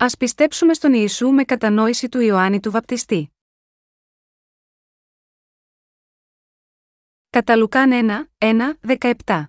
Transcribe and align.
Ας 0.00 0.16
πιστέψουμε 0.16 0.74
στον 0.74 0.92
Ιησού 0.92 1.28
με 1.28 1.44
κατανόηση 1.44 2.08
του 2.08 2.20
Ιωάννη 2.20 2.60
του 2.60 2.70
Βαπτιστή. 2.70 3.32
Κατά 7.30 7.56
Λουκάν 7.56 8.28
1, 8.38 8.46
1, 8.84 8.98
17. 9.24 9.44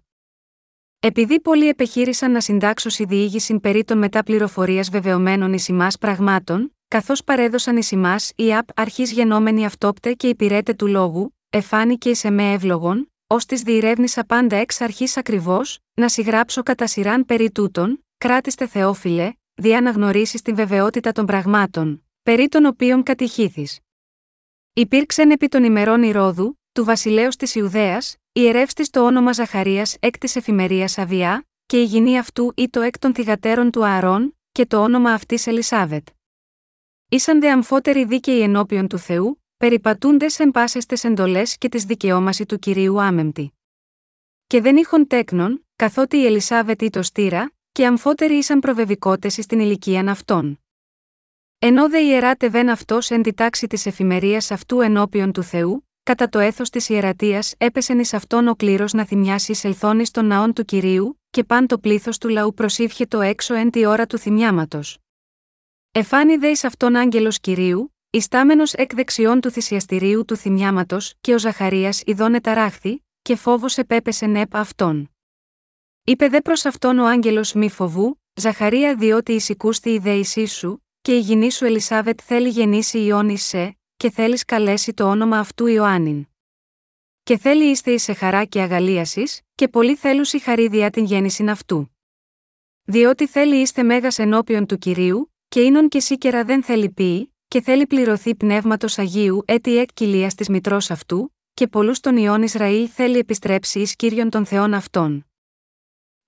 Επειδή 1.00 1.42
πολλοί 1.42 1.68
επεχείρησαν 1.68 2.32
να 2.32 2.42
συντάξουν 2.42 3.08
διήγηση 3.08 3.60
περί 3.60 3.84
των 3.84 3.98
μεταπληροφορίας 3.98 4.90
βεβαιωμένων 4.90 5.54
ει 5.54 5.60
πραγμάτων, 6.00 6.76
καθώς 6.88 7.24
παρέδωσαν 7.24 7.78
ει 7.78 7.84
ημάς 7.92 8.32
η 8.36 8.56
ΑΠ 8.56 8.68
αρχής 8.76 9.12
γενόμενη 9.12 9.66
αυτόπτε 9.66 10.14
και 10.14 10.28
υπηρέτε 10.28 10.74
του 10.74 10.88
λόγου, 10.88 11.36
εφάνηκε 11.50 12.10
ει 12.10 12.18
εμέ 12.22 12.52
εύλογον, 12.52 13.12
ως 13.28 13.46
της 13.46 13.62
διηρεύνησα 13.62 14.26
πάντα 14.26 14.56
εξ 14.56 14.82
αρχής 14.82 15.18
ακριβώς, 15.18 15.80
να 15.94 16.10
συγγράψω 16.10 16.64
κατά 16.64 16.88
σειράν 16.88 17.26
περί 17.26 17.52
τούτων, 17.52 18.06
κράτηστε 18.18 18.68
Θεόφιλε, 18.68 19.34
δια 19.60 19.82
να 19.82 19.92
γνωρίσει 19.92 20.38
την 20.38 20.56
βεβαιότητα 20.56 21.12
των 21.12 21.26
πραγμάτων, 21.26 22.06
περί 22.24 22.48
των 22.48 22.66
οποίων 22.66 23.04
κατηχήθης. 23.04 23.80
Υπήρξεν 24.74 25.32
επί 25.32 25.48
των 25.48 25.64
ημερών 25.64 26.04
Ηρόδου, 26.04 26.60
του 26.72 26.84
βασιλέως 26.84 27.36
της 27.36 27.56
Ιουδαίας, 27.56 28.16
ιερεύστη 28.32 28.90
το 28.90 29.06
όνομα 29.06 29.32
Ζαχαρίας 29.32 29.98
εκ 30.00 30.18
της 30.18 30.36
εφημερίας 30.36 30.98
Αβιά, 30.98 31.48
και 31.66 31.82
η 31.82 31.84
γυνή 31.84 32.18
αυτού 32.18 32.52
ή 32.56 32.70
το 32.70 32.82
εκ 32.82 33.00
των 33.00 33.14
θυγατέρων 33.14 33.72
του 33.72 33.86
Ααρών, 33.86 34.38
και 34.52 34.66
το 34.66 34.84
όνομα 34.84 35.12
αυτής 35.12 35.48
Ελισάβετ. 35.48 36.08
Ήσαν 37.10 37.40
δε 37.40 37.52
αμφότεροι 37.52 38.06
δίκαιοι 38.06 38.42
ενώπιον 38.42 38.88
του 38.88 38.98
Θεού, 38.98 39.44
περιπατούντες 39.58 40.40
εν 40.40 40.52
πάσεστες 40.52 41.04
εντολές 41.04 41.58
και 41.58 41.70
της 41.70 41.84
δικαιώμαση 41.84 42.46
του 42.46 42.60
κυρίου 42.60 43.02
Άμεμπτη. 43.02 43.54
Και 44.48 44.62
δεν 44.62 44.78
είχον 44.78 45.08
τέκνον, 45.08 45.68
καθότι 45.76 46.18
η 46.18 46.26
Ελισάβετ 46.26 46.82
ή 46.82 46.90
το 46.90 47.04
στήρα, 47.04 47.52
και 47.80 47.86
αμφότεροι 47.86 48.34
ήσαν 48.34 48.60
προβεβικότες 48.60 49.34
στην 49.34 49.60
ηλικίαν 49.60 50.10
αυτών. 50.10 50.60
Ενώ 51.60 51.90
δε 51.90 52.00
ιεράτευεν 52.00 52.70
αυτός 52.70 53.10
εν 53.10 53.22
τη 53.22 53.34
τάξη 53.34 53.68
της 53.68 53.86
εφημερίας 53.86 54.52
αυτού 54.52 54.80
ενώπιον 54.82 55.32
του 55.32 55.44
Θεού, 55.44 55.88
κατά 56.04 56.30
το 56.30 56.40
έθος 56.40 56.70
της 56.70 56.90
ιερατείας 56.90 57.54
έπεσεν 57.58 58.00
εις 58.00 58.14
αυτόν 58.14 58.48
ο 58.48 58.56
κλήρος 58.56 58.94
να 58.94 59.06
θυμιάσει 59.06 59.54
σελθόνη 59.54 60.08
των 60.08 60.26
ναών 60.26 60.54
του 60.54 60.66
κυρίου, 60.66 61.22
και 61.30 61.44
παν 61.44 61.68
το 61.68 61.80
πλήθος 61.80 62.18
του 62.18 62.30
λαού 62.30 62.54
προσήφιε 62.54 63.08
το 63.08 63.22
έξω 63.22 63.54
εν 63.54 63.70
τη 63.70 63.86
ώρα 63.86 64.06
του 64.06 64.18
θυμιάματος. 64.18 64.98
Εφάνη 65.92 66.36
δε 66.36 66.48
εις 66.48 66.64
αυτόν 66.64 66.96
άγγελος 66.96 67.40
κυρίου, 67.40 67.96
ιστάμενος 68.10 68.74
εκ 68.74 68.96
δεξιών 68.96 69.42
του 69.42 69.52
θυσιαστηρίου 69.52 70.26
του 70.26 70.36
θυμιάματος, 70.36 71.14
και 71.22 71.34
ο 71.34 71.40
Ζαχαρίας 71.40 72.02
ειδώνε 72.06 72.42
ταράχθη, 72.42 73.06
και 73.22 73.36
φόβος 73.36 73.78
επέπεσε 73.78 74.26
νεπ 74.26 74.56
αυτόν. 74.56 75.10
Είπε 76.10 76.28
δε 76.28 76.42
προς 76.42 76.66
αυτόν 76.66 77.00
ο 77.00 77.08
άγγελος 77.08 77.54
μη 77.54 77.70
φοβού, 77.70 78.22
Ζαχαρία 78.34 78.96
διότι 78.96 79.34
εισηκούστη 79.34 79.90
η 79.90 80.00
δέησή 80.00 80.46
σου, 80.46 80.86
και 81.02 81.16
η 81.16 81.20
γυνή 81.20 81.52
σου 81.52 81.66
Ελισάβετ 81.66 82.20
θέλει 82.24 82.50
γεννήσει 82.50 83.00
Ιόνι 83.00 83.38
σε, 83.38 83.78
και 83.98 84.10
θέλεις 84.10 84.46
καλέσει 84.46 84.94
το 84.94 85.10
όνομα 85.10 85.40
αυτού 85.40 85.68
Ιωάννην. 85.68 86.28
Και 87.24 87.38
θέλει 87.38 87.64
είστε 87.64 87.92
εις 87.92 88.04
σε 88.04 88.14
χαρά 88.14 88.46
και 88.46 88.62
αγαλίασης, 88.62 89.42
και 89.56 89.68
πολύ 89.68 89.96
θέλουσι 89.96 90.40
χαρίδια 90.40 90.90
την 90.90 91.04
γέννηση 91.04 91.46
αυτού. 91.50 91.96
Διότι 92.84 93.28
θέλει 93.28 93.56
είστε 93.56 93.84
μέγας 93.84 94.20
ενώπιον 94.20 94.66
του 94.66 94.78
κυρίου, 94.78 95.34
και 95.48 95.62
ίνον 95.62 95.88
και 95.88 96.00
σίκερα 96.00 96.44
δεν 96.44 96.64
θέλει 96.64 96.90
πει, 96.90 97.34
και 97.48 97.62
θέλει 97.62 97.88
πληρωθεί 97.88 98.36
πνεύματος 98.36 98.98
Αγίου 99.00 99.44
έτη 99.46 99.78
εκ 99.78 99.90
κοιλίας 99.94 100.36
της 100.36 100.50
μητρός 100.50 100.92
αυτού, 100.92 101.36
και 101.54 101.68
πολλούς 101.68 102.00
των 102.00 102.18
ιών 102.18 102.42
Ισραήλ 102.42 102.90
θέλει 102.94 103.18
επιστρέψει 103.18 103.80
εις 103.80 103.96
κύριον 103.96 104.30
των 104.30 104.46
Θεών 104.46 104.74
αυτών. 104.74 105.24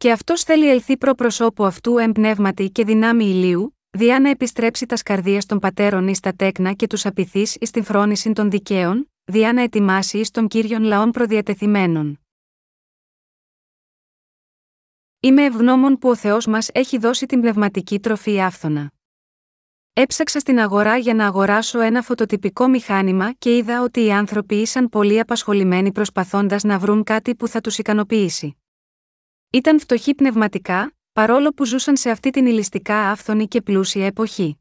Και 0.01 0.11
αυτός 0.11 0.43
θέλει 0.43 0.69
ελθεί 0.69 0.97
προ 0.97 1.13
προσώπου 1.13 1.65
αυτού 1.65 1.97
εμπνεύματι 1.97 2.69
και 2.69 2.85
δυνάμει 2.85 3.25
ηλίου, 3.25 3.77
διά 3.89 4.19
να 4.19 4.29
επιστρέψει 4.29 4.85
τας 4.85 4.99
σκαρδία 4.99 5.41
των 5.47 5.59
πατέρων 5.59 6.07
εις 6.07 6.19
τα 6.19 6.33
τέκνα 6.33 6.73
και 6.73 6.87
τους 6.87 7.05
απειθείς 7.05 7.55
εις 7.59 7.71
την 7.71 7.83
φρόνηση 7.83 8.31
των 8.31 8.49
δικαίων, 8.49 9.11
διά 9.23 9.53
να 9.53 9.61
ετοιμάσει 9.61 10.17
εις 10.17 10.31
των 10.31 10.47
κύριων 10.47 10.83
λαών 10.83 11.11
προδιατεθειμένων. 11.11 12.19
Είμαι 15.19 15.45
ευγνώμων 15.45 15.97
που 15.97 16.09
ο 16.09 16.15
Θεός 16.15 16.45
μας 16.45 16.69
έχει 16.73 16.97
δώσει 16.97 17.25
την 17.25 17.41
πνευματική 17.41 17.99
τροφή 17.99 18.41
άφθονα. 18.41 18.91
Έψαξα 19.93 20.39
στην 20.39 20.59
αγορά 20.59 20.97
για 20.97 21.13
να 21.13 21.25
αγοράσω 21.25 21.79
ένα 21.79 22.01
φωτοτυπικό 22.01 22.67
μηχάνημα 22.67 23.33
και 23.33 23.57
είδα 23.57 23.81
ότι 23.83 24.05
οι 24.05 24.11
άνθρωποι 24.11 24.55
ήσαν 24.55 24.89
πολύ 24.89 25.19
απασχολημένοι 25.19 25.91
προσπαθώντας 25.91 26.63
να 26.63 26.79
βρουν 26.79 27.03
κάτι 27.03 27.35
που 27.35 27.47
θα 27.47 27.61
τους 27.61 27.77
ικανοποιήσει. 27.77 28.55
Ήταν 29.53 29.79
φτωχοί 29.79 30.15
πνευματικά, 30.15 30.93
παρόλο 31.13 31.49
που 31.49 31.65
ζούσαν 31.65 31.97
σε 31.97 32.09
αυτή 32.09 32.29
την 32.29 32.45
ηλιστικά 32.45 33.09
άφθονη 33.09 33.47
και 33.47 33.61
πλούσια 33.61 34.05
εποχή. 34.05 34.59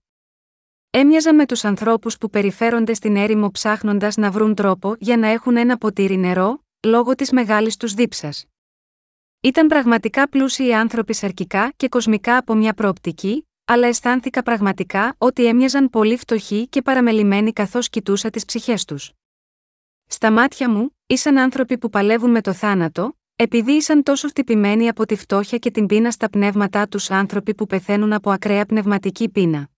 Έμοιαζαν 0.91 1.34
με 1.34 1.47
τους 1.47 1.65
ανθρώπους 1.65 2.19
που 2.19 2.31
περιφέρονται 2.31 2.95
στην 2.95 3.17
έρημο 3.17 3.50
ψάχνοντας 3.50 4.17
να 4.17 4.31
βρουν 4.31 4.55
τρόπο 4.55 4.95
για 4.99 5.17
να 5.17 5.29
έχουν 5.29 5.56
ένα 5.56 5.79
ποτήρι 5.79 6.17
νερό, 6.17 6.65
λόγω 6.87 7.15
της 7.15 7.33
μεγάλης 7.33 7.77
τους 7.77 7.95
δίψας. 7.95 8.45
Ήταν 9.41 9.67
πραγματικά 9.67 10.29
πλούσιοι 10.29 10.73
άνθρωποι 10.75 11.15
σαρκικά 11.15 11.73
και 11.77 11.89
κοσμικά 11.89 12.37
από 12.37 12.55
μια 12.55 12.75
προοπτική, 12.75 13.49
αλλά 13.65 13.87
αισθάνθηκα 13.87 14.43
πραγματικά 14.43 15.15
ότι 15.19 15.47
έμοιαζαν 15.47 15.91
πολύ 15.91 16.17
φτωχοί 16.17 16.69
και 16.69 16.83
παραμελημένοι 16.83 17.53
καθώς 17.53 17.89
κοιτούσα 17.89 18.31
τις 18.31 18.45
ψυχές 18.45 18.84
τους. 18.84 19.12
Στα 20.06 20.31
μάτια 20.31 20.71
μου, 20.71 20.97
ήσαν 21.06 21.39
άνθρωποι 21.39 21.79
που 21.79 21.91
παλεύουν 21.91 22.31
με 22.31 22.41
το 22.41 22.53
θάνατο, 22.53 23.15
επειδή 23.43 23.73
ήσαν 23.73 24.03
τόσο 24.03 24.28
χτυπημένοι 24.28 24.89
από 24.89 25.06
τη 25.06 25.17
φτώχεια 25.17 25.59
και 25.59 25.71
την 25.71 25.87
πείνα 25.87 26.11
στα 26.11 26.31
πνεύματά 26.31 26.89
τους 26.89 27.11
άνθρωποι 27.11 27.55
που 27.55 27.67
πεθαίνουν 27.67 28.12
από 28.12 28.31
ακραία 28.31 28.67
πνευματική 28.67 29.28
πείνα. 29.28 29.69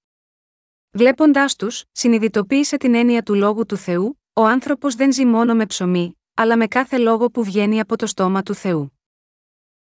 Βλέποντάς 0.91 1.57
τους, 1.57 1.85
συνειδητοποίησε 1.93 2.77
την 2.77 2.95
έννοια 2.95 3.23
του 3.23 3.35
λόγου 3.35 3.67
του 3.67 3.77
Θεού, 3.77 4.21
ο 4.33 4.45
άνθρωπος 4.45 4.95
δεν 4.95 5.13
ζει 5.13 5.25
μόνο 5.25 5.55
με 5.55 5.67
ψωμί, 5.67 6.19
αλλά 6.35 6.57
με 6.57 6.67
κάθε 6.67 6.99
λόγο 6.99 7.31
που 7.31 7.45
βγαίνει 7.45 7.81
από 7.81 7.97
το 7.97 8.07
στόμα 8.07 8.43
του 8.43 8.55
Θεού. 8.55 8.99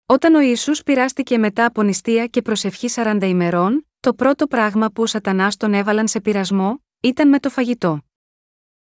Όταν 0.07 0.35
ο 0.35 0.41
Ιησούς 0.41 0.83
πειράστηκε 0.83 1.39
μετά 1.39 1.65
από 1.65 1.83
νηστεία 1.83 2.27
και 2.27 2.43
προσευχή 2.43 2.89
40 2.95 3.19
ημερών, 3.23 3.87
το 4.01 4.15
πρώτο 4.15 4.47
πράγμα 4.47 4.91
που 4.91 5.03
ο 5.03 5.07
Σατανάς 5.07 5.57
τον 5.57 5.75
έβαλαν 5.75 6.09
σε 6.09 6.21
πειρασμό, 6.21 6.85
ήταν 7.01 7.29
με 7.29 7.39
το 7.39 7.51
φαγητό. 7.51 8.01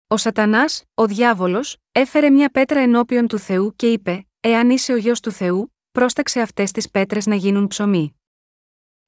Ο 0.06 0.16
Σατανάς, 0.16 0.84
ο 0.94 1.06
διάβολος, 1.06 1.76
έφερε 1.92 2.30
μια 2.30 2.50
πέτρα 2.50 2.80
ενώπιον 2.80 3.26
του 3.26 3.38
Θεού 3.38 3.72
και 3.76 3.92
είπε: 3.92 4.24
Εάν 4.42 4.70
είσαι 4.70 4.92
ο 4.92 4.96
γιος 4.96 5.20
του 5.20 5.30
Θεού, 5.30 5.74
πρόσταξε 5.92 6.40
αυτές 6.40 6.70
τις 6.70 6.90
πέτρες 6.90 7.26
να 7.26 7.34
γίνουν 7.34 7.66
ψωμί. 7.66 8.20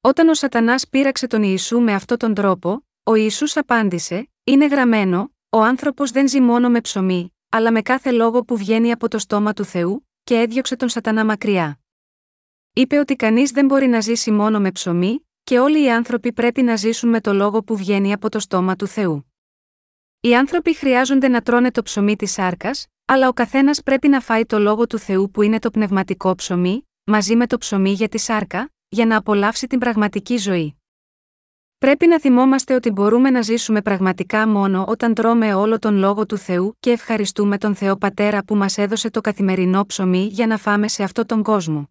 Όταν 0.00 0.28
ο 0.28 0.34
Σατανάς 0.34 0.88
πείραξε 0.88 1.26
τον 1.26 1.42
Ιησού 1.42 1.80
με 1.80 1.94
αυτόν 1.94 2.18
τον 2.18 2.34
τρόπο, 2.34 2.86
ο 3.02 3.14
Ιησούς 3.14 3.56
απάντησε: 3.56 4.30
Είναι 4.44 4.66
γραμμένο, 4.66 5.34
ο 5.48 5.62
άνθρωπος 5.62 6.10
δεν 6.10 6.28
ζει 6.28 6.40
μόνο 6.40 6.68
με 6.68 6.80
ψωμί, 6.80 7.36
αλλά 7.48 7.72
με 7.72 7.82
κάθε 7.82 8.10
λόγο 8.10 8.44
που 8.44 8.56
βγαίνει 8.56 8.92
από 8.92 9.08
το 9.08 9.18
στόμα 9.18 9.52
του 9.52 9.64
Θεού, 9.64 10.08
και 10.24 10.40
έδιωξε 10.40 10.76
τον 10.76 10.88
Σατανά 10.88 11.24
μακριά. 11.24 11.80
Είπε 12.72 12.98
ότι 12.98 13.16
κανείς 13.16 13.50
δεν 13.50 13.66
μπορεί 13.66 13.86
να 13.86 14.00
ζήσει 14.00 14.30
μόνο 14.30 14.60
με 14.60 14.72
ψωμί, 14.72 15.28
και 15.44 15.58
όλοι 15.58 15.82
οι 15.82 15.90
άνθρωποι 15.90 16.32
πρέπει 16.32 16.62
να 16.62 16.76
ζήσουν 16.76 17.08
με 17.08 17.20
το 17.20 17.32
λόγο 17.32 17.62
που 17.62 17.76
βγαίνει 17.76 18.12
από 18.12 18.28
το 18.28 18.38
στόμα 18.38 18.76
του 18.76 18.86
Θεού. 18.86 19.32
Οι 20.20 20.36
άνθρωποι 20.36 20.74
χρειάζονται 20.74 21.28
να 21.28 21.42
τρώνε 21.42 21.70
το 21.70 21.82
ψωμί 21.82 22.16
της 22.16 22.32
σάρκας, 22.32 22.86
αλλά 23.04 23.28
ο 23.28 23.32
καθένας 23.32 23.82
πρέπει 23.82 24.08
να 24.08 24.20
φάει 24.20 24.44
το 24.44 24.58
λόγο 24.58 24.86
του 24.86 24.98
Θεού 24.98 25.30
που 25.30 25.42
είναι 25.42 25.58
το 25.58 25.70
πνευματικό 25.70 26.34
ψωμί, 26.34 26.88
μαζί 27.04 27.36
με 27.36 27.46
το 27.46 27.58
ψωμί 27.58 27.92
για 27.92 28.08
τη 28.08 28.18
σάρκα, 28.18 28.72
για 28.88 29.06
να 29.06 29.16
απολαύσει 29.16 29.66
την 29.66 29.78
πραγματική 29.78 30.36
ζωή. 30.36 30.76
Πρέπει 31.78 32.06
να 32.06 32.20
θυμόμαστε 32.20 32.74
ότι 32.74 32.90
μπορούμε 32.90 33.30
να 33.30 33.42
ζήσουμε 33.42 33.82
πραγματικά 33.82 34.48
μόνο 34.48 34.84
όταν 34.88 35.14
τρώμε 35.14 35.54
όλο 35.54 35.78
τον 35.78 35.96
λόγο 35.96 36.26
του 36.26 36.36
Θεού 36.36 36.76
και 36.80 36.90
ευχαριστούμε 36.90 37.58
τον 37.58 37.74
Θεό 37.74 37.96
Πατέρα 37.96 38.44
που 38.44 38.56
μας 38.56 38.78
έδωσε 38.78 39.10
το 39.10 39.20
καθημερινό 39.20 39.86
ψωμί 39.86 40.26
για 40.26 40.46
να 40.46 40.56
φάμε 40.56 40.88
σε 40.88 41.02
αυτόν 41.02 41.26
τον 41.26 41.42
κόσμο. 41.42 41.90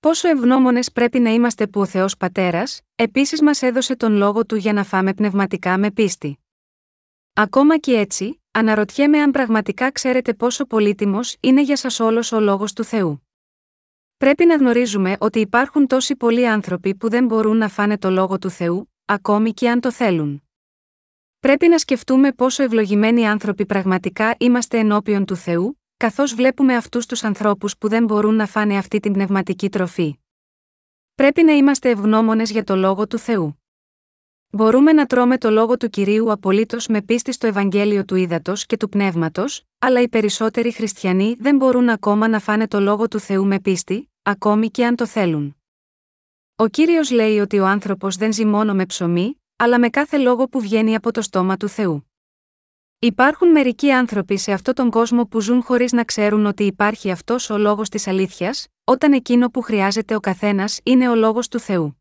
Πόσο 0.00 0.28
ευγνώμονες 0.28 0.92
πρέπει 0.92 1.18
να 1.18 1.30
είμαστε 1.30 1.66
που 1.66 1.80
ο 1.80 1.86
Θεός 1.86 2.16
Πατέρας, 2.16 2.80
επίσης 2.94 3.42
μας 3.42 3.62
έδωσε 3.62 3.96
τον 3.96 4.12
λόγο 4.12 4.46
του 4.46 4.56
για 4.56 4.72
να 4.72 4.84
φάμε 4.84 5.14
πνευματικά 5.14 5.78
με 5.78 5.90
πίστη. 5.90 6.38
Ακόμα 7.32 7.78
και 7.78 7.92
έτσι, 7.92 8.42
αναρωτιέμαι 8.56 9.18
αν 9.18 9.30
πραγματικά 9.30 9.92
ξέρετε 9.92 10.34
πόσο 10.34 10.64
πολύτιμος 10.64 11.36
είναι 11.40 11.62
για 11.62 11.76
σας 11.76 12.00
όλος 12.00 12.32
ο 12.32 12.40
λόγος 12.40 12.72
του 12.72 12.84
Θεού. 12.84 13.26
Πρέπει 14.16 14.46
να 14.46 14.56
γνωρίζουμε 14.56 15.16
ότι 15.18 15.40
υπάρχουν 15.40 15.86
τόσοι 15.86 16.16
πολλοί 16.16 16.48
άνθρωποι 16.48 16.94
που 16.94 17.08
δεν 17.08 17.24
μπορούν 17.24 17.56
να 17.56 17.68
φάνε 17.68 17.98
το 17.98 18.10
λόγο 18.10 18.38
του 18.38 18.50
Θεού, 18.50 18.92
ακόμη 19.04 19.52
και 19.52 19.70
αν 19.70 19.80
το 19.80 19.92
θέλουν. 19.92 20.42
Πρέπει 21.38 21.68
να 21.68 21.78
σκεφτούμε 21.78 22.32
πόσο 22.32 22.62
ευλογημένοι 22.62 23.26
άνθρωποι 23.28 23.66
πραγματικά 23.66 24.34
είμαστε 24.38 24.78
ενώπιον 24.78 25.24
του 25.24 25.36
Θεού, 25.36 25.80
καθώς 25.96 26.34
βλέπουμε 26.34 26.76
αυτούς 26.76 27.06
τους 27.06 27.24
ανθρώπους 27.24 27.78
που 27.78 27.88
δεν 27.88 28.04
μπορούν 28.04 28.34
να 28.34 28.46
φάνε 28.46 28.76
αυτή 28.76 29.00
την 29.00 29.12
πνευματική 29.12 29.68
τροφή. 29.68 30.18
Πρέπει 31.14 31.42
να 31.42 31.52
είμαστε 31.52 31.90
ευγνώμονες 31.90 32.50
για 32.50 32.64
το 32.64 32.76
λόγο 32.76 33.06
του 33.06 33.18
Θεού. 33.18 33.60
Μπορούμε 34.50 34.92
να 34.92 35.06
τρώμε 35.06 35.38
το 35.38 35.50
λόγο 35.50 35.76
του 35.76 35.88
κυρίου 35.88 36.32
απολύτως 36.32 36.86
με 36.86 37.02
πίστη 37.02 37.32
στο 37.32 37.46
Ευαγγέλιο 37.46 38.04
του 38.04 38.14
Ήδατος 38.14 38.66
και 38.66 38.76
του 38.76 38.88
Πνεύματος, 38.88 39.62
αλλά 39.78 40.02
οι 40.02 40.08
περισσότεροι 40.08 40.72
χριστιανοί 40.72 41.36
δεν 41.38 41.56
μπορούν 41.56 41.88
ακόμα 41.88 42.28
να 42.28 42.38
φάνε 42.38 42.68
το 42.68 42.80
λόγο 42.80 43.08
του 43.08 43.18
Θεού 43.18 43.46
με 43.46 43.60
πίστη, 43.60 44.10
ακόμη 44.22 44.70
και 44.70 44.86
αν 44.86 44.96
το 44.96 45.06
θέλουν. 45.06 45.56
Ο 46.56 46.66
κύριος 46.66 47.10
λέει 47.10 47.38
ότι 47.38 47.58
ο 47.58 47.66
άνθρωπος 47.66 48.16
δεν 48.16 48.32
ζει 48.32 48.44
μόνο 48.44 48.74
με 48.74 48.86
ψωμί, 48.86 49.42
αλλά 49.56 49.78
με 49.78 49.88
κάθε 49.88 50.16
λόγο 50.16 50.48
που 50.48 50.60
βγαίνει 50.60 50.94
από 50.94 51.12
το 51.12 51.22
στόμα 51.22 51.56
του 51.56 51.68
Θεού. 51.68 52.10
Υπάρχουν 52.98 53.48
μερικοί 53.48 53.92
άνθρωποι 53.92 54.36
σε 54.36 54.52
αυτόν 54.52 54.74
τον 54.74 54.90
κόσμο 54.90 55.26
που 55.26 55.40
ζουν 55.40 55.62
χωρίς 55.62 55.92
να 55.92 56.04
ξέρουν 56.04 56.46
ότι 56.46 56.64
υπάρχει 56.64 57.10
αυτός 57.10 57.50
ο 57.50 57.58
λόγος 57.58 57.88
της 57.88 58.06
αλήθειας, 58.06 58.66
όταν 58.84 59.12
εκείνο 59.12 59.50
που 59.50 59.60
χρειάζεται 59.62 60.14
ο 60.14 60.20
καθένας 60.20 60.80
είναι 60.82 61.08
ο 61.08 61.14
λόγος 61.14 61.48
του 61.48 61.58
Θεού. 61.58 62.00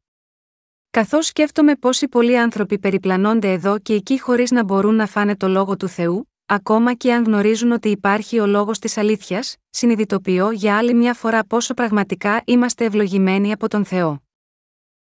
Καθώς 0.96 1.26
σκέφτομαι 1.26 1.76
πόσοι 1.76 2.08
πολλοί 2.08 2.38
άνθρωποι 2.40 2.80
περιπλανώνται 2.80 3.52
εδώ 3.52 3.80
και 3.80 3.94
εκεί 3.94 4.20
χωρίς 4.20 4.52
να 4.52 4.64
μπορούν 4.64 4.96
να 4.96 5.08
φάνε 5.08 5.36
το 5.36 5.48
λόγο 5.48 5.78
του 5.78 5.88
Θεού, 5.88 6.32
ακόμα 6.46 6.94
και 6.94 7.14
αν 7.14 7.24
γνωρίζουν 7.24 7.72
ότι 7.72 7.90
υπάρχει 7.90 8.40
ο 8.40 8.46
λόγος 8.46 8.80
της 8.80 8.98
αλήθειας, 8.98 9.56
συνειδητοποιώ 9.70 10.52
για 10.52 10.78
άλλη 10.78 10.94
μια 10.94 11.14
φορά 11.14 11.46
πόσο 11.46 11.74
πραγματικά 11.74 12.42
είμαστε 12.46 12.86
ευλογημένοι 12.86 13.52
από 13.52 13.68
τον 13.68 13.86
Θεό. 13.86 14.24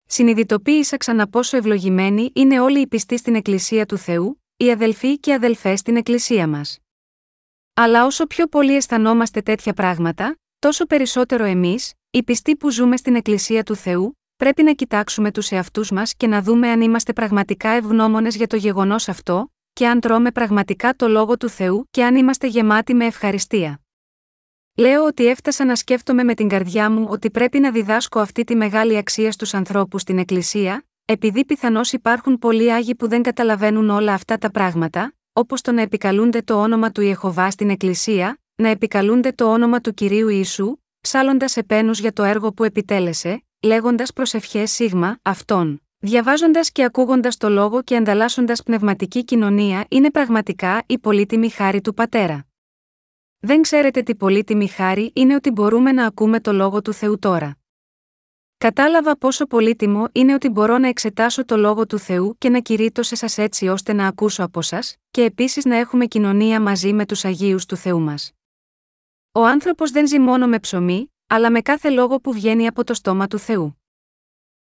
Συνειδητοποίησα 0.05 0.97
ξανά 0.97 1.27
πόσο 1.27 1.57
ευλογημένοι 1.57 2.31
είναι 2.35 2.59
όλοι 2.59 2.79
οι 2.79 2.87
πιστοί 2.87 3.17
στην 3.17 3.35
Εκκλησία 3.35 3.85
του 3.85 3.97
Θεού, 3.97 4.43
οι 4.57 4.71
αδελφοί 4.71 5.19
και 5.19 5.33
αδελφές 5.33 5.79
στην 5.79 5.95
Εκκλησία 5.95 6.47
μας. 6.47 6.79
Αλλά 7.73 8.05
όσο 8.05 8.25
πιο 8.25 8.47
πολύ 8.47 8.75
αισθανόμαστε 8.75 9.41
τέτοια 9.41 9.73
πράγματα, 9.73 10.39
τόσο 10.59 10.85
περισσότερο 10.85 11.43
εμείς, 11.43 11.93
οι 12.09 12.23
πιστοί 12.23 12.55
που 12.55 12.71
ζούμε 12.71 12.97
στην 12.97 13.15
Εκκλησία 13.15 13.63
του 13.63 13.75
Θεού, 13.75 14.18
πρέπει 14.39 14.63
να 14.63 14.73
κοιτάξουμε 14.73 15.31
τους 15.31 15.51
εαυτούς 15.51 15.91
μας 15.91 16.15
και 16.15 16.27
να 16.27 16.41
δούμε 16.41 16.69
αν 16.69 16.81
είμαστε 16.81 17.13
πραγματικά 17.13 17.69
ευγνώμονες 17.69 18.35
για 18.35 18.47
το 18.47 18.55
γεγονός 18.55 19.09
αυτό, 19.09 19.51
και 19.73 19.87
αν 19.87 19.99
τρώμε 19.99 20.31
πραγματικά 20.31 20.93
το 20.93 21.07
λόγο 21.07 21.37
του 21.37 21.49
Θεού 21.49 21.87
και 21.91 22.03
αν 22.03 22.15
είμαστε 22.15 22.47
γεμάτοι 22.47 22.93
με 22.93 23.05
ευχαριστία. 23.05 23.81
Λέω 24.75 25.05
ότι 25.05 25.25
έφτασα 25.25 25.65
να 25.65 25.75
σκέφτομαι 25.75 26.23
με 26.23 26.33
την 26.33 26.47
καρδιά 26.47 26.89
μου 26.89 27.07
ότι 27.09 27.31
πρέπει 27.31 27.59
να 27.59 27.71
διδάσκω 27.71 28.19
αυτή 28.19 28.43
τη 28.43 28.55
μεγάλη 28.55 28.97
αξία 28.97 29.31
στους 29.31 29.53
ανθρώπους 29.53 30.01
στην 30.01 30.17
Εκκλησία, 30.17 30.85
επειδή 31.05 31.45
πιθανώς 31.45 31.91
υπάρχουν 31.91 32.39
πολλοί 32.39 32.73
άγιοι 32.73 32.95
που 32.95 33.07
δεν 33.07 33.21
καταλαβαίνουν 33.21 33.89
όλα 33.89 34.13
αυτά 34.13 34.37
τα 34.37 34.51
πράγματα, 34.51 35.13
όπως 35.33 35.61
το 35.61 35.71
να 35.71 35.81
επικαλούνται 35.81 36.41
το 36.41 36.61
όνομα 36.61 36.91
του 36.91 37.01
Ιεχοβά 37.01 37.51
στην 37.51 37.69
Εκκλησία, 37.69 38.39
να 38.55 38.69
επικαλούνται 38.69 39.31
το 39.31 39.51
όνομα 39.51 39.81
του 39.81 39.93
κυρίου 39.93 40.29
Ιησού, 40.29 40.77
ψάλλοντας 41.01 41.57
επένους 41.57 41.99
για 41.99 42.13
το 42.13 42.23
έργο 42.23 42.53
που 42.53 42.63
επιτέλεσε, 42.63 43.43
λέγοντας 43.61 44.13
προσευχές 44.13 44.71
σίγμα 44.71 45.19
αυτόν. 45.21 45.81
Διαβάζοντας 45.99 46.71
και 46.71 46.83
ακούγοντας 46.83 47.37
το 47.37 47.49
λόγο 47.49 47.83
και 47.83 47.95
ανταλλάσσοντας 47.95 48.63
πνευματική 48.63 49.23
κοινωνία 49.23 49.85
είναι 49.89 50.11
πραγματικά 50.11 50.83
η 50.85 50.97
πολύτιμη 50.97 51.49
χάρη 51.49 51.81
του 51.81 51.93
πατέρα. 51.93 52.45
Δεν 53.39 53.61
ξέρετε 53.61 54.01
τι 54.01 54.15
πολύτιμη 54.15 54.67
χάρη 54.67 55.11
είναι 55.15 55.35
ότι 55.35 55.51
μπορούμε 55.51 55.91
να 55.91 56.05
ακούμε 56.05 56.39
το 56.39 56.53
λόγο 56.53 56.81
του 56.81 56.93
Θεού 56.93 57.19
τώρα. 57.19 57.57
Κατάλαβα 58.57 59.17
πόσο 59.17 59.45
πολύτιμο 59.45 60.07
είναι 60.11 60.33
ότι 60.33 60.49
μπορώ 60.49 60.77
να 60.77 60.87
εξετάσω 60.87 61.45
το 61.45 61.57
λόγο 61.57 61.85
του 61.85 61.99
Θεού 61.99 62.35
και 62.37 62.49
να 62.49 62.59
κηρύττω 62.59 63.03
σε 63.03 63.15
σας 63.15 63.37
έτσι 63.37 63.67
ώστε 63.67 63.93
να 63.93 64.07
ακούσω 64.07 64.43
από 64.43 64.61
σας, 64.61 64.95
και 65.11 65.23
επίσης 65.23 65.65
να 65.65 65.75
έχουμε 65.75 66.05
κοινωνία 66.05 66.61
μαζί 66.61 66.93
με 66.93 67.05
τους 67.05 67.25
Αγίους 67.25 67.65
του 67.65 67.75
Θεού 67.75 67.99
μας. 67.99 68.31
Ο 69.31 69.45
άνθρωπος 69.45 69.91
δεν 69.91 70.07
ζει 70.07 70.19
μόνο 70.19 70.47
με 70.47 70.59
ψωμί, 70.59 71.13
αλλά 71.29 71.51
με 71.51 71.61
κάθε 71.61 71.89
λόγο 71.89 72.19
που 72.19 72.33
βγαίνει 72.33 72.67
από 72.67 72.83
το 72.83 72.93
στόμα 72.93 73.27
του 73.27 73.39
Θεού. 73.39 73.81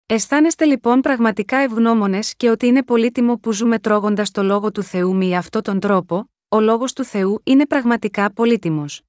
Αισθάνεστε 0.07 0.65
λοιπόν 0.65 1.01
πραγματικά 1.01 1.57
ευγνώμονες 1.57 2.37
και 2.37 2.51
ότι 2.51 2.67
είναι 2.67 2.83
πολύτιμο 2.83 3.39
που 3.39 3.53
ζούμε 3.53 3.79
τρώγοντας 3.79 4.31
το 4.31 4.43
λόγο 4.43 4.73
του 4.73 4.83
Θεού 4.83 5.15
με 5.15 5.37
αυτόν 5.37 5.63
τον 5.63 5.81
τρόπο, 5.81 6.31
ο 6.49 6.61
λόγος 6.61 6.93
του 6.93 7.05
Θεού 7.05 7.41
είναι 7.45 7.67
πραγματικά 7.67 8.33
πολύτιμος. 8.33 9.03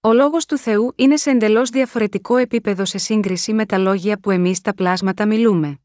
Ο 0.00 0.12
λόγος 0.12 0.46
του 0.46 0.56
Θεού 0.56 0.92
είναι 0.96 1.16
σε 1.16 1.30
εντελώς 1.30 1.70
διαφορετικό 1.70 2.36
επίπεδο 2.36 2.84
σε 2.84 2.98
σύγκριση 2.98 3.52
με 3.52 3.66
τα 3.66 3.78
λόγια 3.78 4.18
που 4.18 4.30
εμείς 4.30 4.60
τα 4.60 4.74
πλάσματα 4.74 5.26
μιλούμε. 5.26 5.78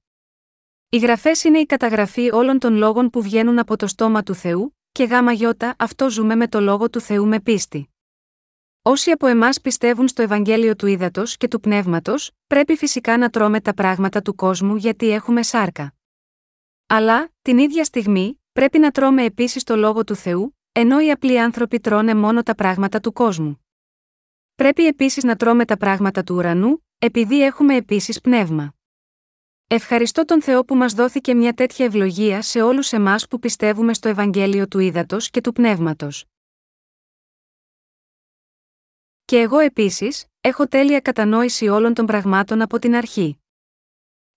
Οι 0.89 0.97
γραφές 0.97 1.43
είναι 1.43 1.59
η 1.59 1.65
καταγραφή 1.65 2.31
όλων 2.33 2.59
των 2.59 2.75
λόγων 2.75 3.09
που 3.09 3.21
βγαίνουν 3.21 3.59
από 3.59 3.75
το 3.75 3.87
στόμα 3.87 4.23
του 4.23 4.33
Θεού, 4.33 4.77
και 4.91 5.03
γάμα 5.03 5.31
γιώτα 5.31 5.75
αυτό 5.77 6.09
ζούμε 6.09 6.35
με 6.35 6.47
το 6.47 6.59
λόγο 6.59 6.89
του 6.89 6.99
Θεού 6.99 7.27
με 7.27 7.39
πίστη. 7.39 7.94
Όσοι 8.87 9.11
από 9.11 9.27
εμάς 9.27 9.61
πιστεύουν 9.61 10.07
στο 10.07 10.21
Ευαγγέλιο 10.21 10.75
του 10.75 10.87
Ήδατος 10.87 11.37
και 11.37 11.47
του 11.47 11.59
Πνεύματος, 11.59 12.31
πρέπει 12.47 12.75
φυσικά 12.75 13.17
να 13.17 13.29
τρώμε 13.29 13.61
τα 13.61 13.73
πράγματα 13.73 14.21
του 14.21 14.35
κόσμου 14.35 14.75
γιατί 14.75 15.09
έχουμε 15.09 15.43
σάρκα. 15.43 15.93
Αλλά, 16.87 17.29
την 17.41 17.57
ίδια 17.57 17.83
στιγμή, 17.83 18.41
πρέπει 18.51 18.79
να 18.79 18.91
τρώμε 18.91 19.23
επίσης 19.23 19.63
το 19.63 19.75
λόγο 19.75 20.03
του 20.03 20.15
Θεού, 20.15 20.57
ενώ 20.71 20.99
οι 20.99 21.11
απλοί 21.11 21.39
άνθρωποι 21.39 21.79
τρώνε 21.79 22.15
μόνο 22.15 22.43
τα 22.43 22.55
πράγματα 22.55 22.99
του 22.99 23.13
κόσμου. 23.13 23.65
Πρέπει 24.55 24.87
επίσης 24.87 25.23
να 25.23 25.35
τρώμε 25.35 25.65
τα 25.65 25.77
πράγματα 25.77 26.23
του 26.23 26.35
ουρανού, 26.35 26.85
επειδή 26.97 27.43
έχουμε 27.43 27.75
επίσης 27.75 28.21
πνεύμα. 28.21 28.75
Ευχαριστώ 29.67 30.25
τον 30.25 30.41
Θεό 30.41 30.65
που 30.65 30.75
μας 30.75 30.93
δόθηκε 30.93 31.33
μια 31.33 31.53
τέτοια 31.53 31.85
ευλογία 31.85 32.41
σε 32.41 32.61
όλους 32.61 32.91
εμάς 32.91 33.27
που 33.27 33.39
πιστεύουμε 33.39 33.93
στο 33.93 34.09
Ευαγγέλιο 34.09 34.67
του 34.67 34.79
Ήδατος 34.79 35.29
και 35.29 35.41
του 35.41 35.51
Πνεύματος. 35.53 36.25
Και 39.25 39.39
εγώ 39.39 39.59
επίσης, 39.59 40.25
έχω 40.41 40.67
τέλεια 40.67 40.99
κατανόηση 40.99 41.67
όλων 41.67 41.93
των 41.93 42.05
πραγμάτων 42.05 42.61
από 42.61 42.79
την 42.79 42.95
αρχή. 42.95 43.39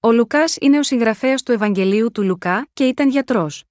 Ο 0.00 0.12
Λουκάς 0.12 0.56
είναι 0.60 0.78
ο 0.78 0.82
συγγραφέας 0.82 1.42
του 1.42 1.52
Ευαγγελίου 1.52 2.10
του 2.12 2.22
Λουκά 2.22 2.68
και 2.72 2.86
ήταν 2.86 3.08
γιατρός. 3.08 3.64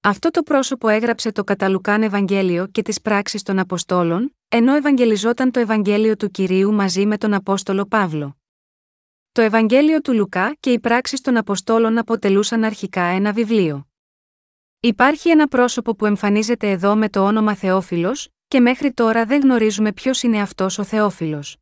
Αυτό 0.00 0.30
το 0.30 0.42
πρόσωπο 0.42 0.88
έγραψε 0.88 1.32
το 1.32 1.44
Καταλουκάν 1.44 2.02
Ευαγγέλιο 2.02 2.66
και 2.66 2.82
τις 2.82 3.00
πράξεις 3.00 3.42
των 3.42 3.58
Αποστόλων, 3.58 4.36
ενώ 4.48 4.74
ευαγγελιζόταν 4.74 5.50
το 5.50 5.60
Ευαγγέλιο 5.60 6.16
του 6.16 6.30
κυρίου 6.30 6.72
μαζί 6.72 7.06
με 7.06 7.18
τον 7.18 7.34
Απόστολο 7.34 7.86
Παύλο. 7.86 8.36
Το 9.32 9.40
Ευαγγέλιο 9.40 10.00
του 10.00 10.14
Λουκά 10.14 10.56
και 10.60 10.72
οι 10.72 10.80
πράξεις 10.80 11.20
των 11.20 11.36
Αποστόλων 11.36 11.98
αποτελούσαν 11.98 12.64
αρχικά 12.64 13.02
ένα 13.02 13.32
βιβλίο. 13.32 13.86
Υπάρχει 14.80 15.28
ένα 15.28 15.48
πρόσωπο 15.48 15.94
που 15.94 16.06
εμφανίζεται 16.06 16.70
εδώ 16.70 16.96
με 16.96 17.08
το 17.08 17.24
όνομα 17.26 17.54
Θεόφιλος, 17.54 18.28
και 18.52 18.60
μέχρι 18.60 18.92
τώρα 18.92 19.24
δεν 19.24 19.40
γνωρίζουμε 19.40 19.92
ποιος 19.92 20.22
είναι 20.22 20.40
αυτός 20.40 20.78
ο 20.78 20.84
Θεόφιλος. 20.84 21.56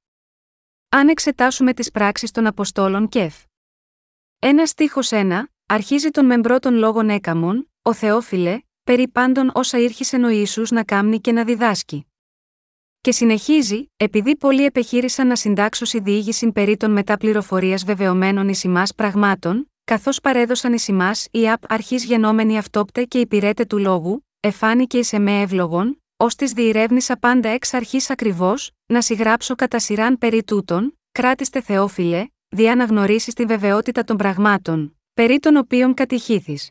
Αν 0.89 1.09
εξετάσουμε 1.09 1.75
τις 1.75 1.91
πράξεις 1.91 2.31
των 2.31 2.47
Αποστόλων 2.47 3.09
Κεφ. 3.09 3.35
Ένα 4.39 4.67
στίχος 4.67 5.09
1, 5.13 5.43
αρχίζει 5.67 6.11
τον 6.11 6.27
μεμπρό 6.27 6.59
των 6.59 6.75
λόγων 6.75 7.09
έκαμον, 7.09 7.71
ο 7.83 7.93
Θεόφιλε, 7.93 8.61
περί 8.85 9.09
πάντων 9.09 9.51
όσα 9.55 9.79
ήρχισε 9.79 10.17
ο 10.17 10.29
Ιησούς 10.29 10.71
να 10.71 10.85
κάμνει 10.85 11.21
και 11.21 11.33
να 11.33 11.45
διδάσκει. 11.45 12.07
Και 13.01 13.13
συνεχίζει, 13.13 13.91
επειδή 13.97 14.37
πολλοί 14.37 14.65
επιχείρησαν 14.65 15.27
να 15.27 15.37
συντάξουν 15.37 16.03
διήγηση 16.05 16.53
περί 16.53 16.77
των 16.77 16.91
μετά 16.91 17.17
πληροφορία 17.17 17.81
βεβαιωμένων 17.87 18.49
εις 18.49 18.67
πραγμάτων, 18.97 19.71
καθώς 19.85 20.21
παρέδωσαν 20.21 20.73
εις 20.73 20.89
ημάς 20.89 21.29
η 21.31 21.51
απ 21.51 21.73
αρχής 21.73 22.05
γενόμενη 22.05 22.59
αυτόπτε 22.59 23.05
και 23.05 23.19
υπηρέτε 23.19 23.65
του 23.65 23.79
λόγου, 23.79 24.27
εφάνηκε 24.41 24.99
εις 24.99 25.13
εμέ 25.13 25.41
εύλογον, 25.41 26.00
ως 26.23 26.35
της 26.35 26.53
διηρεύνησα 26.53 27.17
πάντα 27.17 27.49
εξ 27.49 27.75
αρχής 27.75 28.11
ακριβώς, 28.11 28.71
να 28.87 29.01
συγγράψω 29.01 29.55
κατά 29.55 29.79
σειράν 29.79 30.19
περί 30.19 30.45
τούτων, 30.45 30.99
κράτηστε 31.13 31.61
Θεόφιλε, 31.61 32.27
δια 32.49 32.75
να 32.75 32.85
γνωρίσει 32.85 33.33
τη 33.33 33.45
βεβαιότητα 33.45 34.05
των 34.05 34.17
πραγμάτων, 34.17 34.99
περί 35.15 35.39
των 35.39 35.57
οποίων 35.57 35.95
κατηχήθης. 35.95 36.71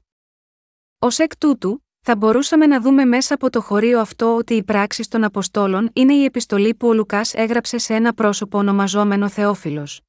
Ω 0.99 1.07
εκ 1.17 1.37
τούτου, 1.37 1.85
θα 2.01 2.15
μπορούσαμε 2.15 2.65
να 2.65 2.81
δούμε 2.81 3.05
μέσα 3.05 3.33
από 3.33 3.49
το 3.49 3.61
χωρίο 3.61 3.99
αυτό 3.99 4.35
ότι 4.35 4.53
οι 4.53 4.63
πράξεις 4.63 5.07
των 5.07 5.23
Αποστόλων 5.23 5.89
είναι 5.93 6.13
η 6.13 6.23
επιστολή 6.23 6.75
που 6.75 6.87
ο 6.87 6.93
Λουκάς 6.93 7.33
έγραψε 7.33 7.77
σε 7.77 7.93
ένα 7.93 8.13
πρόσωπο 8.13 8.57
ονομαζόμενο 8.57 9.29
Θεόφιλος. 9.29 10.01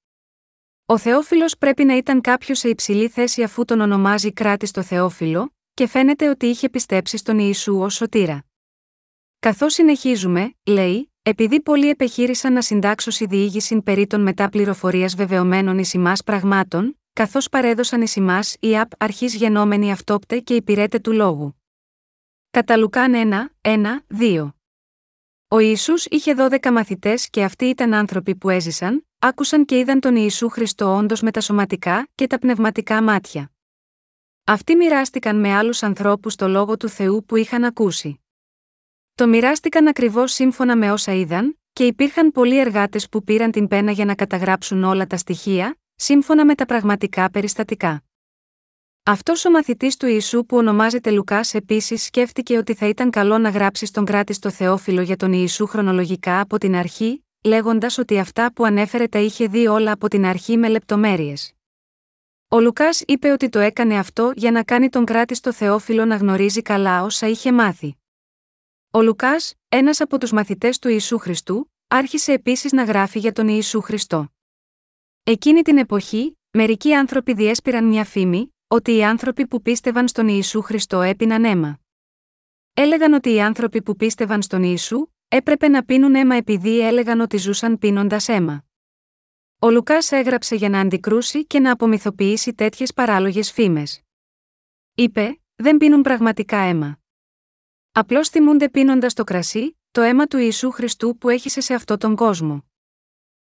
Ο 0.86 0.98
Θεόφιλος 0.98 1.58
πρέπει 1.58 1.84
να 1.84 1.96
ήταν 1.96 2.20
κάποιος 2.20 2.58
σε 2.58 2.68
υψηλή 2.68 3.08
θέση 3.08 3.42
αφού 3.42 3.64
τον 3.64 3.80
ονομάζει 3.80 4.32
κράτης 4.32 4.68
στο 4.68 4.82
Θεόφιλο, 4.82 5.54
και 5.74 5.86
φαίνεται 5.86 6.28
ότι 6.28 6.46
είχε 6.46 6.68
πιστέψει 6.68 7.16
στον 7.16 7.38
Ιησού 7.38 7.78
ως 7.80 7.94
σωτήρα. 7.94 8.44
Καθώς 9.40 9.74
συνεχίζουμε, 9.74 10.54
λέει, 10.66 11.12
επειδή 11.22 11.60
πολλοί 11.60 11.88
επιχείρησαν 11.88 12.52
να 12.52 12.62
συντάξουν 12.62 13.28
διήγηση 13.28 13.82
περί 13.82 14.06
των 14.06 14.22
μετά 14.22 14.48
πληροφορία 14.48 15.10
βεβαιωμένων 15.16 15.78
ει 15.78 15.84
ημά 15.92 16.12
πραγμάτων, 16.24 16.98
καθώς 17.12 17.48
παρέδωσαν 17.48 18.02
ει 18.02 18.06
ημά 18.16 18.40
η 18.60 18.78
απ 18.78 18.90
αρχής 18.98 19.34
γενόμενη 19.34 19.92
αυτόπτε 19.92 20.38
και 20.38 20.54
υπηρέτε 20.54 20.98
του 20.98 21.12
λόγου. 21.12 21.62
Κατά 22.50 22.76
Λουκάν 22.76 23.12
1, 23.62 23.70
1, 23.70 23.76
2. 24.20 24.52
Ο 25.48 25.58
Ισού 25.58 25.94
είχε 26.10 26.34
12 26.38 26.70
μαθητές 26.72 27.30
και 27.30 27.44
αυτοί 27.44 27.64
ήταν 27.64 27.94
άνθρωποι 27.94 28.34
που 28.34 28.48
έζησαν, 28.48 29.06
άκουσαν 29.18 29.64
και 29.64 29.78
είδαν 29.78 30.00
τον 30.00 30.16
Ιησού 30.16 30.48
Χριστό 30.48 30.96
όντως 30.96 31.20
με 31.20 31.30
τα 31.30 31.40
σωματικά 31.40 32.08
και 32.14 32.26
τα 32.26 32.38
πνευματικά 32.38 33.02
μάτια. 33.02 33.50
Αυτοί 34.44 34.76
μοιράστηκαν 34.76 35.40
με 35.40 35.54
άλλους 35.54 35.82
ανθρώπους 35.82 36.34
το 36.36 36.48
λόγο 36.48 36.76
του 36.76 36.88
Θεού 36.88 37.24
που 37.24 37.36
είχαν 37.36 37.64
ακούσει. 37.64 38.19
Το 39.14 39.28
μοιράστηκαν 39.28 39.86
ακριβώς 39.86 40.32
σύμφωνα 40.32 40.76
με 40.76 40.92
όσα 40.92 41.12
είδαν, 41.12 41.58
και 41.72 41.86
υπήρχαν 41.86 42.32
πολλοί 42.32 42.58
εργάτες 42.58 43.08
που 43.08 43.24
πήραν 43.24 43.50
την 43.50 43.68
πένα 43.68 43.90
για 43.90 44.04
να 44.04 44.14
καταγράψουν 44.14 44.84
όλα 44.84 45.06
τα 45.06 45.16
στοιχεία, 45.16 45.78
σύμφωνα 45.94 46.44
με 46.44 46.54
τα 46.54 46.66
πραγματικά 46.66 47.30
περιστατικά. 47.30 48.02
Αυτός 49.02 49.44
ο 49.44 49.50
μαθητής 49.50 49.96
του 49.96 50.06
Ιησού 50.06 50.46
που 50.46 50.56
ονομάζεται 50.56 51.10
Λουκάς 51.10 51.54
επίσης 51.54 52.04
σκέφτηκε 52.04 52.56
ότι 52.56 52.74
θα 52.74 52.86
ήταν 52.86 53.10
καλό 53.10 53.38
να 53.38 53.48
γράψει 53.48 53.86
στον 53.86 54.04
κράτης 54.04 54.36
στο 54.36 54.50
Θεόφιλο 54.50 55.00
για 55.00 55.16
τον 55.16 55.32
Ιησού 55.32 55.66
χρονολογικά 55.66 56.40
από 56.40 56.58
την 56.58 56.74
αρχή, 56.74 57.24
λέγοντας 57.44 57.98
ότι 57.98 58.18
αυτά 58.18 58.52
που 58.52 58.64
ανέφερε 58.64 59.06
τα 59.06 59.18
είχε 59.18 59.46
δει 59.46 59.66
όλα 59.66 59.92
από 59.92 60.08
την 60.08 60.24
αρχή 60.24 60.56
με 60.56 60.68
λεπτομέρειες. 60.68 61.52
Ο 62.48 62.60
Λουκάς 62.60 63.02
είπε 63.06 63.30
ότι 63.30 63.48
το 63.48 63.58
έκανε 63.58 63.98
αυτό 63.98 64.32
για 64.34 64.50
να 64.50 64.62
κάνει 64.62 64.88
τον 64.88 65.04
κράτης 65.04 65.38
στο 65.38 65.52
Θεόφιλο 65.52 66.04
να 66.04 66.16
γνωρίζει 66.16 66.62
καλά 66.62 67.02
όσα 67.02 67.28
είχε 67.28 67.52
μάθει. 67.52 67.99
Ο 68.92 69.02
Λουκάς, 69.02 69.54
ένας 69.68 70.00
από 70.00 70.18
τους 70.18 70.32
μαθητές 70.32 70.78
του 70.78 70.88
Ιησού 70.88 71.18
Χριστού, 71.18 71.72
άρχισε 71.88 72.32
επίσης 72.32 72.72
να 72.72 72.84
γράφει 72.84 73.18
για 73.18 73.32
τον 73.32 73.48
Ιησού 73.48 73.80
Χριστό. 73.80 74.32
Εκείνη 75.22 75.62
την 75.62 75.78
εποχή, 75.78 76.38
μερικοί 76.50 76.94
άνθρωποι 76.94 77.34
διέσπηραν 77.34 77.84
μια 77.84 78.04
φήμη, 78.04 78.54
ότι 78.66 78.96
οι 78.96 79.04
άνθρωποι 79.04 79.46
που 79.46 79.62
πίστευαν 79.62 80.08
στον 80.08 80.28
Ιησού 80.28 80.62
Χριστό 80.62 81.00
έπιναν 81.00 81.44
αίμα. 81.44 81.80
Έλεγαν 82.74 83.12
ότι 83.12 83.32
οι 83.32 83.40
άνθρωποι 83.40 83.82
που 83.82 83.96
πίστευαν 83.96 84.42
στον 84.42 84.62
Ιησού, 84.62 85.06
έπρεπε 85.28 85.68
να 85.68 85.84
πίνουν 85.84 86.14
αίμα 86.14 86.34
επειδή 86.34 86.80
έλεγαν 86.80 87.20
ότι 87.20 87.36
ζούσαν 87.36 87.78
πίνοντας 87.78 88.28
αίμα. 88.28 88.64
Ο 89.58 89.70
Λουκάς 89.70 90.12
έγραψε 90.12 90.54
για 90.54 90.68
να 90.68 90.80
αντικρούσει 90.80 91.46
και 91.46 91.60
να 91.60 91.72
απομυθοποιήσει 91.72 92.54
τέτοιες 92.54 92.94
παράλογες 92.94 93.52
φήμες. 93.52 94.02
Είπε: 94.94 95.40
Δεν 95.56 95.76
πίνουν 95.76 96.02
πραγματικά 96.02 96.56
αίμα. 96.56 96.99
Απλώς 97.92 98.28
θυμούνται 98.28 98.68
πίνοντας 98.68 99.14
το 99.14 99.24
κρασί, 99.24 99.78
το 99.90 100.00
αίμα 100.00 100.26
του 100.26 100.38
Ιησού 100.38 100.70
Χριστού 100.70 101.16
που 101.18 101.28
έχησε 101.28 101.60
σε 101.60 101.74
αυτόν 101.74 101.98
τον 101.98 102.16
κόσμο. 102.16 102.64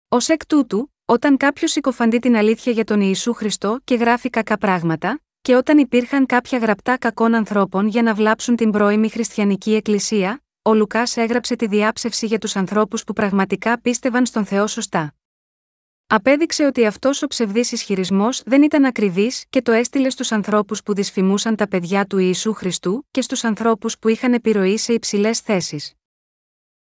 Ω 0.09 0.17
εκ 0.27 0.47
τούτου, 0.47 0.93
όταν 1.05 1.37
κάποιος 1.37 1.71
συκοφαντεί 1.71 2.19
την 2.19 2.37
αλήθεια 2.37 2.73
για 2.73 2.85
τον 2.85 3.01
Ιησού 3.01 3.33
Χριστό 3.33 3.81
και 3.85 3.95
γράφει 3.95 4.31
κακά 4.31 4.59
πράγματα, 4.59 5.21
και 5.41 5.55
όταν 5.55 5.79
υπήρχαν 5.79 6.27
κάποια 6.27 6.59
γραπτά 6.59 6.99
κακών 6.99 7.35
ανθρώπων 7.35 7.89
για 7.89 8.03
να 8.03 8.15
βλάψουν 8.15 8.57
την 8.57 8.71
πρώιμη 8.71 9.09
χριστιανική 9.09 9.75
εκκλησία, 9.75 10.43
ο 10.63 10.75
Λουκάς 10.75 11.17
έγραψε 11.17 11.57
τη 11.57 11.67
διάψευση 11.67 12.27
για 12.27 12.39
τους 12.39 12.57
ανθρώπους 12.57 13.05
που 13.05 13.13
πραγματικά 13.13 13.81
πίστευαν 13.81 14.27
στον 14.27 14.45
Θεό 14.45 14.67
σωστά. 14.67 15.15
Απέδειξε 16.07 16.65
ότι 16.65 16.87
αυτός 16.87 17.23
ο 17.23 17.27
ψευδής 17.27 17.73
ισχυρισμός 17.73 18.43
δεν 18.43 18.63
ήταν 18.63 18.85
ακριβής 18.85 19.45
και 19.51 19.63
το 19.63 19.73
έστειλε 19.73 20.11
στους 20.11 20.33
ανθρώπους 20.33 20.83
που 20.83 20.95
δυσφημούσαν 20.95 21.57
τα 21.57 21.69
παιδιά 21.69 22.07
του 22.07 22.19
Ιησού 22.19 22.53
Χριστού 22.53 23.07
και 23.11 23.21
στους 23.21 23.45
ανθρώπους 23.45 23.99
που 23.99 24.09
είχαν 24.09 24.33
επιρροή 24.33 24.77
σε 24.77 24.93
υψηλές 24.93 25.41
θέσεις. 25.41 25.95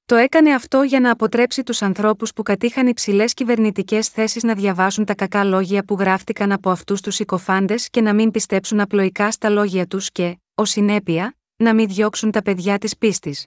Το 0.04 0.16
έκανε 0.16 0.54
αυτό 0.54 0.82
για 0.82 1.00
να 1.00 1.10
αποτρέψει 1.10 1.62
τους 1.62 1.82
ανθρώπους 1.82 2.32
που 2.32 2.42
κατήχαν 2.42 2.86
υψηλές 2.86 3.34
κυβερνητικές 3.34 4.08
θέσεις 4.08 4.42
να 4.42 4.54
διαβάσουν 4.54 5.04
τα 5.04 5.14
κακά 5.14 5.44
λόγια 5.44 5.84
που 5.84 5.96
γράφτηκαν 5.98 6.52
από 6.52 6.70
αυτούς 6.70 7.00
τους 7.00 7.18
οικοφάντε 7.18 7.74
και 7.90 8.00
να 8.00 8.14
μην 8.14 8.30
πιστέψουν 8.30 8.80
απλοϊκά 8.80 9.30
στα 9.30 9.48
λόγια 9.48 9.86
τους 9.86 10.10
και, 10.10 10.38
ως 10.54 10.70
συνέπεια, 10.70 11.36
να 11.56 11.74
μην 11.74 11.88
διώξουν 11.88 12.30
τα 12.30 12.42
παιδιά 12.42 12.78
της 12.78 12.96
πίστης. 12.96 13.46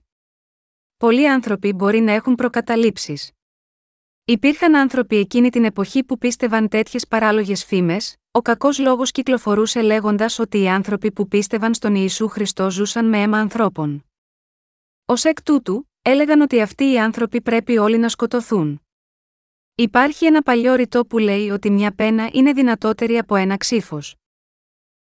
Πολλοί 0.98 1.30
άνθρωποι 1.30 1.74
μπορεί 1.74 2.00
να 2.00 2.12
έχουν 2.12 2.36
προκαταλήψεις. 2.36 3.32
Υπήρχαν 4.26 4.76
άνθρωποι 4.76 5.18
εκείνη 5.18 5.50
την 5.50 5.66
εποχή 5.66 6.04
που 6.04 6.18
πίστευαν 6.18 6.68
τέτοιες 6.68 7.08
παράλογες 7.08 7.66
φήμες, 7.66 8.16
ο 8.32 8.42
κακός 8.42 8.80
λόγος 8.80 9.12
κυκλοφορούσε 9.12 9.82
λέγοντας 9.82 10.40
ότι 10.40 10.62
οι 10.62 10.70
άνθρωποι 10.70 11.12
που 11.12 11.28
πίστευαν 11.28 11.74
στον 11.74 11.96
Ιησού 11.96 12.28
Χριστό 12.28 12.72
ζούσαν 12.72 13.10
με 13.10 13.22
αίμα 13.22 13.38
ανθρώπων. 13.38 14.06
Ω 15.06 15.14
εκ 15.24 15.44
τούτου, 15.44 15.90
έλεγαν 16.02 16.42
ότι 16.42 16.62
αυτοί 16.62 16.92
οι 16.92 17.00
άνθρωποι 17.00 17.42
πρέπει 17.42 17.78
όλοι 17.78 17.98
να 17.98 18.10
σκοτωθούν. 18.10 18.82
Υπάρχει 19.76 20.26
ένα 20.26 20.42
παλιό 20.42 20.74
ρητό 20.74 21.06
που 21.06 21.18
λέει 21.18 21.50
ότι 21.50 21.70
μια 21.70 21.96
πένα 21.96 22.30
είναι 22.34 22.54
δυνατότερη 22.54 23.18
από 23.18 23.36
ένα 23.36 23.58
ξύφος. 23.58 24.16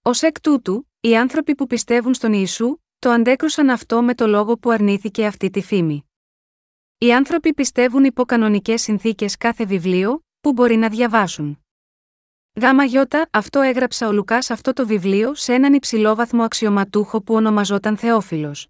Ω 0.02 0.10
εκ 0.22 0.42
τούτου, 0.42 0.90
οι 1.00 1.18
άνθρωποι 1.18 1.56
που 1.56 1.68
πιστεύουν 1.68 2.14
στον 2.14 2.34
Ιησού, 2.34 2.78
το 3.00 3.10
αντέκρουσαν 3.10 3.70
αυτό 3.70 4.02
με 4.02 4.16
το 4.16 4.28
λόγο 4.28 4.58
που 4.58 4.70
αρνήθηκε 4.70 5.26
αυτή 5.26 5.50
τη 5.50 5.62
φήμη. 5.62 6.07
Οι 7.00 7.14
άνθρωποι 7.14 7.54
πιστεύουν 7.54 8.04
υπό 8.04 8.26
κανονικές 8.26 8.82
συνθήκες 8.82 9.38
κάθε 9.38 9.66
βιβλίο, 9.66 10.26
που 10.42 10.54
μπορεί 10.54 10.76
να 10.76 10.90
διαβάσουν. 10.90 11.60
Γάμα 12.62 12.84
γιώτα, 12.84 13.30
αυτό 13.32 13.62
έγραψα 13.62 14.08
ο 14.08 14.12
Λουκάς 14.12 14.50
αυτό 14.50 14.74
το 14.74 14.88
βιβλίο 14.88 15.36
σε 15.36 15.54
έναν 15.54 15.74
υψηλόβαθμο 15.74 16.44
αξιωματούχο 16.44 17.22
που 17.22 17.34
ονομαζόταν 17.34 17.98
Θεόφιλος. 17.98 18.68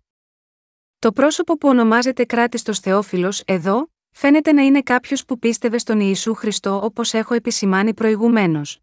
Το 0.99 1.11
πρόσωπο 1.11 1.57
που 1.57 1.67
ονομάζεται 1.67 2.25
κράτιστος 2.25 2.79
Θεόφιλος 2.79 3.43
εδώ, 3.45 3.91
φαίνεται 4.11 4.51
να 4.51 4.61
είναι 4.61 4.81
κάποιος 4.81 5.25
που 5.25 5.39
πίστευε 5.39 5.77
στον 5.77 5.99
Ιησού 5.99 6.33
Χριστό 6.33 6.83
όπως 6.83 7.13
έχω 7.13 7.33
επισημάνει 7.33 7.93
προηγουμένως. 7.93 8.79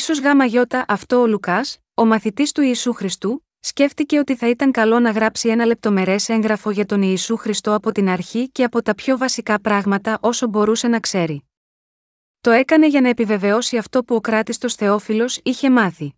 σω 0.00 0.12
γάμα 0.22 0.44
γιώτα 0.44 0.84
αυτό 0.88 1.20
ο 1.20 1.26
Λουκάς, 1.26 1.78
ο 1.94 2.04
μαθητής 2.04 2.52
του 2.52 2.62
Ιησού 2.62 2.92
Χριστού, 2.92 3.44
σκέφτηκε 3.60 4.18
ότι 4.18 4.36
θα 4.36 4.48
ήταν 4.48 4.70
καλό 4.70 5.00
να 5.00 5.10
γράψει 5.10 5.48
ένα 5.48 5.64
λεπτομερές 5.64 6.28
έγγραφο 6.28 6.70
για 6.70 6.86
τον 6.86 7.02
Ιησού 7.02 7.36
Χριστό 7.36 7.74
από 7.74 7.92
την 7.92 8.08
αρχή 8.08 8.48
και 8.50 8.64
από 8.64 8.82
τα 8.82 8.94
πιο 8.94 9.18
βασικά 9.18 9.60
πράγματα 9.60 10.18
όσο 10.20 10.46
μπορούσε 10.46 10.88
να 10.88 11.00
ξέρει. 11.00 11.44
Το 12.40 12.50
έκανε 12.50 12.86
για 12.88 13.00
να 13.00 13.08
επιβεβαιώσει 13.08 13.76
αυτό 13.76 14.04
που 14.04 14.14
ο 14.14 14.20
κράτιστος 14.20 14.74
Θεόφιλος 14.74 15.40
είχε 15.42 15.70
μάθει. 15.70 16.14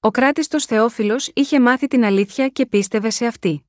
Ο 0.00 0.10
κράτιστος 0.10 0.64
Θεόφιλος 0.64 1.30
είχε 1.34 1.60
μάθει 1.60 1.86
την 1.86 2.04
αλήθεια 2.04 2.48
και 2.48 2.66
πίστευε 2.66 3.10
σε 3.10 3.26
αυτή. 3.26 3.64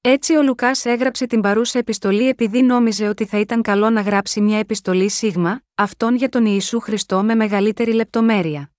Έτσι 0.00 0.36
ο 0.36 0.42
Λουκάς 0.42 0.84
έγραψε 0.84 1.26
την 1.26 1.40
παρούσα 1.40 1.78
επιστολή 1.78 2.28
επειδή 2.28 2.62
νόμιζε 2.62 3.08
ότι 3.08 3.24
θα 3.26 3.38
ήταν 3.38 3.62
καλό 3.62 3.90
να 3.90 4.00
γράψει 4.00 4.40
μια 4.40 4.58
επιστολή 4.58 5.08
σίγμα, 5.08 5.62
αυτόν 5.74 6.14
για 6.14 6.28
τον 6.28 6.46
Ιησού 6.46 6.80
Χριστό 6.80 7.22
με 7.22 7.34
μεγαλύτερη 7.34 7.92
λεπτομέρεια. 7.92 8.75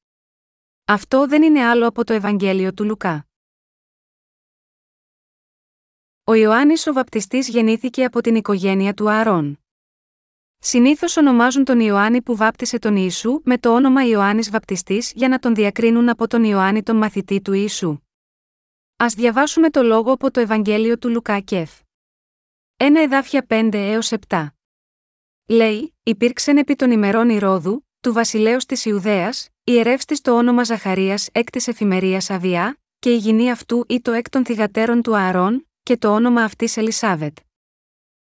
Αυτό 0.90 1.28
δεν 1.28 1.44
είναι 1.44 1.64
άλλο 1.66 1.88
από 1.88 2.04
το 2.04 2.14
Ευαγγέλιο 2.14 2.74
του 2.74 2.84
Λουκά. 2.86 3.28
Ο 6.24 6.34
Ιωάννης 6.34 6.88
ο 6.88 6.94
βαπτιστής 6.94 7.48
γεννήθηκε 7.48 8.04
από 8.04 8.22
την 8.22 8.36
οικογένεια 8.36 8.94
του 8.94 9.10
Ααρών. 9.10 9.60
Συνήθως 10.58 11.18
ονομάζουν 11.18 11.64
τον 11.64 11.80
Ιωάννη 11.80 12.22
που 12.22 12.36
βάπτισε 12.36 12.80
τον 12.80 12.96
Ιησού 12.96 13.42
με 13.44 13.58
το 13.58 13.74
όνομα 13.76 14.06
Ιωάννης 14.08 14.50
Βαπτιστής 14.50 15.12
για 15.16 15.28
να 15.28 15.40
τον 15.40 15.56
διακρίνουν 15.56 16.10
από 16.10 16.28
τον 16.28 16.44
Ιωάννη 16.44 16.84
τον 16.84 16.96
μαθητή 16.96 17.42
του 17.42 17.54
Ιησού. 17.54 18.00
Ας 18.96 19.14
διαβάσουμε 19.14 19.70
το 19.70 19.82
λόγο 19.84 20.12
από 20.12 20.32
το 20.32 20.40
Ευαγγέλιο 20.40 20.98
του 20.98 21.10
Λουκά 21.10 21.40
Κεφ. 21.40 21.80
Ένα 22.78 23.02
εδάφια 23.02 23.46
5 23.50 23.70
έως 23.74 24.12
7. 24.28 24.48
Λέει, 25.46 25.96
υπήρξεν 26.04 26.58
επί 26.58 26.76
των 26.76 26.92
ημερών 26.92 27.30
Ηρώδου, 27.30 27.88
του 28.00 28.14
βασιλέως 28.14 28.66
της 28.66 28.86
Ιουδαίας, 28.86 29.50
ιερεύστης 29.70 30.22
το 30.22 30.38
όνομα 30.38 30.64
Ζαχαρίας 30.64 31.30
εκ 31.32 31.50
της 31.50 31.68
εφημερίας 31.68 32.30
Αβιά, 32.30 32.80
και 33.00 33.12
η 33.12 33.18
γυνή 33.18 33.52
αυτού 33.52 33.84
ή 33.88 34.02
το 34.02 34.12
εκ 34.12 34.30
των 34.30 34.46
θυγατέρων 34.46 35.02
του 35.02 35.18
Ααρών, 35.18 35.68
και 35.84 35.98
το 35.98 36.14
όνομα 36.14 36.44
αυτής 36.44 36.78
Ελισάβετ. 36.78 37.38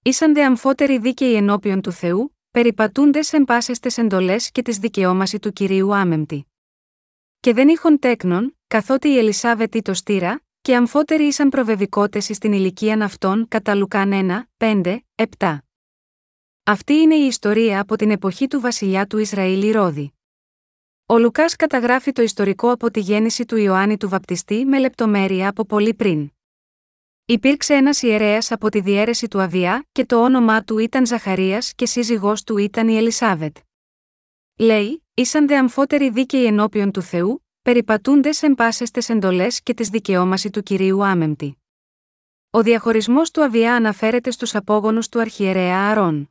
Ήσαν 0.02 0.34
δε 0.34 0.44
αμφότεροι 0.44 0.98
δίκαιοι 0.98 1.34
ενώπιον 1.36 1.82
του 1.82 1.92
Θεού, 1.92 2.38
περιπατούντες 2.52 3.34
εν 3.34 3.44
πάσεστες 3.44 3.98
εντολές 3.98 4.52
και 4.52 4.62
της 4.62 4.78
δικαιώμαση 4.78 5.40
του 5.40 5.52
Κυρίου 5.52 5.96
άμεμπτη. 5.96 6.46
Και 7.40 7.54
δεν 7.54 7.68
είχον 7.68 8.00
τέκνον, 8.00 8.58
καθότι 8.68 9.08
η 9.08 9.18
Ελισάβετ 9.18 9.76
ή 9.76 9.82
το 9.82 9.94
στήρα, 9.94 10.42
και 10.62 10.76
αμφότεροι 10.76 11.24
ήσαν 11.24 11.50
προβεβικότες 11.50 12.26
στην 12.26 12.54
ηλικία 12.54 13.04
αυτών 13.04 13.48
κατά 13.48 13.76
Λουκάν 13.76 14.48
1, 14.58 14.66
5, 14.66 14.98
7. 15.38 15.58
Αυτή 16.64 16.94
είναι 16.94 17.16
η 17.16 17.26
ιστορία 17.26 17.80
από 17.80 17.96
την 17.96 18.12
εποχή 18.12 18.48
του 18.48 18.60
βασιλιά 18.60 19.06
του 19.06 19.18
Ισραήλ 19.18 19.64
Ηρώδη. 19.64 20.14
Ο 21.12 21.18
Λουκάς 21.20 21.56
καταγράφει 21.56 22.12
το 22.12 22.22
ιστορικό 22.22 22.72
από 22.72 22.92
τη 22.92 23.00
γέννηση 23.00 23.46
του 23.46 23.58
Ιωάννη 23.58 23.98
του 23.98 24.10
Βαπτιστή 24.10 24.66
με 24.66 24.80
λεπτομέρεια 24.80 25.50
από 25.50 25.66
πολύ 25.66 25.94
πριν. 25.94 26.32
Υπήρξε 27.26 27.74
ένας 27.74 28.02
ιερέας 28.02 28.52
από 28.52 28.70
τη 28.70 28.80
διέρεση 28.80 29.28
του 29.28 29.42
Αβιά 29.42 29.86
και 29.92 30.06
το 30.06 30.24
όνομά 30.24 30.64
του 30.64 30.78
ήταν 30.78 31.06
Ζαχαρίας 31.06 31.74
και 31.74 31.86
σύζυγός 31.86 32.44
του 32.44 32.58
ήταν 32.58 32.88
η 32.88 32.98
Ελισάβετ. 32.98 33.58
Λέει, 34.58 35.04
ήσαν 35.14 35.48
δε 35.48 35.58
αμφότεροι 35.58 36.10
δίκαιοι 36.10 36.46
ενώπιον 36.46 36.92
του 36.92 37.02
Θεού, 37.02 37.46
περιπατούντες 37.62 38.44
εν 38.44 38.56
πάσεστες 38.56 39.10
εντολές 39.10 39.62
και 39.62 39.74
τη 39.74 39.84
δικαιώμαση 39.84 40.50
του 40.50 40.64
κυρίου 40.64 41.06
Άμεμπτη. 41.06 41.58
Ο 42.50 42.62
διαχωρισμός 42.62 43.32
του 43.32 43.44
Αβιά 43.44 43.76
αναφέρεται 43.76 44.32
στους 44.32 44.56
απόγονους 44.56 45.10
του 45.10 45.20
αρχιερέα 45.20 45.90
Αρών. 45.90 46.30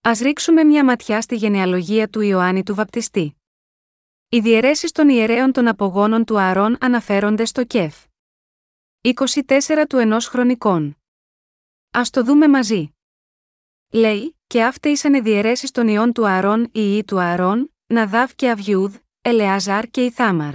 Α 0.00 0.12
ρίξουμε 0.22 0.64
μια 0.64 0.84
ματιά 0.84 1.20
στη 1.20 1.36
γενεαλογία 1.36 2.08
του 2.08 2.20
Ιωάννη 2.20 2.62
του 2.62 2.74
Βαπτιστή. 2.74 3.37
Οι 4.30 4.40
διαιρέσεις 4.40 4.92
των 4.92 5.08
ιερέων 5.08 5.52
των 5.52 5.68
απογόνων 5.68 6.24
του 6.24 6.38
Αρών 6.38 6.76
αναφέρονται 6.80 7.44
στο 7.44 7.64
ΚΕΦ. 7.64 8.04
24 9.00 9.84
του 9.88 9.96
ενός 9.96 10.26
χρονικών. 10.26 10.96
Α 11.90 12.02
το 12.10 12.22
δούμε 12.22 12.48
μαζί. 12.48 12.90
Λέει, 13.92 14.38
και 14.46 14.64
αυτέ 14.64 14.88
ήσαν 14.88 15.22
διαιρέσεις 15.22 15.70
των 15.70 15.88
ιών 15.88 16.12
του 16.12 16.26
Αρών, 16.26 16.62
οι 16.64 16.70
ιοί 16.72 17.04
του 17.04 17.20
Αρών, 17.20 17.74
Ναδάβ 17.86 18.30
και 18.34 18.50
Αβιούδ, 18.50 18.96
Ελεάζαρ 19.20 19.86
και 19.86 20.04
Ιθάμαρ. 20.04 20.54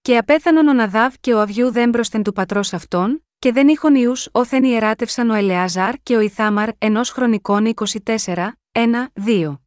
Και 0.00 0.16
απέθανον 0.16 0.68
ο 0.68 0.72
Ναδάβ 0.72 1.14
και 1.20 1.34
ο 1.34 1.40
Αβιούδ 1.40 1.76
έμπροσθεν 1.76 2.22
του 2.22 2.32
πατρός 2.32 2.72
αυτών, 2.72 3.24
και 3.38 3.52
δεν 3.52 3.68
είχον 3.68 3.94
ιούς 3.94 4.28
όθεν 4.32 4.64
ιεράτευσαν 4.64 5.30
ο 5.30 5.34
Ελεάζαρ 5.34 5.94
και 6.02 6.16
ο 6.16 6.20
Ιθάμαρ 6.20 6.68
ενός 6.78 7.10
χρονικών 7.10 7.74
24, 8.14 8.52
1, 8.72 9.12
2. 9.14 9.59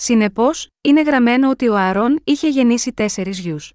Συνεπώς, 0.00 0.68
είναι 0.80 1.02
γραμμένο 1.02 1.50
ότι 1.50 1.68
ο 1.68 1.76
Αρών 1.76 2.20
είχε 2.24 2.48
γεννήσει 2.48 2.92
τέσσερις 2.92 3.38
γιους. 3.38 3.72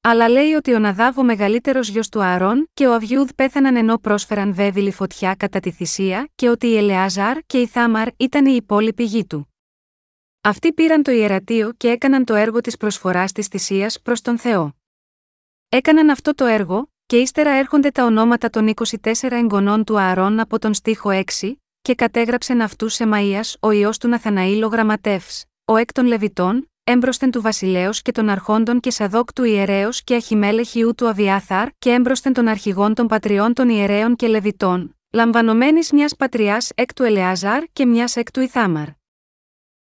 Αλλά 0.00 0.28
λέει 0.28 0.52
ότι 0.52 0.74
ο 0.74 0.78
Ναδάβ 0.78 1.18
ο 1.18 1.22
μεγαλύτερος 1.22 1.88
γιος 1.88 2.08
του 2.08 2.22
Αρών 2.22 2.70
και 2.74 2.86
ο 2.86 2.94
Αβιούδ 2.94 3.30
πέθαναν 3.36 3.76
ενώ 3.76 3.98
πρόσφεραν 3.98 4.54
βέβηλη 4.54 4.92
φωτιά 4.92 5.34
κατά 5.34 5.60
τη 5.60 5.70
θυσία 5.70 6.28
και 6.34 6.48
ότι 6.48 6.66
η 6.66 6.76
Ελεάζαρ 6.76 7.38
και 7.46 7.60
η 7.60 7.66
Θάμαρ 7.66 8.08
ήταν 8.16 8.46
η 8.46 8.54
υπόλοιπη 8.54 9.04
γη 9.04 9.26
του. 9.26 9.54
Αυτοί 10.40 10.72
πήραν 10.72 11.02
το 11.02 11.10
ιερατείο 11.10 11.72
και 11.76 11.88
έκαναν 11.88 12.24
το 12.24 12.34
έργο 12.34 12.60
της 12.60 12.76
προσφοράς 12.76 13.32
της 13.32 13.46
θυσίας 13.46 14.00
προς 14.00 14.20
τον 14.20 14.38
Θεό. 14.38 14.76
Έκαναν 15.68 16.10
αυτό 16.10 16.34
το 16.34 16.44
έργο, 16.44 16.90
και 17.06 17.18
ύστερα 17.18 17.50
έρχονται 17.50 17.90
τα 17.90 18.04
ονόματα 18.04 18.50
των 18.50 18.72
24 18.74 19.12
εγγονών 19.30 19.84
του 19.84 20.00
Ααρών 20.00 20.40
από 20.40 20.58
τον 20.58 20.74
στίχο 20.74 21.10
6, 21.40 21.52
και 21.82 21.94
κατέγραψεν 21.94 22.60
αυτούς 22.60 22.94
σε 22.94 23.04
Μαΐας 23.12 23.54
ο 23.60 23.70
ιό 23.70 23.90
του 24.00 24.08
Ναθαναήλ 24.08 24.62
ο 24.62 24.66
γραμματεύς, 24.66 25.44
ο 25.64 25.76
εκ 25.76 25.92
των 25.92 26.06
Λεβιτών, 26.06 26.70
έμπροσθεν 26.84 27.30
του 27.30 27.40
βασιλέως 27.40 28.02
και 28.02 28.12
των 28.12 28.28
αρχόντων 28.28 28.80
και 28.80 28.90
σαδόκ 28.90 29.32
του 29.32 29.44
ιερέως 29.44 30.04
και 30.04 30.14
αχιμέλεχιού 30.14 30.94
του 30.94 31.08
Αβιάθαρ 31.08 31.68
και 31.78 31.90
έμπροσθεν 31.90 32.32
των 32.32 32.48
αρχηγών 32.48 32.94
των 32.94 33.06
πατριών 33.06 33.52
των 33.52 33.68
ιερέων 33.68 34.16
και 34.16 34.26
Λεβιτών, 34.26 34.96
λαμβανομένης 35.10 35.92
μιας 35.92 36.16
πατριάς 36.16 36.70
εκ 36.74 36.94
του 36.94 37.02
Ελεάζαρ 37.02 37.62
και 37.72 37.86
μιας 37.86 38.16
εκ 38.16 38.30
του 38.30 38.40
Ιθάμαρ. 38.40 38.88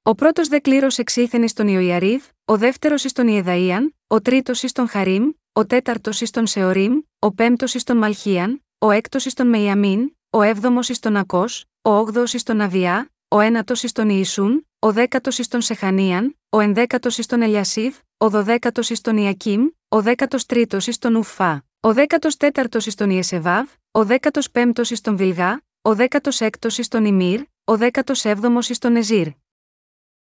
Ο 0.04 0.16
πρώτος 0.16 0.48
δε 0.48 0.60
κλήρος 0.60 0.98
εξήθεν 0.98 1.44
εις 1.44 1.54
τον 1.54 1.68
Ιωιαρίβ, 1.68 2.24
ο 2.46 2.58
δεύτερος 2.58 3.04
εις 3.04 3.12
τον 3.12 3.28
Ιεδαΐαν, 3.30 3.90
ο 4.08 4.22
τρίτος 4.22 4.64
εις 4.64 4.72
τον 4.72 4.88
Χαρίμ, 4.88 5.30
ο 5.54 5.66
τέταρτος 5.66 6.22
εις 6.22 6.30
τον 6.30 6.48
Σεωρίμ, 6.48 7.00
ο 7.20 7.34
πέμπτος 7.34 7.74
εις 7.74 7.84
τον 7.84 7.98
Μαλχίαν, 7.98 8.64
ο 8.78 8.92
έκτος 8.92 9.26
εις 9.26 9.34
τον 9.34 9.48
Μεϊαμίν, 9.48 10.12
ο 10.30 10.42
έβδομο 10.42 10.80
ει 10.88 10.94
τον 11.00 11.16
Ακό, 11.16 11.46
ο 11.82 11.90
όγδοο 11.90 12.24
ει 12.24 12.40
τον 12.44 12.62
Αβιά, 12.62 13.12
ο 13.28 13.40
ένατο 13.40 13.74
ει 13.82 13.90
τον 13.90 14.10
Ιησούν, 14.10 14.68
ο 14.80 14.92
δέκατο 14.92 15.30
ει 15.38 15.46
τον 15.46 15.62
Σεχανίαν, 15.62 16.38
ο 16.50 16.60
ενδέκατο 16.60 17.10
ει 17.18 17.24
τον 17.26 17.42
Ελιασίβ, 17.42 17.96
ο 18.18 18.30
δωδέκατο 18.30 18.82
ει 18.82 18.98
τον 19.02 19.18
Ιακίμ, 19.18 19.68
ο 19.88 20.02
δέκατο 20.02 20.38
τρίτο 20.46 20.78
ει 20.78 20.94
τον 21.00 21.16
Ουφά, 21.16 21.66
ο 21.80 21.94
δέκατο 21.94 22.38
τέταρτο 22.38 22.80
ει 22.86 22.94
τον 22.94 23.10
Ιεσεβάβ, 23.10 23.70
ο 23.92 24.06
δέκατο 24.06 24.42
πέμπτο 24.52 24.82
ει 24.82 24.98
τον 25.02 25.18
Βιλγά, 25.18 25.62
ο 25.82 25.96
δέκατο 25.96 26.32
έκτο 26.40 26.68
ει 26.78 26.86
τον 26.88 27.06
Ιμύρ, 27.06 27.42
ο 27.64 27.78
δέκατο 27.78 28.14
έβδομο 28.24 28.60
ει 28.70 28.76
τον 28.76 28.96
Εζήρ. 28.96 29.28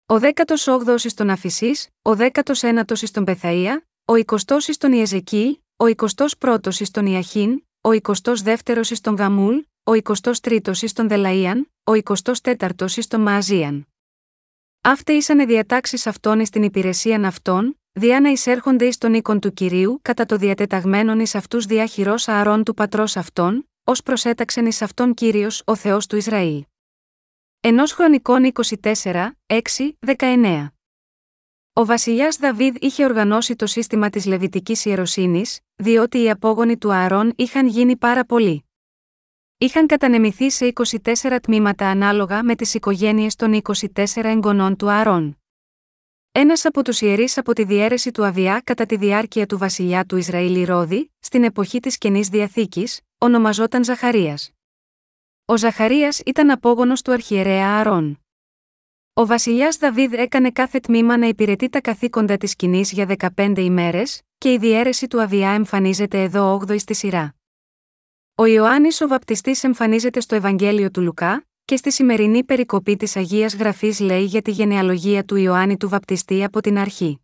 Ο 0.07 0.15
18ο 0.15 1.01
ει 1.05 1.13
τον 1.15 1.31
Αφισή, 1.31 1.71
ο 2.03 2.11
19ο 2.11 2.99
ει 3.03 3.09
τον 3.09 3.25
Πεθαία, 3.25 3.83
ο 4.05 4.13
20ο 4.13 4.63
ει 4.69 4.75
τον 4.79 4.93
Ιεζεκίλ, 4.93 5.57
ο 5.77 5.85
21ο 5.97 6.75
ει 6.81 6.85
τον 6.91 7.07
Ιαχίν, 7.07 7.63
ο 7.81 7.91
22ο 8.03 8.87
ει 8.91 8.97
τον 9.01 9.15
Γαμούλ, 9.17 9.57
ο 9.85 9.93
23ο 9.93 10.77
εις 10.81 10.93
τον 10.93 11.07
Δελαΐαν, 11.11 11.63
ο 11.85 11.93
24ο 11.93 12.91
εις 12.97 13.07
τον 13.07 13.21
Μααζίαν. 13.21 13.87
Αύτε 14.81 15.13
ήσανε 15.13 15.45
διατάξεις 15.45 16.07
αυτών 16.07 16.41
εις 16.41 16.51
την 16.51 16.63
υπηρεσίαν 16.63 17.25
αυτών, 17.25 17.81
διά 17.93 18.21
να 18.21 18.29
εισέρχονται 18.29 18.85
εις 18.85 18.99
τον 18.99 19.15
οίκον 19.15 19.41
του 19.41 19.53
κυρίου 19.53 19.99
κατά 20.03 20.27
το 20.27 20.37
διατεταγμένον 20.37 21.21
εις 21.21 21.35
αυτούς 21.35 21.67
διάχυρο 21.67 22.15
ααρών 22.27 22.65
του 22.65 22.75
πατρός 22.75 23.17
αυτών, 23.17 23.69
ως 23.85 24.03
προσέταξεν 24.03 24.67
εις 24.67 24.83
αυτόν 24.83 25.15
κύριος 25.15 25.63
ο 25.67 25.75
Θεός 25.75 26.07
του 26.07 26.17
Ισραήλ. 26.17 26.65
Ενός 27.61 27.93
χρονικών 27.93 28.53
24, 28.83 29.31
6, 29.47 29.61
19. 30.19 30.73
Ο 31.73 31.85
βασιλιάς 31.85 32.37
Δαβίδ 32.37 32.77
είχε 32.81 33.05
οργανώσει 33.05 33.57
το 33.57 33.67
σύστημα 33.67 34.11
της 34.11 34.27
Λεβιτικής 34.27 34.85
ιεροσύνης, 34.85 35.61
διότι 35.75 36.23
οι 36.23 36.31
απόγονοι 36.31 36.79
του 36.79 36.93
Ααρών 36.93 37.33
είχαν 37.37 37.67
γίνει 37.67 37.97
πάρα 37.97 38.25
πολλοί. 38.25 38.65
Είχαν 39.63 39.87
κατανεμηθεί 39.87 40.51
σε 40.51 40.73
24 40.75 41.39
τμήματα 41.43 41.89
ανάλογα 41.89 42.43
με 42.43 42.55
τις 42.55 42.75
οικογένειες 42.75 43.35
των 43.35 43.63
24 43.63 43.81
εγγονών 44.15 44.77
του 44.77 44.91
Ααρών. 44.91 45.39
Ένας 46.33 46.65
από 46.65 46.83
τους 46.85 47.01
ιερείς 47.01 47.39
από 47.39 47.53
τη 47.53 47.65
διαίρεση 47.65 48.11
του 48.11 48.25
Αβιά 48.25 48.61
κατά 48.65 48.87
τη 48.87 48.97
διάρκεια 48.97 49.47
του 49.47 49.59
βασιλιά 49.59 50.05
του 50.05 50.17
Ισραήλ 50.17 50.65
Ρώδη, 50.65 51.13
στην 51.19 51.45
εποχή 51.45 51.81
της 51.81 51.99
καινής 51.99 52.29
διαθήκης, 52.29 53.01
ονομαζόταν 53.19 53.85
Ζαχαρίας. 53.85 54.51
Ο 55.45 55.57
Ζαχαρίας 55.57 56.21
ήταν 56.27 56.51
απόγονος 56.51 57.03
του 57.03 57.13
αρχιερέα 57.13 57.79
Αρών. 57.79 58.21
Ο 59.13 59.27
βασιλιάς 59.27 59.77
Δαβίδ 59.77 60.13
έκανε 60.13 60.51
κάθε 60.51 60.81
τμήμα 60.81 61.17
να 61.17 61.27
υπηρετεί 61.27 61.69
τα 61.69 61.81
καθήκοντα 61.81 62.37
της 62.37 62.57
κοινή 62.57 62.81
για 62.81 63.07
15 63.37 63.55
ημέρες, 63.57 64.23
και 64.39 64.53
η 64.53 64.59
διαίρεση 64.59 65.07
του 65.07 65.21
Αβιά 65.21 65.51
εμφανίζεται 65.51 66.23
εδώ 66.23 66.63
8η 66.67 66.79
στη 66.79 66.95
σειρά. 66.95 67.35
Ο 68.35 68.45
Ιωάννης 68.45 69.01
ο 69.01 69.09
Βαπτιστής 69.09 69.65
εμφανίζεται 69.65 70.21
στο 70.21 70.35
Ευαγγέλιο 70.35 70.91
του 70.91 71.03
Λουκά, 71.03 71.47
και 71.65 71.77
στη 71.77 71.93
σημερινή 71.93 72.45
περικοπή 72.45 72.97
της 72.97 73.17
Αγίας 73.17 73.55
Γραφής 73.55 74.01
λέει 74.01 74.25
για 74.25 74.43
τη 74.43 74.51
γενεαλογία 74.51 75.25
του 75.25 75.37
Ιωάννη 75.37 75.77
του 75.77 75.89
Βαπτιστή 75.89 76.45
από 76.45 76.61
την 76.61 76.79
αρχή. 76.79 77.21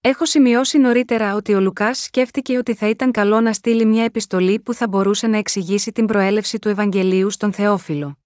Έχω 0.00 0.24
σημειώσει 0.24 0.78
νωρίτερα 0.78 1.34
ότι 1.34 1.54
ο 1.54 1.60
Λουκάς 1.60 2.02
σκέφτηκε 2.02 2.58
ότι 2.58 2.74
θα 2.74 2.88
ήταν 2.88 3.10
καλό 3.10 3.40
να 3.40 3.52
στείλει 3.52 3.84
μια 3.84 4.04
επιστολή 4.04 4.60
που 4.60 4.74
θα 4.74 4.88
μπορούσε 4.88 5.26
να 5.26 5.36
εξηγήσει 5.36 5.92
την 5.92 6.06
προέλευση 6.06 6.58
του 6.58 6.68
Ευαγγελίου 6.68 7.30
στον 7.30 7.52
Θεόφιλο. 7.52 8.18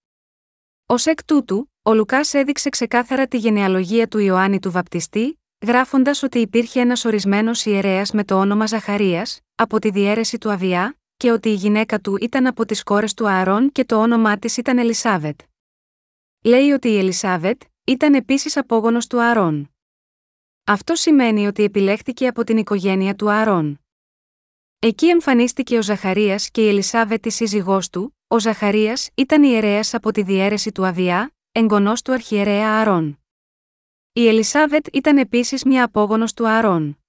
Ω 0.87 0.95
εκ 1.05 1.25
τούτου, 1.25 1.73
ο 1.83 1.95
Λουκάς 1.95 2.35
έδειξε 2.35 2.69
ξεκάθαρα 2.69 3.27
τη 3.27 3.37
γενεαλογία 3.37 4.09
του 4.09 4.19
Ιωάννη 4.19 4.59
του 4.59 4.71
Βαπτιστή, 4.71 5.41
γράφοντας 5.67 6.23
ότι 6.23 6.39
υπήρχε 6.39 6.81
ένας 6.81 7.05
ορισμένος 7.05 7.65
ιερέας 7.65 8.11
με 8.11 8.25
το 8.25 8.39
όνομα 8.39 8.67
Ζαχαρίας, 8.67 9.41
από 9.55 9.79
τη 9.79 9.91
διαίρεση 9.91 10.39
του 10.39 10.51
Αβιά, 10.51 10.97
και 11.23 11.31
ότι 11.31 11.49
η 11.49 11.55
γυναίκα 11.55 12.01
του 12.01 12.17
ήταν 12.21 12.47
από 12.47 12.65
τις 12.65 12.83
κόρες 12.83 13.15
του 13.15 13.29
Ααρών 13.29 13.73
και 13.73 13.85
το 13.85 13.97
όνομά 13.97 14.39
της 14.39 14.57
ήταν 14.57 14.79
Ελισάβετ. 14.79 15.41
Λέει 16.45 16.71
ότι 16.71 16.89
η 16.89 16.99
Ελισάβετ 16.99 17.63
ήταν 17.87 18.15
επίσης 18.15 18.57
απόγονος 18.57 19.07
του 19.07 19.23
Ααρών. 19.23 19.75
Αυτό 20.65 20.95
σημαίνει 20.95 21.47
ότι 21.47 21.63
επιλέχθηκε 21.63 22.27
από 22.27 22.45
την 22.45 22.57
οικογένεια 22.57 23.15
του 23.15 23.31
Ααρών. 23.31 23.81
Εκεί 24.79 25.09
εμφανίστηκε 25.09 25.79
ο 25.79 25.83
Ζαχαρίας 25.83 26.51
και 26.51 26.65
η 26.65 26.69
Ελισάβετ, 26.69 27.23
τη 27.23 27.31
σύζυγός 27.31 27.89
του, 27.89 28.17
ο 28.29 28.39
Ζαχαρίας 28.39 29.11
ήταν 29.15 29.43
ιερέας 29.43 29.95
από 29.95 30.13
τη 30.13 30.23
διαίρεση 30.23 30.73
του 30.73 30.87
Αβιά, 30.87 31.35
εγγονός 31.53 32.03
του 32.03 32.13
αρχιερέα 32.13 32.69
Ααρών. 32.69 33.19
Η 34.13 34.29
Ελισάβετ 34.29 34.87
ήταν 34.93 35.19
επίσης 35.19 35.65
μια 35.65 35.85
απόγονος 35.85 36.35
του 36.35 36.49
Ααρών. 36.49 37.02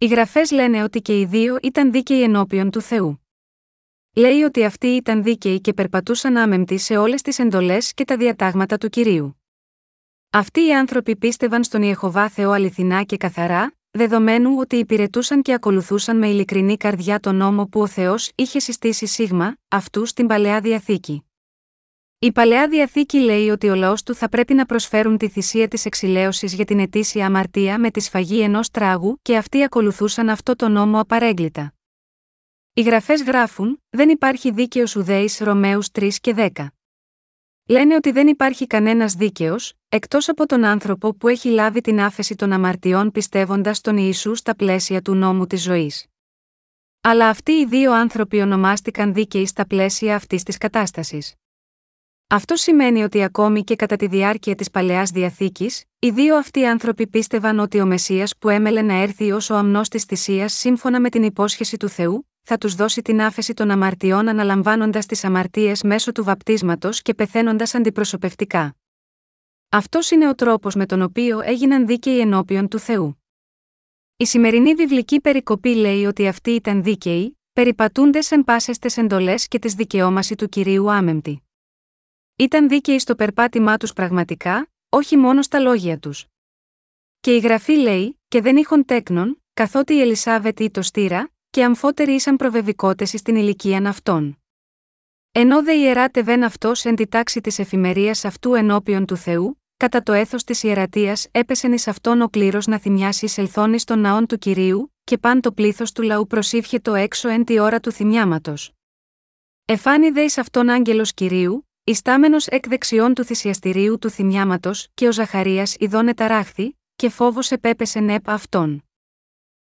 Οι 0.00 0.06
γραφές 0.06 0.50
λένε 0.50 0.82
ότι 0.82 1.00
και 1.00 1.20
οι 1.20 1.24
δύο 1.24 1.58
ήταν 1.62 1.92
δίκαιοι 1.92 2.22
ενώπιον 2.22 2.70
του 2.70 2.80
Θεού. 2.80 3.20
Λέει 4.14 4.42
ότι 4.42 4.64
αυτοί 4.64 4.86
ήταν 4.86 5.22
δίκαιοι 5.22 5.60
και 5.60 5.72
περπατούσαν 5.72 6.36
άμεμπτοι 6.36 6.78
σε 6.78 6.96
όλες 6.96 7.22
τις 7.22 7.38
εντολές 7.38 7.94
και 7.94 8.04
τα 8.04 8.16
διατάγματα 8.16 8.78
του 8.78 8.88
κυρίου. 8.88 9.42
Αυτοί 10.30 10.66
οι 10.66 10.74
άνθρωποι 10.74 11.16
πίστευαν 11.16 11.64
στον 11.64 11.82
Ιεχοβά 11.82 12.28
Θεό 12.28 12.50
αληθινά 12.50 13.02
και 13.02 13.16
καθαρά, 13.16 13.72
δεδομένου 13.90 14.54
ότι 14.58 14.76
υπηρετούσαν 14.76 15.42
και 15.42 15.52
ακολουθούσαν 15.52 16.18
με 16.18 16.28
ειλικρινή 16.28 16.76
καρδιά 16.76 17.20
τον 17.20 17.36
νόμο 17.36 17.66
που 17.66 17.80
ο 17.80 17.86
Θεός 17.86 18.30
είχε 18.34 18.58
συστήσει 18.58 19.06
σίγμα, 19.06 19.56
αυτού 19.68 20.06
στην 20.06 20.26
παλαιά 20.26 20.60
διαθήκη. 20.60 21.27
Η 22.20 22.32
παλαιά 22.32 22.68
διαθήκη 22.68 23.18
λέει 23.18 23.48
ότι 23.48 23.68
ο 23.68 23.74
λαός 23.74 24.02
του 24.02 24.14
θα 24.14 24.28
πρέπει 24.28 24.54
να 24.54 24.66
προσφέρουν 24.66 25.18
τη 25.18 25.28
θυσία 25.28 25.68
της 25.68 25.84
εξηλαίωσης 25.84 26.54
για 26.54 26.64
την 26.64 26.78
ετήσια 26.78 27.26
αμαρτία 27.26 27.78
με 27.78 27.90
τη 27.90 28.00
σφαγή 28.00 28.40
ενός 28.40 28.70
τράγου 28.70 29.18
και 29.22 29.36
αυτοί 29.36 29.62
ακολουθούσαν 29.62 30.28
αυτό 30.28 30.56
το 30.56 30.68
νόμο 30.68 31.00
απαρέγκλητα. 31.00 31.74
Οι 32.72 32.82
γραφές 32.82 33.22
γράφουν: 33.22 33.82
Δεν 33.90 34.08
υπάρχει 34.08 34.50
δίκαιος 34.50 34.96
ουδέης 34.96 35.38
Ρωμαίους 35.38 35.88
3 35.98 36.08
και 36.20 36.34
10. 36.36 36.66
Λένε 37.66 37.94
ότι 37.94 38.10
δεν 38.10 38.26
υπάρχει 38.26 38.66
κανένας 38.66 39.14
δίκαιος, 39.14 39.74
εκτός 39.88 40.28
από 40.28 40.46
τον 40.46 40.64
άνθρωπο 40.64 41.14
που 41.14 41.28
έχει 41.28 41.48
λάβει 41.48 41.80
την 41.80 42.00
άφεση 42.00 42.34
των 42.34 42.52
αμαρτιών 42.52 43.10
πιστεύοντας 43.10 43.80
τον 43.80 43.96
Ιησού 43.96 44.34
στα 44.34 44.56
πλαίσια 44.56 45.02
του 45.02 45.14
νόμου 45.14 45.46
της 45.46 45.62
ζωής. 45.62 46.06
Αλλά 47.00 47.28
αυτοί 47.28 47.52
οι 47.52 47.66
δύο 47.66 47.92
άνθρωποι 47.92 48.40
ονομάστηκαν 48.40 49.14
δίκαιοι 49.14 49.46
στα 49.46 49.66
πλαίσια 49.66 50.14
αυτής 50.14 50.42
της 50.42 50.58
κατάστασης. 50.58 51.34
Αυτό 52.30 52.56
σημαίνει 52.56 53.02
ότι 53.02 53.22
ακόμη 53.22 53.64
και 53.64 53.76
κατά 53.76 53.96
τη 53.96 54.06
διάρκεια 54.06 54.54
της 54.54 54.70
παλαιάς 54.70 55.10
διαθήκης, 55.10 55.84
οι 55.98 56.10
δύο 56.10 56.36
αυτοί 56.36 56.66
άνθρωποι 56.66 57.06
πίστευαν 57.06 57.58
ότι 57.58 57.80
ο 57.80 57.86
Μεσία 57.86 58.28
που 58.38 58.48
έμελε 58.48 58.82
να 58.82 58.94
έρθει 58.94 59.32
ως 59.32 59.50
ο 59.50 59.56
αμνός 59.56 59.88
της 59.88 60.04
θυσίας 60.04 60.52
σύμφωνα 60.52 61.00
με 61.00 61.08
την 61.08 61.22
υπόσχεση 61.22 61.76
του 61.76 61.88
Θεού, 61.88 62.28
θα 62.42 62.58
τους 62.58 62.74
δώσει 62.74 63.02
την 63.02 63.20
άφεση 63.20 63.54
των 63.54 63.70
αμαρτιών 63.70 64.28
αναλαμβάνοντας 64.28 65.06
τις 65.06 65.24
αμαρτίες 65.24 65.82
μέσω 65.82 66.12
του 66.12 66.24
βαπτίσματος 66.24 67.02
και 67.02 67.14
πεθαίνοντας 67.14 67.74
αντιπροσωπευτικά. 67.74 68.76
Αυτός 69.68 70.10
είναι 70.10 70.28
ο 70.28 70.34
τρόπος 70.34 70.74
με 70.74 70.86
τον 70.86 71.02
οποίο 71.02 71.40
έγιναν 71.40 71.86
δίκαιοι 71.86 72.20
ενώπιον 72.20 72.68
του 72.68 72.78
Θεού. 72.78 73.22
Η 74.16 74.24
σημερινή 74.24 74.74
βιβλική 74.74 75.20
περικοπή 75.20 75.74
λέει 75.74 76.04
ότι 76.04 76.26
αυτοί 76.26 76.50
ήταν 76.50 76.82
δίκαιοι, 76.82 77.38
περιπατούνται 77.52 78.18
εν 78.30 78.44
πάσες 78.44 78.78
εντολές 78.96 79.48
και 79.48 79.58
τη 79.58 79.68
δικαιώμαση 79.68 80.34
του 80.34 80.48
κυρίου 80.48 80.90
άμεμπτη. 80.90 81.42
Ήταν 82.40 82.68
δίκαιοι 82.68 82.98
στο 82.98 83.14
περπάτημά 83.14 83.76
τους 83.76 83.92
πραγματικά, 83.92 84.70
όχι 84.88 85.16
μόνο 85.16 85.42
στα 85.42 85.58
λόγια 85.58 85.98
τους. 85.98 86.26
Και 87.20 87.34
η 87.34 87.38
γραφή 87.38 87.72
λέει, 87.72 88.20
και 88.28 88.40
δεν 88.40 88.56
είχον 88.56 88.84
τέκνον, 88.84 89.42
καθότι 89.54 89.94
η 89.94 90.00
Ελισάβετ 90.00 90.60
ή 90.60 90.70
το 90.70 90.82
στήρα, 90.82 91.30
και 91.50 91.64
αμφότεροι 91.64 92.12
ήσαν 92.12 92.36
προβεβικότες 92.36 93.08
στην 93.08 93.36
ηλικία 93.36 93.88
αυτών. 93.88 94.38
Ενώ 95.32 95.62
δε 95.62 95.74
ιεράτε 95.74 96.22
βεν 96.22 96.44
αυτός 96.44 96.84
εν 96.84 96.94
τη 96.94 97.06
τάξη 97.06 97.40
της 97.40 97.58
εφημερίας 97.58 98.24
αυτού 98.24 98.54
ενώπιον 98.54 99.06
του 99.06 99.16
Θεού, 99.16 99.62
κατά 99.76 100.02
το 100.02 100.12
έθος 100.12 100.44
της 100.44 100.62
ιερατείας 100.62 101.28
έπεσεν 101.30 101.72
εις 101.72 101.88
αυτόν 101.88 102.20
ο 102.20 102.28
κλήρος 102.28 102.66
να 102.66 102.78
θυμιάσει 102.78 103.32
ελθόνης 103.36 103.84
των 103.84 103.98
ναών 103.98 104.26
του 104.26 104.38
κυρίου, 104.38 104.94
και 105.04 105.18
παν 105.18 105.40
το 105.40 105.52
πλήθος 105.52 105.92
του 105.92 106.02
λαού 106.02 106.26
προσήφιε 106.26 106.78
έξω 106.84 107.28
εν 107.28 107.44
τη 107.44 107.58
ώρα 107.58 107.80
του 107.80 107.92
θυμιάματος. 107.92 108.72
Εφάνει 109.64 110.10
δε 110.10 110.22
εις 110.22 110.38
αυτόν 110.38 110.68
άγγελος 110.68 111.14
κυρίου, 111.14 111.67
ιστάμενος 111.88 112.46
εκ 112.46 112.68
δεξιών 112.68 113.14
του 113.14 113.24
θυσιαστηρίου 113.24 113.98
του 113.98 114.10
θυμιάματος, 114.10 114.88
και 114.94 115.06
ο 115.06 115.12
Ζαχαρίας 115.12 115.76
ειδώνε 115.78 116.14
ταράχθη, 116.14 116.78
και 116.96 117.08
φόβος 117.08 117.50
επέπεσε 117.50 118.00
νεπ 118.00 118.28
αυτόν. 118.28 118.84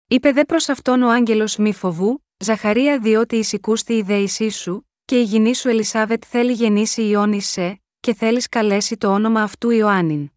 Είπε 0.08 0.32
δε 0.32 0.44
προς 0.44 0.68
αυτόν 0.68 1.02
ο 1.02 1.10
άγγελος 1.10 1.56
μη 1.56 1.72
φοβού, 1.72 2.24
Ζαχαρία 2.36 2.98
διότι 2.98 3.36
εισηκούστη 3.36 3.92
η 3.92 4.02
δέησή 4.02 4.48
σου, 4.48 4.88
και 5.04 5.18
η 5.18 5.22
γυνή 5.22 5.54
σου 5.54 5.68
Ελισάβετ 5.68 6.22
θέλει 6.26 6.52
γεννήσει 6.52 7.02
Ιώνη 7.02 7.40
σε, 7.40 7.82
και 8.00 8.14
θέλεις 8.14 8.48
καλέσει 8.48 8.96
το 8.96 9.12
όνομα 9.12 9.42
αυτού 9.42 9.70
Ιωάννην. 9.70 10.30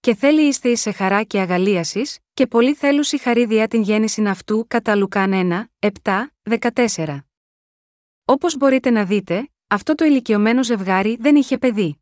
Και 0.00 0.14
θέλει 0.14 0.42
είστε 0.42 0.68
εις 0.68 0.80
σε 0.80 0.92
χαρά 0.92 1.22
και 1.22 1.40
αγαλίασης, 1.40 2.18
και 2.34 2.46
πολύ 2.46 2.74
θέλουσι 2.74 3.18
χαρίδια 3.18 3.68
την 3.68 3.82
γέννηση 3.82 4.22
αυτού 4.26 4.64
κατά 4.68 4.94
Λουκάν 4.96 5.70
1, 5.80 5.88
7, 6.02 6.26
14. 6.94 7.18
Όπως 8.24 8.56
μπορείτε 8.56 8.90
να 8.90 9.04
δείτε, 9.04 9.50
αυτό 9.68 9.94
το 9.94 10.04
ηλικιωμένο 10.04 10.64
ζευγάρι 10.64 11.16
δεν 11.20 11.36
είχε 11.36 11.58
παιδί. 11.58 12.00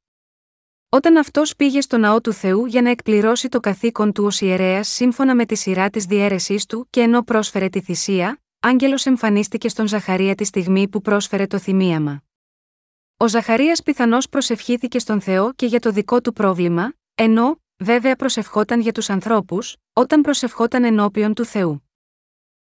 Όταν 0.89 1.17
αυτός 1.17 1.57
πήγε 1.57 1.81
στο 1.81 1.99
ναό 1.99 2.21
του 2.21 2.33
Θεού 2.33 2.67
για 2.67 2.83
να 2.83 2.91
εκπληρώσει 2.91 3.49
το 3.49 3.61
καθήκον 3.61 4.13
του 4.13 4.25
ως 4.25 4.41
ιερέας 4.41 4.89
σύμφωνα 4.89 5.35
με 5.35 5.47
τη 5.47 5.55
σειρά 5.55 5.91
της 5.91 6.05
διαίρεσής 6.05 6.67
του 6.67 6.87
και 6.91 7.01
ενώ 7.01 7.23
πρόσφερε 7.23 7.69
τη 7.69 7.81
θυσία, 7.81 8.39
Άγγελος 8.61 9.07
εμφανίστηκε 9.07 9.69
στον 9.69 9.89
Ζαχαρία 9.89 10.35
τη 10.35 10.45
στιγμή 10.45 10.89
που 10.89 11.01
πρόσφερε 11.01 11.47
το 11.47 11.59
θυμίαμα. 11.59 12.23
Ο 13.17 13.29
Ζαχαρίας 13.29 13.83
πιθανώς 13.83 14.29
προσευχήθηκε 14.29 14.99
στον 14.99 15.21
Θεό 15.21 15.53
και 15.53 15.67
για 15.67 15.81
το 15.81 15.91
δικό 15.91 16.21
του 16.21 16.33
πρόβλημα, 16.33 16.93
ενώ, 17.15 17.61
βέβαια 17.77 18.17
προσευχόταν 18.17 18.81
για 18.81 18.93
τους 18.93 19.11
ανθρώπους, 19.11 19.77
όταν 19.93 20.21
προσευχόταν 20.21 20.85
ενώπιον 20.85 21.35
του 21.35 21.45
Θεού. 21.45 21.84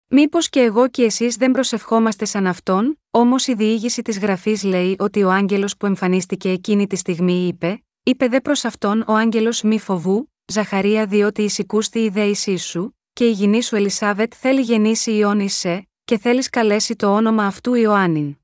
Μήπως 0.07 0.49
και 0.49 0.59
εγώ 0.59 0.89
και 0.89 1.03
εσείς 1.03 1.35
δεν 1.35 1.51
προσευχόμαστε 1.51 2.25
σαν 2.25 2.47
αυτόν, 2.47 2.99
όμως 3.11 3.47
η 3.47 3.53
διήγηση 3.53 4.01
της 4.01 4.19
γραφής 4.19 4.63
λέει 4.63 4.95
ότι 4.99 5.23
ο 5.23 5.31
άγγελος 5.31 5.77
που 5.77 5.85
εμφανίστηκε 5.85 6.49
εκείνη 6.49 6.87
τη 6.87 6.95
στιγμή 6.95 7.47
είπε: 7.47 7.83
Είπε 8.03 8.27
δε 8.27 8.41
προς 8.41 8.65
αυτόν 8.65 9.03
ο 9.07 9.13
άγγελος 9.13 9.61
μη 9.61 9.79
φοβού, 9.79 10.29
Ζαχαρία 10.47 11.05
διότι 11.05 11.41
εισηκούστη 11.41 11.99
η 11.99 12.09
δέησή 12.09 12.57
σου, 12.57 12.97
και 13.13 13.25
η 13.27 13.31
γυνή 13.31 13.63
σου 13.63 13.75
Ελισάβετ 13.75 14.33
θέλει 14.35 14.61
γεννήσει 14.61 15.11
Ιώνη 15.11 15.49
σε, 15.49 15.89
και 16.05 16.17
θέλεις 16.17 16.49
καλέσει 16.49 16.95
το 16.95 17.15
όνομα 17.15 17.45
αυτού 17.45 17.73
Ιωάννην. 17.73 18.37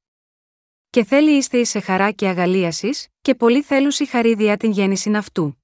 Και 0.89 1.03
θέλει 1.03 1.31
είστε 1.31 1.63
σε 1.63 1.79
χαρά 1.79 2.11
και 2.11 2.27
αγαλίασης, 2.27 3.07
και 3.21 3.35
πολύ 3.35 3.61
θέλουσι 3.61 4.05
χαρίδια 4.05 4.57
την 4.57 4.71
γέννηση 4.71 5.11
αυτού. 5.11 5.63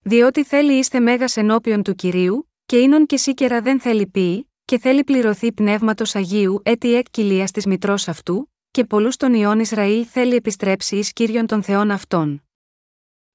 Διότι 0.00 0.44
θέλει 0.44 0.72
είστε 0.72 1.00
μέγας 1.00 1.36
ενώπιον 1.36 1.82
του 1.82 1.94
κυρίου, 1.94 2.50
και 2.66 2.76
ίνον 2.78 3.06
και 3.06 3.16
σίκερα 3.16 3.60
δεν 3.60 3.80
θέλει 3.80 4.06
πει, 4.06 4.50
και 4.66 4.78
θέλει 4.78 5.04
πληρωθεί 5.04 5.52
πνεύματος 5.52 6.14
Αγίου 6.14 6.60
έτη 6.64 6.94
εκ 6.94 7.06
κοιλίας 7.10 7.50
της 7.50 7.66
μητρός 7.66 8.08
αυτού, 8.08 8.52
και 8.70 8.84
πολλούς 8.84 9.16
των 9.16 9.34
ιών 9.34 9.60
Ισραήλ 9.60 10.06
θέλει 10.10 10.34
επιστρέψει 10.34 10.96
εις 10.96 11.12
κύριον 11.12 11.46
των 11.46 11.62
Θεών 11.62 11.90
αυτών. 11.90 12.42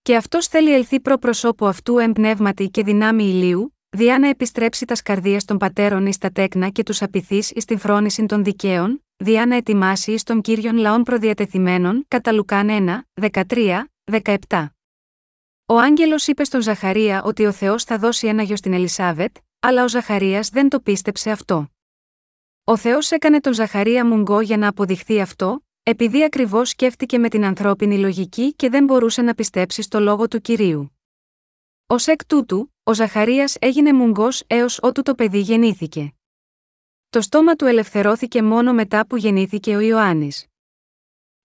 Και 0.01 0.15
αυτός 0.15 0.47
θέλει 0.47 0.73
ελθεί 0.73 0.99
προ 0.99 1.17
προσώπου 1.17 1.67
αυτού 1.67 1.97
εμπνεύματι 1.97 2.69
και 2.69 2.83
δυνάμει 2.83 3.23
ηλίου, 3.23 3.77
διά 3.89 4.19
να 4.19 4.27
επιστρέψει 4.27 4.85
τας 4.85 4.97
σκαρδία 4.97 5.41
των 5.45 5.57
πατέρων 5.57 6.05
εις 6.05 6.17
τα 6.17 6.31
τέκνα 6.31 6.69
και 6.69 6.83
τους 6.83 7.01
απειθείς 7.01 7.51
εις 7.51 7.65
την 7.65 7.77
φρόνηση 7.77 8.25
των 8.25 8.43
δικαίων, 8.43 9.05
διά 9.17 9.45
να 9.45 9.55
ετοιμάσει 9.55 10.11
εις 10.11 10.23
των 10.23 10.41
κύριων 10.41 10.77
λαών 10.77 11.03
προδιατεθειμένων, 11.03 12.05
κατά 12.07 12.31
Λουκάν 12.31 13.07
1, 13.13 13.31
13, 13.31 13.83
17. 14.49 14.65
Ο 15.65 15.77
άγγελος 15.77 16.27
είπε 16.27 16.43
στον 16.43 16.61
Ζαχαρία 16.61 17.23
ότι 17.23 17.45
ο 17.45 17.51
Θεός 17.51 17.83
θα 17.83 17.97
δώσει 17.97 18.27
ένα 18.27 18.43
γιο 18.43 18.55
στην 18.55 18.73
Ελισάβετ, 18.73 19.35
αλλά 19.63 19.83
ο 19.83 19.87
Ζαχαρίας 19.87 20.49
δεν 20.49 20.69
το 20.69 20.79
πίστεψε 20.79 21.31
αυτό. 21.31 21.67
Ο 22.63 22.77
Θεός 22.77 23.11
έκανε 23.11 23.39
τον 23.39 23.53
Ζαχαρία 23.53 24.05
μουγκό 24.05 24.41
για 24.41 24.57
να 24.57 24.67
αποδειχθεί 24.67 25.21
αυτό, 25.21 25.65
επειδή 25.83 26.23
ακριβώς 26.23 26.69
σκέφτηκε 26.69 27.17
με 27.17 27.29
την 27.29 27.45
ανθρώπινη 27.45 27.97
λογική 27.97 28.53
και 28.53 28.69
δεν 28.69 28.83
μπορούσε 28.83 29.21
να 29.21 29.35
πιστέψει 29.35 29.81
στο 29.81 29.99
λόγο 29.99 30.27
του 30.27 30.41
κυρίου. 30.41 30.97
Ω 31.87 31.95
εκ 32.05 32.25
τούτου, 32.25 32.73
ο 32.83 32.93
Ζαχαρίας 32.93 33.55
έγινε 33.59 33.93
μουγκός 33.93 34.43
έως 34.47 34.79
ότου 34.81 35.01
το 35.01 35.15
παιδί 35.15 35.39
γεννήθηκε. 35.39 36.13
Το 37.09 37.21
στόμα 37.21 37.55
του 37.55 37.65
ελευθερώθηκε 37.65 38.43
μόνο 38.43 38.73
μετά 38.73 39.07
που 39.07 39.17
γεννήθηκε 39.17 39.75
ο 39.75 39.79
Ιωάννης. 39.79 40.45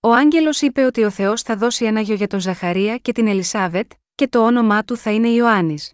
Ο 0.00 0.12
άγγελος 0.12 0.61
είπε 0.61 0.85
ότι 0.85 1.05
ο 1.05 1.11
Θεός 1.11 1.42
θα 1.42 1.57
δώσει 1.57 1.85
ένα 1.85 2.00
γιο 2.00 2.14
για 2.14 2.26
τον 2.26 2.40
Ζαχαρία 2.40 2.98
και 2.98 3.12
την 3.12 3.26
Ελισάβετ, 3.26 3.92
και 4.14 4.29
το 4.29 4.44
όνομά 4.46 4.85
του 4.85 4.96
θα 4.96 5.11
είναι 5.11 5.29
Ιωάννης. 5.29 5.92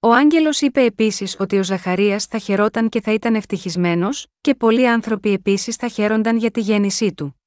Ο 0.00 0.12
Άγγελος 0.12 0.60
είπε 0.60 0.82
επίσης 0.82 1.36
ότι 1.38 1.58
ο 1.58 1.62
Ζαχαρίας 1.62 2.24
θα 2.24 2.38
χαιρόταν 2.38 2.88
και 2.88 3.00
θα 3.00 3.12
ήταν 3.12 3.34
ευτυχισμένος, 3.34 4.26
και 4.40 4.54
πολλοί 4.54 4.88
άνθρωποι 4.88 5.32
επίσης 5.32 5.76
θα 5.76 5.88
χαίρονταν 5.88 6.36
για 6.36 6.50
τη 6.50 6.60
γέννησή 6.60 7.14
του. 7.14 7.40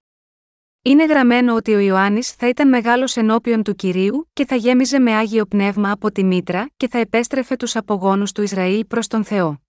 Είναι 0.81 1.05
γραμμένο 1.05 1.55
ότι 1.55 1.73
ο 1.73 1.79
Ιωάννης 1.79 2.31
θα 2.31 2.47
ήταν 2.47 2.69
μεγάλος 2.69 3.17
ενώπιον 3.17 3.63
του 3.63 3.75
κυρίου 3.75 4.29
και 4.33 4.45
θα 4.45 4.55
γέμιζε 4.55 4.99
με 4.99 5.15
άγιο 5.15 5.45
πνεύμα 5.45 5.91
από 5.91 6.11
τη 6.11 6.23
μήτρα 6.23 6.69
και 6.77 6.87
θα 6.87 6.97
επέστρεφε 6.97 7.55
τους 7.55 7.75
απογόνους 7.75 8.31
του 8.31 8.41
Ισραήλ 8.41 8.85
προς 8.85 9.07
τον 9.07 9.23
Θεό. 9.23 9.61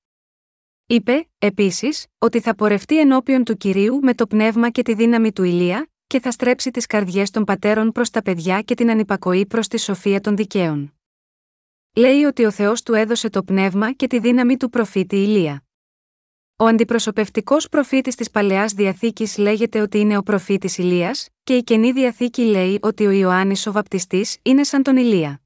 Είπε, 0.86 1.28
επίσης, 1.38 2.06
ότι 2.18 2.40
θα 2.40 2.54
πορευτεί 2.54 3.00
ενώπιον 3.00 3.44
του 3.44 3.56
κυρίου 3.56 3.98
με 4.02 4.14
το 4.14 4.26
πνεύμα 4.26 4.70
και 4.70 4.82
τη 4.82 4.94
δύναμη 4.94 5.32
του 5.32 5.42
Ηλία, 5.42 5.90
και 6.06 6.20
θα 6.20 6.30
στρέψει 6.30 6.70
τις 6.70 6.86
καρδιές 6.86 7.30
των 7.30 7.44
πατέρων 7.44 7.92
προς 7.92 8.10
τα 8.10 8.22
παιδιά 8.22 8.62
και 8.62 8.74
την 8.74 8.90
ανυπακοή 8.90 9.46
προς 9.46 9.68
τη 9.68 9.78
σοφία 9.78 10.20
των 10.20 10.36
δικαίων. 10.36 10.92
Λέει 11.94 12.24
ότι 12.24 12.44
ο 12.44 12.50
Θεός 12.50 12.82
του 12.82 12.94
έδωσε 12.94 13.30
το 13.30 13.42
πνεύμα 13.42 13.92
και 13.92 14.06
τη 14.06 14.18
δύναμη 14.18 14.56
του 14.56 14.70
προφήτη 14.70 15.16
Ηλία. 15.16 15.64
Ο 16.56 16.64
αντιπροσωπευτικός 16.66 17.68
προφήτης 17.68 18.14
της 18.14 18.30
Παλαιάς 18.30 18.72
Διαθήκης 18.72 19.38
λέγεται 19.38 19.80
ότι 19.80 19.98
είναι 19.98 20.16
ο 20.16 20.22
προφήτης 20.22 20.78
Ηλίας, 20.78 21.28
και 21.44 21.54
η 21.56 21.62
καινή 21.62 21.92
διαθήκη 21.92 22.42
λέει 22.42 22.78
ότι 22.82 23.06
ο 23.06 23.10
Ιωάννης 23.10 23.66
ο 23.66 23.72
Βαπτιστής 23.72 24.38
είναι 24.42 24.64
σαν 24.64 24.82
τον 24.82 24.96
Ηλία. 24.96 25.40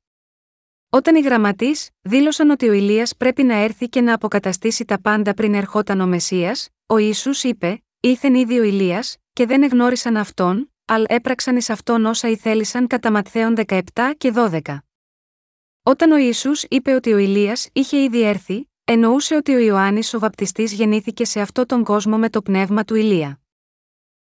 Όταν 0.91 1.17
οι 1.17 1.21
γραμματείς 1.21 1.91
δήλωσαν 2.03 2.51
ότι 2.51 2.69
ο 2.69 2.73
Ηλίας 2.73 3.17
πρέπει 3.17 3.43
να 3.43 3.55
έρθει 3.55 3.89
και 3.89 4.01
να 4.01 4.15
αποκαταστήσει 4.15 4.85
τα 4.85 5.01
πάντα 5.01 5.35
πριν 5.35 5.55
ερχόταν 5.55 6.01
ο 6.01 6.07
Μεσία, 6.07 6.57
ο 6.87 6.97
Ισού 6.97 7.31
είπε: 7.49 7.83
Ήθεν 8.01 8.35
ήδη 8.35 8.59
ο 8.59 8.63
Ηλίας, 8.63 9.17
και 9.33 9.47
δεν 9.47 9.63
εγνώρισαν 9.63 10.17
αυτόν, 10.17 10.73
αλλά 10.85 11.07
έπραξαν 11.09 11.57
εις 11.57 11.71
αυτόν 11.71 12.05
όσα 12.05 12.29
ήθελησαν 12.29 12.87
κατά 12.87 13.11
Ματθαίων 13.11 13.55
17 13.67 13.81
και 14.19 14.33
12. 14.35 14.61
Όταν 15.89 16.11
ο 16.11 16.17
Ισού 16.17 16.51
είπε 16.69 16.93
ότι 16.93 17.13
ο 17.13 17.19
Ηλίας 17.19 17.69
είχε 17.73 18.03
ήδη 18.03 18.23
έρθει, 18.23 18.71
εννοούσε 18.85 19.35
ότι 19.35 19.55
ο 19.55 19.59
Ιωάννης 19.59 20.15
ο 20.15 20.19
Βαπτιστής 20.19 20.73
γεννήθηκε 20.73 21.25
σε 21.25 21.41
αυτό 21.41 21.67
τον 21.67 21.85
κόσμο 21.85 22.19
με 22.19 22.31
το 22.31 22.43
πνεύμα 22.43 22.85
του 22.85 22.95
Ηλία. 22.95 23.41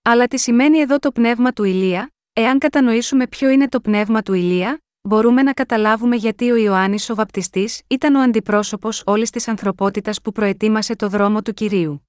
Αλλά 0.03 0.27
τι 0.27 0.38
σημαίνει 0.38 0.79
εδώ 0.79 0.99
το 0.99 1.12
πνεύμα 1.12 1.53
του 1.53 1.64
Ηλία, 1.64 2.12
εάν 2.33 2.59
κατανοήσουμε 2.59 3.27
ποιο 3.27 3.49
είναι 3.49 3.69
το 3.69 3.81
πνεύμα 3.81 4.23
του 4.23 4.33
Ηλία, 4.33 4.83
μπορούμε 5.01 5.43
να 5.43 5.53
καταλάβουμε 5.53 6.17
γιατί 6.17 6.51
ο 6.51 6.57
Ιωάννης 6.57 7.11
ο 7.11 7.14
Βαπτιστής 7.14 7.83
ήταν 7.87 8.14
ο 8.14 8.21
αντιπρόσωπος 8.21 9.03
όλης 9.07 9.31
της 9.31 9.49
ανθρωπότητας 9.49 10.21
που 10.21 10.33
προετοίμασε 10.33 10.97
το 10.97 11.09
δρόμο 11.09 11.43
του 11.43 11.53
κυρίου. 11.53 12.09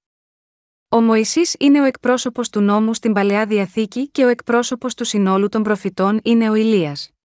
Ο 0.88 1.00
Μωυσής 1.00 1.54
είναι 1.58 1.80
ο 1.80 1.84
εκπρόσωπος 1.84 2.50
του 2.50 2.60
νόμου 2.60 2.94
στην 2.94 3.12
παλαιά 3.12 3.46
διαθήκη 3.46 4.08
και 4.08 4.24
ο 4.24 4.28
εκπρόσωπος 4.28 4.94
του 4.94 5.04
συνόλου 5.04 5.48
των 5.48 5.62
προφητών 5.62 6.20
είναι 6.22 6.50
ο 6.50 6.54
Ηλίας. 6.54 7.15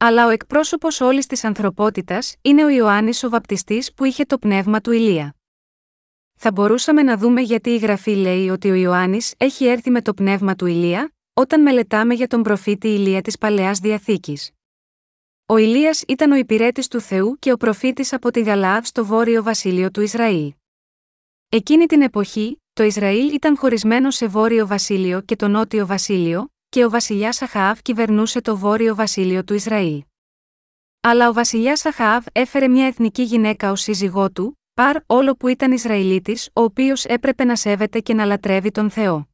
Αλλά 0.00 0.26
ο 0.26 0.28
εκπρόσωπος 0.28 1.00
όλης 1.00 1.26
της 1.26 1.44
ανθρωπότητας 1.44 2.36
είναι 2.42 2.64
ο 2.64 2.68
Ιωάννης 2.68 3.22
ο 3.24 3.28
Βαπτιστής 3.28 3.94
που 3.94 4.04
είχε 4.04 4.24
το 4.24 4.38
πνεύμα 4.38 4.80
του 4.80 4.92
Ηλία. 4.92 5.36
Θα 6.34 6.52
μπορούσαμε 6.52 7.02
να 7.02 7.16
δούμε 7.16 7.40
γιατί 7.40 7.70
η 7.70 7.76
γραφή 7.76 8.10
λέει 8.10 8.48
ότι 8.48 8.70
ο 8.70 8.74
Ιωάννης 8.74 9.34
έχει 9.36 9.64
έρθει 9.66 9.90
με 9.90 10.02
το 10.02 10.14
πνεύμα 10.14 10.54
του 10.54 10.66
Ηλία, 10.66 11.12
όταν 11.34 11.62
μελετάμε 11.62 12.14
για 12.14 12.26
τον 12.26 12.42
προφήτη 12.42 12.88
Ηλία 12.88 13.22
της 13.22 13.38
παλαιάς 13.38 13.78
διαθήκης. 13.78 14.50
Ο 15.46 15.56
Ηλίας 15.56 16.02
ήταν 16.08 16.30
ο 16.30 16.36
υπηρέτης 16.36 16.88
του 16.88 17.00
Θεού 17.00 17.36
και 17.38 17.52
ο 17.52 17.56
προφήτης 17.56 18.12
από 18.12 18.30
τη 18.30 18.42
Γαλάαδ 18.42 18.84
στο 18.84 19.04
βόρειο 19.04 19.42
βασίλειο 19.42 19.90
του 19.90 20.00
Ισραήλ. 20.00 20.52
Εκείνη 21.48 21.86
την 21.86 22.02
εποχή, 22.02 22.62
το 22.72 22.82
Ισραήλ 22.82 23.34
ήταν 23.34 23.56
χωρισμένο 23.56 24.10
σε 24.10 24.26
βόρειο 24.26 24.66
βασίλειο 24.66 25.20
και 25.20 25.36
το 25.36 25.48
νότιο 25.48 25.86
βασίλειο, 25.86 26.52
και 26.68 26.84
ο 26.84 26.90
βασιλιάς 26.90 27.42
Αχαάβ 27.42 27.78
κυβερνούσε 27.82 28.40
το 28.40 28.56
βόρειο 28.56 28.94
βασίλειο 28.94 29.44
του 29.44 29.54
Ισραήλ. 29.54 30.02
Αλλά 31.00 31.28
ο 31.28 31.32
βασιλιάς 31.32 31.84
Αχαάβ 31.84 32.26
έφερε 32.32 32.68
μια 32.68 32.86
εθνική 32.86 33.22
γυναίκα 33.22 33.70
ως 33.70 33.80
σύζυγό 33.80 34.30
του, 34.30 34.58
παρ 34.74 34.96
όλο 35.06 35.36
που 35.36 35.48
ήταν 35.48 35.72
Ισραηλίτης, 35.72 36.48
ο 36.52 36.62
οποίος 36.62 37.04
έπρεπε 37.04 37.44
να 37.44 37.56
σέβεται 37.56 38.00
και 38.00 38.14
να 38.14 38.24
λατρεύει 38.24 38.70
τον 38.70 38.90
Θεό. 38.90 39.28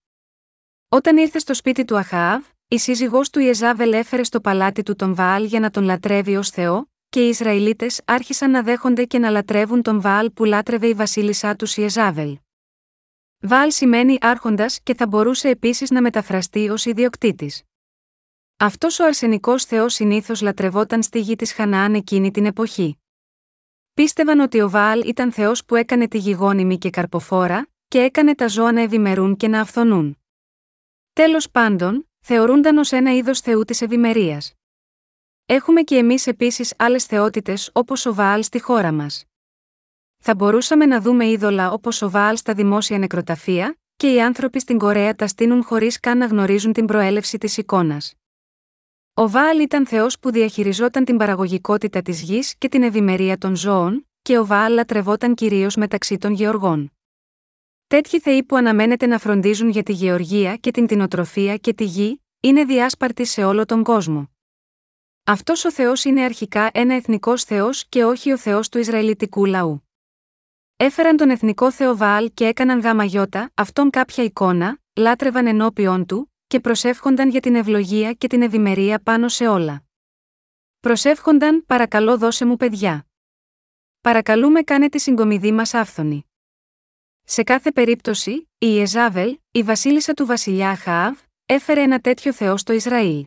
Όταν 0.88 1.16
ήρθε 1.16 1.38
στο 1.38 1.55
σπίτι 1.55 1.85
του 1.85 1.99
Αχαάβ, 1.99 2.44
η 2.68 2.79
σύζυγός 2.79 3.31
του 3.31 3.38
Ιεζάβελ 3.38 3.92
έφερε 3.92 4.25
στο 4.25 4.40
παλάτι 4.40 4.83
του 4.83 4.97
τον 4.97 5.14
Βαάλ 5.14 5.44
για 5.44 5.61
να 5.61 5.70
τον 5.70 5.85
λατρεύει 5.85 6.37
ως 6.37 6.51
Θεό, 6.51 6.90
και 7.09 7.25
οι 7.25 7.29
Ισραηλίτες 7.29 8.01
άρχισαν 8.05 8.51
να 8.51 8.62
δέχονται 8.62 9.05
και 9.05 9.18
να 9.18 9.31
λατρεύουν 9.31 9.83
τον 9.83 10.01
Βαάλ 10.01 10.31
που 10.31 10.44
λάτρευε 10.44 10.87
η 10.87 10.94
βασίλισσά 10.94 11.57
τους 11.57 11.77
Ιεζάβελ. 11.77 12.38
Βάλ 13.46 13.72
σημαίνει 13.72 14.18
άρχοντας 14.20 14.80
και 14.83 14.94
θα 14.94 15.07
μπορούσε 15.07 15.48
επίσης 15.48 15.90
να 15.90 16.02
μεταφραστεί 16.02 16.68
ως 16.68 16.85
ιδιοκτήτης. 16.85 17.62
Αυτός 18.57 18.98
ο 18.98 19.04
αρσενικός 19.04 19.64
Θεός 19.64 19.94
συνήθως 19.94 20.40
λατρευόταν 20.40 21.02
στη 21.02 21.20
γη 21.20 21.37
της 21.37 21.52
Χαναάν 21.52 21.94
εκείνη 21.94 22.30
την 22.30 22.46
εποχή. 22.46 22.98
Πίστευαν 23.94 24.40
ότι 24.40 24.61
ο 24.61 24.70
Βάαλ 24.70 25.09
ήταν 25.09 25.33
Θεός 25.33 25.64
που 25.64 25.74
έκανε 25.74 26.09
τη 26.09 26.18
γη 26.18 26.33
γόνιμη 26.33 26.78
και 26.78 26.90
καρποφόρα, 26.90 27.68
και 27.88 27.98
έκανε 28.02 28.35
τα 28.35 28.48
ζώα 28.48 28.72
να 28.72 28.80
ευημερούν 28.80 29.37
και 29.37 29.48
να 29.48 29.61
αυθονούν. 29.61 30.18
Τέλος 31.12 31.50
πάντων, 31.50 32.09
θεωρούνταν 32.20 32.78
ως 32.78 32.92
ένα 32.92 33.14
είδος 33.14 33.40
Θεού 33.40 33.64
της 33.64 33.83
ευημερίας. 33.83 34.52
Έχουμε 35.46 35.83
και 35.83 35.96
εμείς 35.96 36.26
επίσης 36.26 36.74
άλλες 36.78 37.04
θεότητες 37.04 37.70
όπως 37.72 38.07
ο 38.07 38.14
Βάαλ 38.14 38.42
στη 38.42 38.61
χώρα 38.61 38.92
μας. 38.92 39.24
Θα 40.27 40.35
μπορούσαμε 40.35 40.87
να 40.87 41.01
δούμε 41.01 41.29
είδωλα 41.29 41.73
όπως 41.73 42.03
ο 42.03 42.11
Βάαλ 42.11 42.37
στα 42.37 42.55
δημόσια 42.55 42.99
νεκροταφεία, 42.99 43.77
και 43.97 44.13
οι 44.13 44.23
άνθρωποι 44.23 44.61
στην 44.61 44.79
Κορέα 44.79 45.15
τα 45.15 45.27
στείνουν 45.27 45.65
χωρίς 45.65 46.01
καν 46.01 46.19
να 46.19 46.27
γνωρίζουν 46.27 46.73
την 46.73 46.87
προέλευση 46.87 47.39
της 47.39 47.57
εικόνας. 47.57 48.15
Ο 49.15 49.29
Βάαλ 49.29 49.63
ήταν 49.63 49.87
Θεός 49.87 50.19
που 50.19 50.31
διαχειριζόταν 50.31 51.05
την 51.05 51.17
παραγωγικότητα 51.17 52.03
της 52.03 52.23
γης 52.23 52.55
και 52.59 52.69
την 52.69 52.83
ευημερία 52.83 53.39
των 53.39 53.57
ζώων, 53.57 54.09
και 54.23 54.39
ο 54.39 54.47
Βάαλ 54.47 54.73
λατρευόταν 54.73 55.35
κυρίως 55.35 55.77
μεταξύ 55.77 56.19
των 56.19 56.33
γεωργών. 56.33 56.93
Τέτοιοι 57.87 58.21
θεοί 58.21 58.43
που 58.43 58.57
αναμένεται 58.57 59.07
να 59.07 59.19
φροντίζουν 59.19 59.69
για 59.69 59.83
τη 59.83 59.93
γεωργία 59.93 60.57
και 60.57 60.71
την 60.71 60.87
κτηνοτροφία 60.87 61.57
και 61.57 61.75
τη 61.75 61.85
γη, 61.85 62.23
είναι 62.41 62.65
διάσπαρτοι 62.65 63.25
σε 63.25 63.45
όλο 63.45 63.65
τον 63.65 63.83
κόσμο. 63.83 64.31
Αυτός 65.25 65.65
ο 65.65 65.73
Θεός 65.73 66.05
είναι 66.05 66.23
αρχικά 66.23 66.71
ένα 66.73 66.95
εθνικός 66.95 67.45
Θεός 67.45 67.87
και 67.89 68.05
όχι 68.05 68.33
ο 68.33 68.39
Θεός 68.39 68.69
του 68.69 68.79
Ισραηλιτικού 68.79 69.45
λαού. 69.45 69.84
Έφεραν 70.77 71.17
τον 71.17 71.31
εθνικό 71.31 71.73
Θεό 71.73 71.97
Βάαλ 71.97 72.31
και 72.35 72.47
έκαναν 72.47 72.81
γάμα 72.81 73.05
γιώτα, 73.05 73.51
αυτόν 73.55 73.91
κάποια 73.91 74.25
εικόνα, 74.25 74.79
λάτρευαν 74.95 75.47
ενώπιον 75.47 76.07
του, 76.07 76.33
και 76.47 76.61
προσεύχονταν 76.61 77.29
για 77.29 77.41
την 77.41 77.55
ευλογία 77.55 78.13
και 78.13 78.27
την 78.27 78.43
ευημερία 78.43 78.99
πάνω 78.99 79.29
σε 79.29 79.49
όλα. 79.49 79.85
Προσεύχονταν, 80.81 81.65
παρακαλώ 81.67 82.19
δώσε 82.19 82.45
μου 82.45 82.57
παιδιά. 82.57 83.07
Παρακαλούμε 84.01 84.63
κάνε 84.63 84.89
τη 84.89 84.99
συγκομιδή 84.99 85.53
μας 85.53 85.75
άφθονη. 85.75 86.27
Σε 87.25 87.43
κάθε 87.43 87.73
περίπτωση, 87.73 88.49
η 88.59 88.81
Εζάβελ, 88.81 89.39
η 89.51 89.63
βασίλισσα 89.63 90.15
του 90.15 90.27
βασιλιά 90.27 90.77
Χαάβ, 90.77 91.19
έφερε 91.47 91.83
ένα 91.83 92.01
τέτοιο 92.01 92.33
Θεό 92.33 92.57
στο 92.57 92.73
Ισραήλ. 92.73 93.27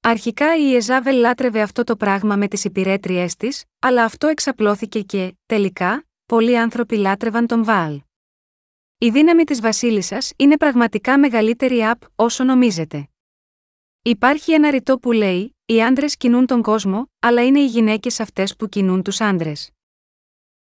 Αρχικά 0.00 0.56
η 0.56 0.74
Εζάβελ 0.74 1.16
λάτρευε 1.16 1.60
αυτό 1.60 1.84
το 1.84 1.96
πράγμα 1.96 2.36
με 2.36 2.48
τις 2.48 2.64
υπηρέτριές 2.64 3.36
της, 3.36 3.64
αλλά 3.78 4.04
αυτό 4.04 4.26
εξαπλώθηκε 4.26 5.00
και, 5.00 5.34
τελικά, 5.46 6.06
πολλοί 6.32 6.58
άνθρωποι 6.58 6.96
λάτρευαν 6.96 7.46
τον 7.46 7.64
Βάλ. 7.64 8.00
Η 8.98 9.10
δύναμη 9.10 9.44
της 9.44 9.60
Βασίλισσας 9.60 10.32
είναι 10.36 10.56
πραγματικά 10.56 11.18
μεγαλύτερη 11.18 11.84
απ' 11.84 12.02
όσο 12.14 12.44
νομίζετε. 12.44 13.08
Υπάρχει 14.02 14.52
ένα 14.52 14.70
ρητό 14.70 14.98
που 14.98 15.12
λέει: 15.12 15.56
Οι 15.64 15.82
άντρες 15.82 16.16
κινούν 16.16 16.46
τον 16.46 16.62
κόσμο, 16.62 17.10
αλλά 17.18 17.44
είναι 17.44 17.60
οι 17.60 17.66
γυναίκες 17.66 18.20
αυτές 18.20 18.56
που 18.56 18.68
κινούν 18.68 19.02
τους 19.02 19.20
άντρες. 19.20 19.70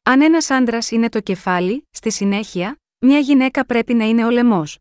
Αν 0.02 0.20
ένας 0.20 0.50
άντρας 0.50 0.90
είναι 0.90 1.08
το 1.08 1.20
κεφάλι, 1.20 1.88
στη 1.90 2.10
συνέχεια, 2.10 2.80
μια 2.98 3.18
γυναίκα 3.18 3.66
πρέπει 3.66 3.94
να 3.94 4.04
είναι 4.04 4.24
ο 4.24 4.30
λαιμός. 4.30 4.78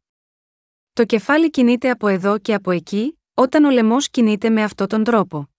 Το 0.93 1.05
κεφάλι 1.05 1.49
κινείται 1.49 1.89
από 1.89 2.07
εδώ 2.07 2.37
και 2.37 2.53
από 2.53 2.71
εκεί, 2.71 3.19
όταν 3.33 3.63
ο 3.63 3.69
λαιμός 3.69 4.09
κινείται 4.09 4.49
με 4.49 4.63
αυτόν 4.63 4.87
τον 4.87 5.03
τρόπο. 5.03 5.49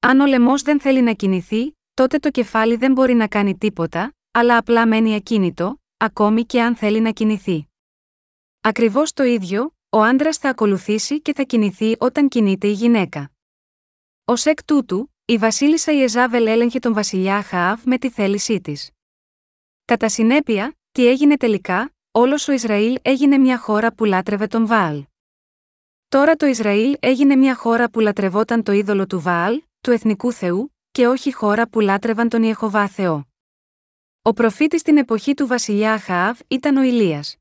Αν 0.00 0.20
ο 0.20 0.26
λαιμός 0.26 0.62
δεν 0.62 0.80
θέλει 0.80 1.02
να 1.02 1.12
κινηθεί, 1.12 1.76
τότε 1.94 2.18
το 2.18 2.30
κεφάλι 2.30 2.76
δεν 2.76 2.92
μπορεί 2.92 3.14
να 3.14 3.28
κάνει 3.28 3.58
τίποτα, 3.58 4.10
αλλά 4.38 4.56
απλά 4.56 4.86
μένει 4.86 5.14
ακίνητο, 5.14 5.80
ακόμη 5.96 6.44
και 6.44 6.62
αν 6.62 6.76
θέλει 6.76 7.00
να 7.00 7.10
κινηθεί. 7.10 7.68
Ακριβώς 8.60 9.12
το 9.12 9.22
ίδιο, 9.22 9.74
ο 9.88 10.02
άντρας 10.02 10.36
θα 10.36 10.48
ακολουθήσει 10.48 11.20
και 11.20 11.34
θα 11.34 11.42
κινηθεί 11.42 11.96
όταν 11.98 12.28
κινείται 12.28 12.66
η 12.66 12.72
γυναίκα. 12.72 13.30
Ω 14.24 14.32
εκ 14.44 14.64
τούτου, 14.64 15.14
η 15.24 15.36
βασίλισσα 15.36 15.92
Ιεζάβελ 15.92 16.46
έλεγχε 16.46 16.78
τον 16.78 16.94
βασιλιά 16.94 17.42
Χαάβ 17.42 17.84
με 17.84 17.98
τη 17.98 18.10
θέλησή 18.10 18.60
της. 18.60 18.90
Κατά 19.84 20.08
συνέπεια, 20.08 20.76
τι 20.92 21.06
έγινε 21.06 21.36
τελικά, 21.36 21.94
όλος 22.10 22.48
ο 22.48 22.52
Ισραήλ 22.52 22.98
έγινε 23.02 23.38
μια 23.38 23.58
χώρα 23.58 23.92
που 23.92 24.04
λάτρευε 24.04 24.46
τον 24.46 24.66
Βάαλ. 24.66 25.04
Τώρα 26.08 26.36
το 26.36 26.46
Ισραήλ 26.46 26.96
έγινε 27.00 27.36
μια 27.36 27.54
χώρα 27.54 27.90
που 27.90 28.00
λατρευόταν 28.00 28.62
το 28.62 28.72
είδωλο 28.72 29.06
του 29.06 29.20
Βάαλ, 29.20 29.62
του 29.80 29.90
εθνικού 29.90 30.32
Θεού, 30.32 30.76
και 30.90 31.06
όχι 31.06 31.32
χώρα 31.32 31.68
που 31.68 31.80
λάτρευαν 31.80 32.28
τον 32.28 32.42
Ιεχοβά 32.42 32.88
Θεό. 32.88 33.25
Ο 34.26 34.32
προφήτης 34.32 34.80
στην 34.80 34.96
εποχή 34.96 35.34
του 35.34 35.46
βασιλιά 35.46 35.92
Αχαάβ 35.92 36.38
ήταν 36.48 36.76
ο 36.76 36.82
Ηλίας. 36.82 37.36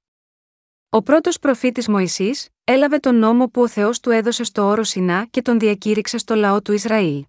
Ο 0.89 1.01
πρώτος 1.01 1.39
προφήτης 1.39 1.87
Μωυσής 1.87 2.49
έλαβε 2.63 2.97
τον 2.97 3.15
νόμο 3.15 3.47
που 3.47 3.61
ο 3.61 3.67
Θεός 3.67 3.99
του 3.99 4.09
έδωσε 4.09 4.43
στο 4.43 4.63
όρο 4.63 4.83
Σινά 4.83 5.25
και 5.25 5.41
τον 5.41 5.59
διακήρυξε 5.59 6.17
στο 6.17 6.35
λαό 6.35 6.61
του 6.61 6.71
Ισραήλ. 6.71 7.25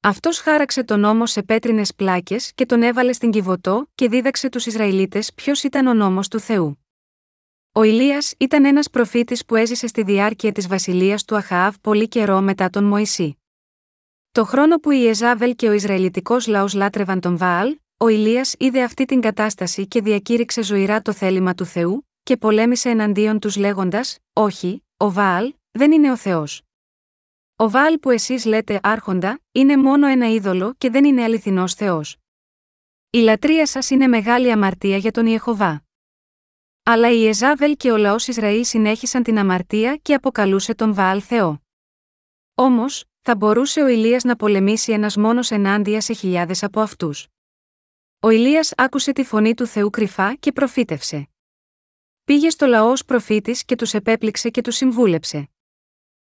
Αυτός 0.00 0.38
χάραξε 0.38 0.84
τον 0.84 1.00
νόμο 1.00 1.26
σε 1.26 1.42
πέτρινες 1.42 1.94
πλάκες 1.94 2.52
και 2.54 2.66
τον 2.66 2.82
έβαλε 2.82 3.12
στην 3.12 3.30
Κιβωτό 3.30 3.90
και 3.94 4.08
δίδαξε 4.08 4.48
τους 4.48 4.66
Ισραηλίτες 4.66 5.34
ποιος 5.34 5.62
ήταν 5.62 5.86
ο 5.86 5.94
νόμος 5.94 6.28
του 6.28 6.38
Θεού. 6.40 6.84
Ο 7.72 7.82
Ηλίας 7.82 8.34
ήταν 8.38 8.64
ένας 8.64 8.90
προφήτης 8.90 9.44
που 9.44 9.56
έζησε 9.56 9.86
στη 9.86 10.02
διάρκεια 10.02 10.52
της 10.52 10.68
βασιλείας 10.68 11.24
του 11.24 11.36
Αχαάβ 11.36 11.76
πολύ 11.80 12.08
καιρό 12.08 12.40
μετά 12.40 12.70
τον 12.70 12.84
Μωυσή. 12.84 13.38
Το 14.32 14.44
χρόνο 14.44 14.76
που 14.76 14.90
η 14.90 15.08
Εζάβελ 15.08 15.54
και 15.54 15.68
ο 15.68 15.72
Ισραηλιτικός 15.72 16.46
λαός 16.46 16.74
λάτρευαν 16.74 17.20
τον 17.20 17.36
Βάαλ, 17.36 17.76
ο 18.04 18.08
Ηλίας 18.08 18.54
είδε 18.58 18.82
αυτή 18.82 19.04
την 19.04 19.20
κατάσταση 19.20 19.86
και 19.86 20.00
διακήρυξε 20.00 20.62
ζωηρά 20.62 21.02
το 21.02 21.12
θέλημα 21.12 21.54
του 21.54 21.64
Θεού, 21.64 22.08
και 22.22 22.36
πολέμησε 22.36 22.88
εναντίον 22.88 23.38
τους 23.38 23.56
λέγοντας: 23.56 24.18
Όχι, 24.32 24.84
ο 24.96 25.12
Βάαλ 25.12 25.54
δεν 25.70 25.92
είναι 25.92 26.10
ο 26.10 26.16
Θεός. 26.16 26.62
Ο 27.56 27.70
Βάαλ 27.70 27.98
που 27.98 28.10
εσείς 28.10 28.44
λέτε 28.44 28.80
άρχοντα, 28.82 29.40
είναι 29.52 29.76
μόνο 29.76 30.06
ένα 30.06 30.30
είδωλο 30.30 30.74
και 30.78 30.90
δεν 30.90 31.04
είναι 31.04 31.22
αληθινός 31.22 31.74
Θεός. 31.74 32.16
Η 33.10 33.18
λατρεία 33.18 33.66
σας 33.66 33.90
είναι 33.90 34.06
μεγάλη 34.06 34.52
αμαρτία 34.52 34.96
για 34.96 35.10
τον 35.10 35.26
Ιεχοβά. 35.26 35.84
Αλλά 36.82 37.10
η 37.10 37.26
Εζάβελ 37.26 37.76
και 37.76 37.90
ο 37.90 37.96
λαός 37.96 38.28
Ισραήλ 38.28 38.64
συνέχισαν 38.64 39.22
την 39.22 39.38
αμαρτία 39.38 39.96
και 39.96 40.14
αποκαλούσε 40.14 40.74
τον 40.74 40.94
Βάαλ 40.94 41.22
Θεό. 41.26 41.62
Όμως, 42.54 43.04
θα 43.20 43.36
μπορούσε 43.36 43.80
ο 43.80 43.88
Ηλίας 43.88 44.24
να 44.24 44.36
πολεμήσει 44.36 44.92
ένας 44.92 45.16
μόνος 45.16 45.50
ενάντια 45.50 46.00
σε 46.00 46.12
χιλιάδες 46.12 46.62
από 46.62 46.80
αυτούς. 46.80 47.28
Ο 48.24 48.30
Ηλίας 48.30 48.72
άκουσε 48.76 49.12
τη 49.12 49.24
φωνή 49.24 49.54
του 49.54 49.66
Θεού 49.66 49.90
κρυφά 49.90 50.34
και 50.34 50.52
προφήτευσε. 50.52 51.28
Πήγε 52.24 52.50
στο 52.50 52.66
λαό 52.66 52.90
ως 52.90 53.04
προφήτης 53.04 53.64
και 53.64 53.74
τους 53.74 53.94
επέπληξε 53.94 54.50
και 54.50 54.60
τους 54.60 54.76
συμβούλεψε. 54.76 55.48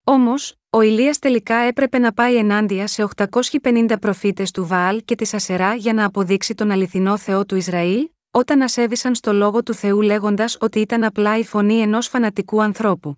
Όμως, 0.03 0.55
ο 0.69 0.81
Ηλίας 0.81 1.19
τελικά 1.19 1.55
έπρεπε 1.55 1.97
να 1.97 2.13
πάει 2.13 2.35
ενάντια 2.35 2.87
σε 2.87 3.07
850 3.15 3.95
προφήτες 4.01 4.51
του 4.51 4.65
Βαάλ 4.65 5.03
και 5.05 5.15
της 5.15 5.33
Ασερά 5.33 5.75
για 5.75 5.93
να 5.93 6.05
αποδείξει 6.05 6.55
τον 6.55 6.71
αληθινό 6.71 7.17
Θεό 7.17 7.45
του 7.45 7.55
Ισραήλ, 7.55 8.09
όταν 8.31 8.61
ασέβησαν 8.61 9.15
στο 9.15 9.33
λόγο 9.33 9.63
του 9.63 9.73
Θεού 9.73 10.01
λέγοντας 10.01 10.57
ότι 10.59 10.79
ήταν 10.79 11.03
απλά 11.03 11.37
η 11.37 11.43
φωνή 11.43 11.79
ενός 11.81 12.07
φανατικού 12.07 12.61
ανθρώπου. 12.61 13.17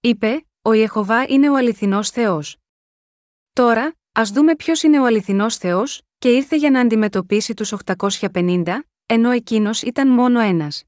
Είπε: 0.00 0.46
Ο 0.62 0.72
Ιεχοβά 0.72 1.28
είναι 1.28 1.50
ο 1.50 1.56
αληθινός 1.56 2.10
Θεός. 2.10 2.56
Τώρα, 3.52 3.94
ας 4.16 4.30
δούμε 4.30 4.54
ποιος 4.54 4.82
είναι 4.82 5.00
ο 5.00 5.04
αληθινός 5.04 5.56
Θεός, 5.56 6.02
και 6.18 6.28
ήρθε 6.28 6.56
για 6.56 6.70
να 6.70 6.80
αντιμετωπίσει 6.80 7.54
τους 7.54 7.72
850, 7.72 8.84
ενώ 9.06 9.30
εκείνος 9.30 9.82
ήταν 9.82 10.08
μόνο 10.08 10.40
ένας. 10.40 10.84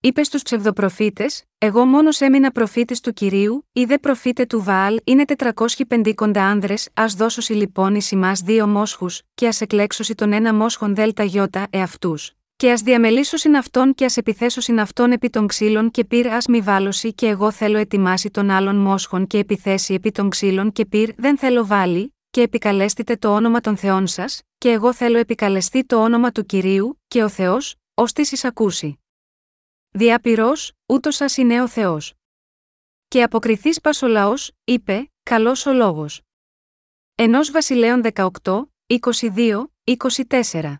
Είπε 0.00 0.22
στους 0.22 0.42
ψευδοπροφήτες: 0.42 1.44
Εγώ 1.58 1.84
μόνος 1.84 2.20
έμεινα 2.20 2.50
προφήτης 2.50 3.00
του 3.00 3.12
κυρίου, 3.12 3.68
ή 3.72 3.84
δε 3.84 3.98
προφήτε 3.98 4.46
του 4.46 4.62
Βαάλ 4.62 5.00
είναι 5.04 5.24
450 5.24 6.12
κοντά 6.14 6.44
άνδρες, 6.44 6.88
ας 6.94 7.14
δώσωση 7.14 7.52
λοιπόν 7.52 7.94
ει 7.94 8.16
μας 8.16 8.40
δύο 8.40 8.66
μόσχους, 8.66 9.22
και 9.34 9.46
ας 9.46 9.60
εκλέξωση 9.60 10.14
τον 10.14 10.32
ένα 10.32 10.54
μόσχον 10.54 10.94
δέλτα 10.94 11.24
γιώτα 11.24 11.66
εαυτούς. 11.70 12.32
Και 12.56 12.70
ας 12.70 12.80
διαμελήσωσιν 12.80 13.56
αυτόν 13.56 13.94
και 13.94 14.04
ας 14.04 14.16
επιθέσωσιν 14.16 14.80
αυτόν 14.80 15.12
επί 15.12 15.30
των 15.30 15.46
ξύλων 15.46 15.90
και 15.90 16.04
πυρ 16.04 16.26
ας 16.26 16.46
μη 16.46 16.60
βάλωση 16.60 17.14
και 17.14 17.26
εγώ 17.26 17.50
θέλω 17.50 17.78
ετοιμάσει 17.78 18.30
τον 18.30 18.50
άλλον 18.50 18.76
μόσχον 18.76 19.26
και 19.26 19.38
επιθέσει 19.38 19.94
επί 19.94 20.10
των 20.10 20.28
ξύλων 20.30 20.72
και 20.72 20.86
πυρ 20.86 21.10
δεν 21.16 21.38
θέλω 21.38 21.66
βάλει, 21.66 22.14
και 22.30 22.42
επικαλέστητε 22.42 23.16
το 23.16 23.34
όνομα 23.34 23.60
των 23.60 23.76
Θεών 23.76 24.06
σας, 24.06 24.42
και 24.58 24.70
εγώ 24.70 24.94
θέλω 24.94 25.18
επικαλεστεί 25.18 25.84
το 25.84 26.02
όνομα 26.02 26.32
του 26.32 26.46
κυρίου, 26.46 27.00
και 27.08 27.22
ο 27.22 27.28
Θεός, 27.28 27.76
ως 27.94 28.12
της 28.12 28.32
εισακούσει. 28.32 29.00
Διαπυρό, 29.90 30.52
ούτως 30.86 31.16
σας 31.16 31.36
είναι 31.36 31.62
ο 31.62 31.68
Θεός. 31.68 32.14
Και 33.08 33.22
αποκριθείς 33.22 33.80
πας 33.80 34.02
ο 34.02 34.06
λαός, 34.06 34.52
είπε, 34.64 35.10
καλός 35.22 35.66
ο 35.66 35.72
λόγος. 35.72 36.20
Ενός 37.14 37.50
Βασιλέων 37.50 38.02
18, 38.02 38.72
22, 38.86 39.72
24. 39.84 40.74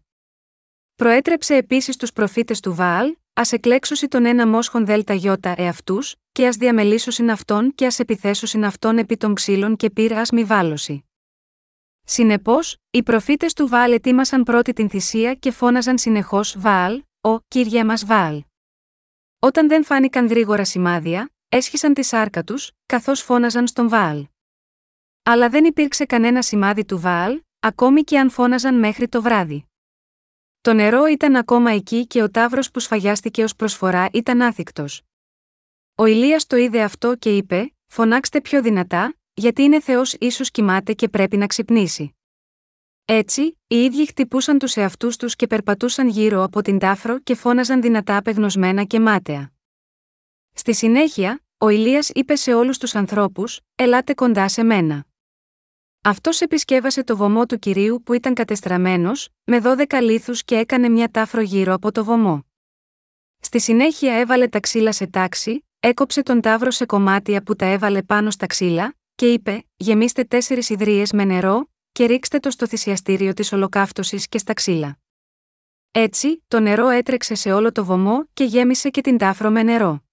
Προέτρεψε 0.94 1.54
επίσης 1.54 1.96
τους 1.96 2.12
προφήτες 2.12 2.60
του 2.60 2.74
Βάαλ, 2.74 3.16
ας 3.32 3.52
εκλέξωση 3.52 4.08
τον 4.08 4.24
ένα 4.24 4.46
μόσχον 4.46 4.86
δέλτα 4.86 5.14
γιώτα 5.14 5.54
εαυτούς, 5.56 6.14
και 6.32 6.46
ας 6.46 6.56
διαμελήσωσιν 6.56 7.30
αυτόν 7.30 7.74
και 7.74 7.86
ας 7.86 7.98
επιθέσωσιν 7.98 8.64
αυτόν 8.64 8.98
επί 8.98 9.16
των 9.16 9.34
ξύλων 9.34 9.76
και 9.76 9.90
πύρα 9.90 10.20
ας 10.20 10.30
μη 10.30 10.44
βάλωση. 10.44 11.09
Συνεπώς, 12.12 12.76
οι 12.90 13.02
προφήτες 13.02 13.52
του 13.52 13.68
Βάαλ 13.68 13.92
ετοίμασαν 13.92 14.42
πρώτη 14.42 14.72
την 14.72 14.90
θυσία 14.90 15.34
και 15.34 15.50
φώναζαν 15.50 15.98
συνεχώς 15.98 16.54
Βάαλ, 16.58 17.02
ο 17.20 17.38
κύριε 17.38 17.84
μας 17.84 18.04
Βάαλ. 18.04 18.44
Όταν 19.38 19.68
δεν 19.68 19.84
φάνηκαν 19.84 20.26
γρήγορα 20.26 20.64
σημάδια, 20.64 21.30
έσχισαν 21.48 21.94
τη 21.94 22.02
σάρκα 22.02 22.44
τους, 22.44 22.70
καθώς 22.86 23.22
φώναζαν 23.22 23.66
στον 23.66 23.88
Βάαλ. 23.88 24.26
Αλλά 25.22 25.48
δεν 25.48 25.64
υπήρξε 25.64 26.04
κανένα 26.04 26.42
σημάδι 26.42 26.84
του 26.84 27.00
Βάαλ, 27.00 27.42
ακόμη 27.60 28.02
και 28.02 28.18
αν 28.18 28.30
φώναζαν 28.30 28.78
μέχρι 28.78 29.08
το 29.08 29.22
βράδυ. 29.22 29.64
Το 30.60 30.72
νερό 30.72 31.06
ήταν 31.06 31.36
ακόμα 31.36 31.70
εκεί 31.70 32.06
και 32.06 32.22
ο 32.22 32.30
τάβρος 32.30 32.70
που 32.70 32.80
σφαγιάστηκε 32.80 33.42
ως 33.42 33.56
προσφορά 33.56 34.08
ήταν 34.12 34.42
άθικτος. 34.42 35.02
Ο 35.94 36.04
Ηλίας 36.04 36.46
το 36.46 36.56
είδε 36.56 36.82
αυτό 36.82 37.16
και 37.16 37.36
είπε: 37.36 37.74
Φωνάξτε 37.86 38.40
πιο 38.40 38.62
δυνατά, 38.62 39.14
γιατί 39.40 39.62
είναι 39.62 39.80
Θεός 39.80 40.12
ίσως 40.12 40.50
κοιμάται 40.50 40.92
και 40.92 41.08
πρέπει 41.08 41.36
να 41.36 41.46
ξυπνήσει. 41.46 42.14
Έτσι, 43.04 43.58
οι 43.66 43.84
ίδιοι 43.84 44.06
χτυπούσαν 44.06 44.58
τους 44.58 44.76
εαυτούς 44.76 45.16
τους 45.16 45.36
και 45.36 45.46
περπατούσαν 45.46 46.08
γύρω 46.08 46.42
από 46.42 46.62
την 46.62 46.78
τάφρο 46.78 47.18
και 47.18 47.34
φώναζαν 47.34 47.80
δυνατά 47.80 48.16
απεγνωσμένα 48.16 48.84
και 48.84 49.00
μάταια. 49.00 49.52
Στη 50.52 50.74
συνέχεια, 50.74 51.44
ο 51.58 51.68
Ηλίας 51.68 52.10
είπε 52.14 52.34
σε 52.34 52.54
όλους 52.54 52.78
τους 52.78 52.94
ανθρώπους: 52.94 53.60
Ελάτε 53.74 54.14
κοντά 54.14 54.48
σε 54.48 54.62
μένα. 54.62 55.04
Αυτός 56.02 56.40
επισκέβασε 56.40 57.04
το 57.04 57.16
βωμό 57.16 57.46
του 57.46 57.58
κυρίου 57.58 58.02
που 58.02 58.12
ήταν 58.12 58.34
κατεστραμμένος, 58.34 59.28
με 59.44 59.58
δώδεκα 59.58 60.00
λίθους 60.00 60.44
και 60.44 60.56
έκανε 60.56 60.88
μια 60.88 61.10
τάφρο 61.10 61.40
γύρω 61.40 61.72
από 61.72 61.92
το 61.92 62.04
βωμό. 62.04 62.44
Στη 63.40 63.60
συνέχεια 63.60 64.14
έβαλε 64.14 64.48
τα 64.48 64.60
ξύλα 64.60 64.92
σε 64.92 65.06
τάξη, 65.06 65.66
έκοψε 65.80 66.22
τον 66.22 66.40
τάβρο 66.40 66.70
σε 66.70 66.86
κομμάτια 66.86 67.42
που 67.42 67.56
τα 67.56 67.66
έβαλε 67.66 68.02
πάνω 68.02 68.30
στα 68.30 68.46
ξύλα, 68.46 68.94
και 69.20 69.32
είπε: 69.32 69.64
Γεμίστε 69.76 70.24
τέσσερις 70.24 70.68
ιδρύες 70.68 71.12
με 71.12 71.24
νερό, 71.24 71.70
και 71.92 72.04
ρίξτε 72.04 72.38
το 72.38 72.50
στο 72.50 72.66
θυσιαστήριο 72.66 73.32
της 73.34 73.52
ολοκαύτωσης 73.52 74.28
και 74.28 74.38
στα 74.38 74.52
ξύλα. 74.52 74.98
Έτσι, 75.90 76.44
το 76.48 76.60
νερό 76.60 76.88
έτρεξε 76.88 77.34
σε 77.34 77.52
όλο 77.52 77.72
το 77.72 77.84
βωμό 77.84 78.24
και 78.32 78.44
γέμισε 78.44 78.90
και 78.90 79.00
την 79.00 79.18
τάφρο 79.18 79.50
με 79.50 79.62
νερό. 79.62 80.04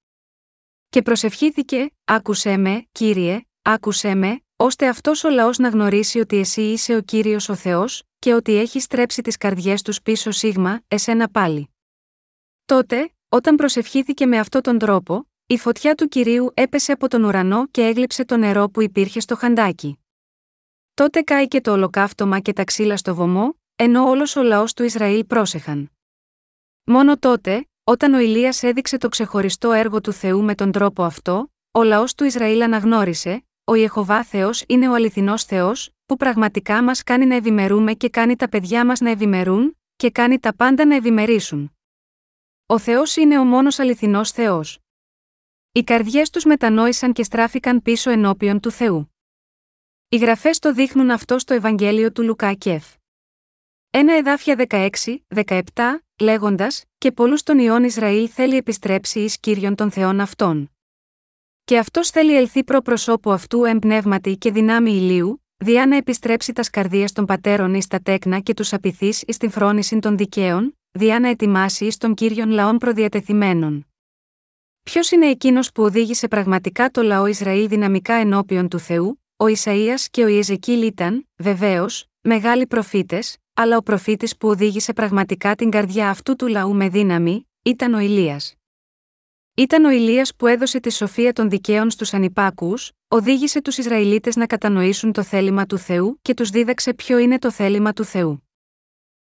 Και 0.89 1.01
προσευχήθηκε: 1.01 1.91
Άκουσέ 2.05 2.57
με, 2.57 2.87
κύριε, 2.91 3.41
άκουσέ 3.61 4.15
με, 4.15 4.41
ώστε 4.55 4.87
αυτός 4.87 5.23
ο 5.23 5.29
λαός 5.29 5.57
να 5.57 5.69
γνωρίσει 5.69 6.19
ότι 6.19 6.37
εσύ 6.37 6.61
είσαι 6.61 6.95
ο 6.95 7.01
κύριος 7.01 7.49
ο 7.49 7.55
Θεός, 7.55 8.03
και 8.19 8.33
ότι 8.33 8.55
έχει 8.55 8.79
στρέψει 8.79 9.21
τις 9.21 9.37
καρδιές 9.37 9.81
τους 9.81 10.01
πίσω 10.01 10.31
σίγμα, 10.31 10.81
εσένα 10.87 11.29
πάλι. 11.29 11.73
Τότε, 12.65 13.13
όταν 13.29 13.55
προσευχήθηκε 13.55 14.25
με 14.25 14.39
αυτόν 14.39 14.61
τον 14.61 14.77
τρόπο, 14.77 15.27
η 15.49 15.57
φωτιά 15.57 15.95
του 15.95 16.07
κυρίου 16.07 16.51
έπεσε 16.53 16.91
από 16.91 17.07
τον 17.07 17.23
ουρανό 17.23 17.67
και 17.67 17.81
έγλειψε 17.81 18.25
το 18.25 18.37
νερό 18.37 18.69
που 18.69 18.81
υπήρχε 18.81 19.19
στο 19.19 19.35
χαντάκι. 19.35 19.99
Τότε 20.93 21.21
κάηκε 21.21 21.61
το 21.61 21.71
ολοκαύτωμα 21.71 22.39
και 22.39 22.53
τα 22.53 22.63
ξύλα 22.63 22.97
στο 22.97 23.15
βωμό, 23.15 23.59
ενώ 23.75 24.09
όλος 24.09 24.35
ο 24.35 24.43
λαός 24.43 24.73
του 24.73 24.83
Ισραήλ 24.83 25.25
πρόσεχαν. 25.25 25.91
Μόνο 26.83 27.17
τότε, 27.17 27.67
όταν 27.83 28.13
ο 28.13 28.19
Ηλίας 28.19 28.63
έδειξε 28.63 28.97
το 28.97 29.09
ξεχωριστό 29.09 29.71
έργο 29.71 30.01
του 30.01 30.11
Θεού 30.11 30.43
με 30.43 30.55
τον 30.55 30.71
τρόπο 30.71 31.03
αυτό, 31.03 31.51
ο 31.71 31.83
λαός 31.83 32.15
του 32.15 32.23
Ισραήλ 32.23 32.61
αναγνώρισε, 32.61 33.45
ο 33.63 33.73
Ιεχοβά 33.73 34.23
Θεός 34.23 34.63
είναι 34.67 34.89
ο 34.89 34.93
αληθινός 34.93 35.43
Θεός, 35.43 35.89
που 36.05 36.17
πραγματικά 36.17 36.83
μας 36.83 37.03
κάνει 37.03 37.25
να 37.25 37.35
ευημερούμε 37.35 37.93
και 37.93 38.09
κάνει 38.09 38.35
τα 38.35 38.49
παιδιά 38.49 38.85
μας 38.85 38.99
να 38.99 39.09
ευημερούν, 39.09 39.77
και 39.95 40.11
κάνει 40.11 40.39
τα 40.39 40.55
πάντα 40.55 40.85
να 40.85 40.95
ευημερήσουν. 40.95 41.71
Ο 42.65 42.77
Θεός 42.77 43.15
είναι 43.15 43.39
ο 43.39 43.43
μόνος 43.43 43.79
αληθινός 43.79 44.31
Θεός. 44.31 44.79
Οι 45.77 45.83
καρδιές 45.83 46.29
τους 46.29 46.45
μετανόησαν 46.45 47.13
και 47.13 47.23
στράφηκαν 47.23 47.81
πίσω 47.81 48.09
ενώπιον 48.09 48.59
του 48.59 48.71
Θεού. 48.71 49.15
Οι 50.09 50.17
γραφές 50.17 50.59
το 50.59 50.73
δείχνουν 50.73 51.09
αυτό 51.09 51.39
στο 51.39 51.53
Ευαγγέλιο 51.53 52.11
του 52.11 52.23
Λουκά 52.23 52.53
Κεφ. 52.53 52.85
Ένα 53.89 54.13
εδάφια 54.13 54.67
16, 54.69 54.89
17, 55.45 55.61
λέγοντας, 56.19 56.83
και 56.97 57.11
πολλούς 57.11 57.43
των 57.43 57.59
ιών 57.59 57.83
Ισραήλ 57.83 58.29
θέλει 58.33 58.55
επιστρέψει 58.55 59.19
εις 59.19 59.39
κύριον 59.39 59.75
των 59.75 59.91
Θεών 59.91 60.19
αυτών. 60.19 60.71
Και 61.63 61.77
αυτός 61.77 62.09
θέλει 62.09 62.35
ελθεί 62.35 62.63
προ 62.63 62.81
προσώπου 62.81 63.31
αυτού 63.31 63.63
εμπνεύματι 63.63 64.37
και 64.37 64.51
δυνάμει 64.51 64.91
ηλίου, 64.91 65.43
διά 65.57 65.85
να 65.85 65.95
επιστρέψει 65.95 66.53
τας 66.53 66.65
σκαρδία 66.65 67.09
των 67.13 67.25
πατέρων 67.25 67.73
εις 67.73 67.87
τα 67.87 67.99
τέκνα 67.99 68.39
και 68.39 68.53
τους 68.53 68.73
απειθείς 68.73 69.23
εις 69.27 69.37
την 69.37 69.49
φρόνηση 69.49 69.99
των 69.99 70.17
δικαίων, 70.17 70.77
διά 70.91 71.19
να 71.19 71.29
ετοιμάσει 71.29 71.85
εις 71.85 71.97
των 71.97 72.13
κύριων 72.13 72.49
λαών 72.49 72.77
προδιατεθειμένων. 72.77 73.86
Ποιος 74.89 75.11
είναι 75.11 75.25
εκείνος 75.29 75.71
που 75.71 75.83
οδήγησε 75.83 76.27
πραγματικά 76.27 76.89
το 76.89 77.01
λαό 77.01 77.25
Ισραήλ 77.25 77.67
δυναμικά 77.67 78.13
ενώπιον 78.13 78.67
του 78.67 78.79
Θεού, 78.79 79.23
ο 79.37 79.45
Ισαΐας 79.45 80.05
και 80.11 80.23
ο 80.23 80.27
Ιεζεκίλ 80.27 80.81
ήταν, 80.81 81.27
βεβαίως, 81.37 82.05
μεγάλοι 82.21 82.67
προφήτες, 82.67 83.37
αλλά 83.53 83.77
ο 83.77 83.81
προφήτης 83.81 84.37
που 84.37 84.47
οδήγησε 84.47 84.93
πραγματικά 84.93 85.55
την 85.55 85.69
καρδιά 85.69 86.09
αυτού 86.09 86.35
του 86.35 86.47
λαού 86.47 86.75
με 86.75 86.89
δύναμη, 86.89 87.49
ήταν 87.63 87.93
ο 87.93 87.99
Ηλίας. 87.99 88.53
Ήταν 89.55 89.85
ο 89.85 89.89
Ηλίας 89.89 90.35
που 90.35 90.47
έδωσε 90.47 90.79
τη 90.79 90.91
σοφία 90.91 91.33
των 91.33 91.49
δικαίων 91.49 91.89
στους 91.89 92.13
ανυπάκους, 92.13 92.91
οδήγησε 93.07 93.61
τους 93.61 93.77
Ισραηλίτες 93.77 94.35
να 94.35 94.45
κατανοήσουν 94.45 95.11
το 95.11 95.23
θέλημα 95.23 95.65
του 95.65 95.77
Θεού 95.77 96.19
και 96.21 96.33
τους 96.33 96.49
δίδαξε 96.49 96.93
ποιο 96.93 97.17
είναι 97.17 97.39
το 97.39 97.51
θέλημα 97.51 97.93
του 97.93 98.03
Θεού. 98.03 98.47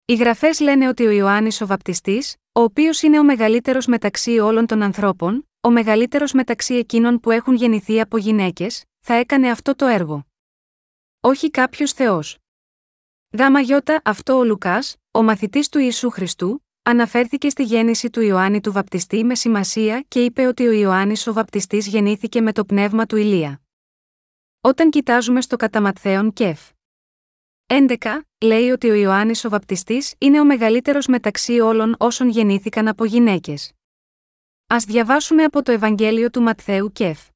Οι 0.04 0.14
γραφές 0.14 0.60
λένε 0.60 0.88
ότι 0.88 1.06
ο 1.06 1.10
Ιωάννης 1.10 1.60
ο 1.60 1.66
Βαπτιστής, 1.66 2.36
ο 2.56 2.60
οποίος 2.60 3.02
είναι 3.02 3.18
ο 3.18 3.24
μεγαλύτερος 3.24 3.86
μεταξύ 3.86 4.38
όλων 4.38 4.66
των 4.66 4.82
ανθρώπων, 4.82 5.48
ο 5.60 5.70
μεγαλύτερος 5.70 6.32
μεταξύ 6.32 6.74
εκείνων 6.74 7.20
που 7.20 7.30
έχουν 7.30 7.54
γεννηθεί 7.54 8.00
από 8.00 8.16
γυναίκες, 8.16 8.84
θα 9.00 9.14
έκανε 9.14 9.50
αυτό 9.50 9.74
το 9.74 9.86
έργο. 9.86 10.26
Όχι 11.20 11.50
κάποιος 11.50 11.92
Θεός. 11.92 12.38
Γάμα 13.38 13.60
γιώτα 13.60 14.00
αυτό 14.04 14.38
ο 14.38 14.44
Λουκάς, 14.44 14.96
ο 15.10 15.22
μαθητής 15.22 15.68
του 15.68 15.78
Ιησού 15.78 16.10
Χριστού, 16.10 16.66
αναφέρθηκε 16.82 17.48
στη 17.48 17.62
γέννηση 17.62 18.10
του 18.10 18.20
Ιωάννη 18.20 18.60
του 18.60 18.72
Βαπτιστή 18.72 19.24
με 19.24 19.34
σημασία 19.34 20.04
και 20.08 20.24
είπε 20.24 20.46
ότι 20.46 20.66
ο 20.66 20.72
Ιωάννης 20.72 21.26
ο 21.26 21.32
Βαπτιστής 21.32 21.86
γεννήθηκε 21.86 22.40
με 22.40 22.52
το 22.52 22.64
πνεύμα 22.64 23.06
του 23.06 23.16
Ηλία. 23.16 23.60
Όταν 24.60 24.90
κοιτάζουμε 24.90 25.40
στο 25.40 25.56
καταματθέον 25.56 26.32
κεφ. 26.32 26.70
11. 27.66 28.20
Λέει 28.44 28.70
ότι 28.70 28.90
ο 28.90 28.94
Ιωάννης 28.94 29.44
ο 29.44 29.48
Βαπτιστής 29.48 30.14
είναι 30.18 30.40
ο 30.40 30.44
μεγαλύτερος 30.44 31.06
μεταξύ 31.06 31.60
όλων 31.60 31.94
όσων 31.98 32.28
γεννήθηκαν 32.28 32.88
από 32.88 33.04
γυναίκες. 33.04 33.72
Α 34.66 34.76
διαβάσουμε 34.86 35.44
από 35.44 35.62
το 35.62 35.72
Ευαγγέλιο 35.72 36.30
του 36.30 36.42
Ματθαίου 36.42 36.92
Κεφ. 36.92 37.28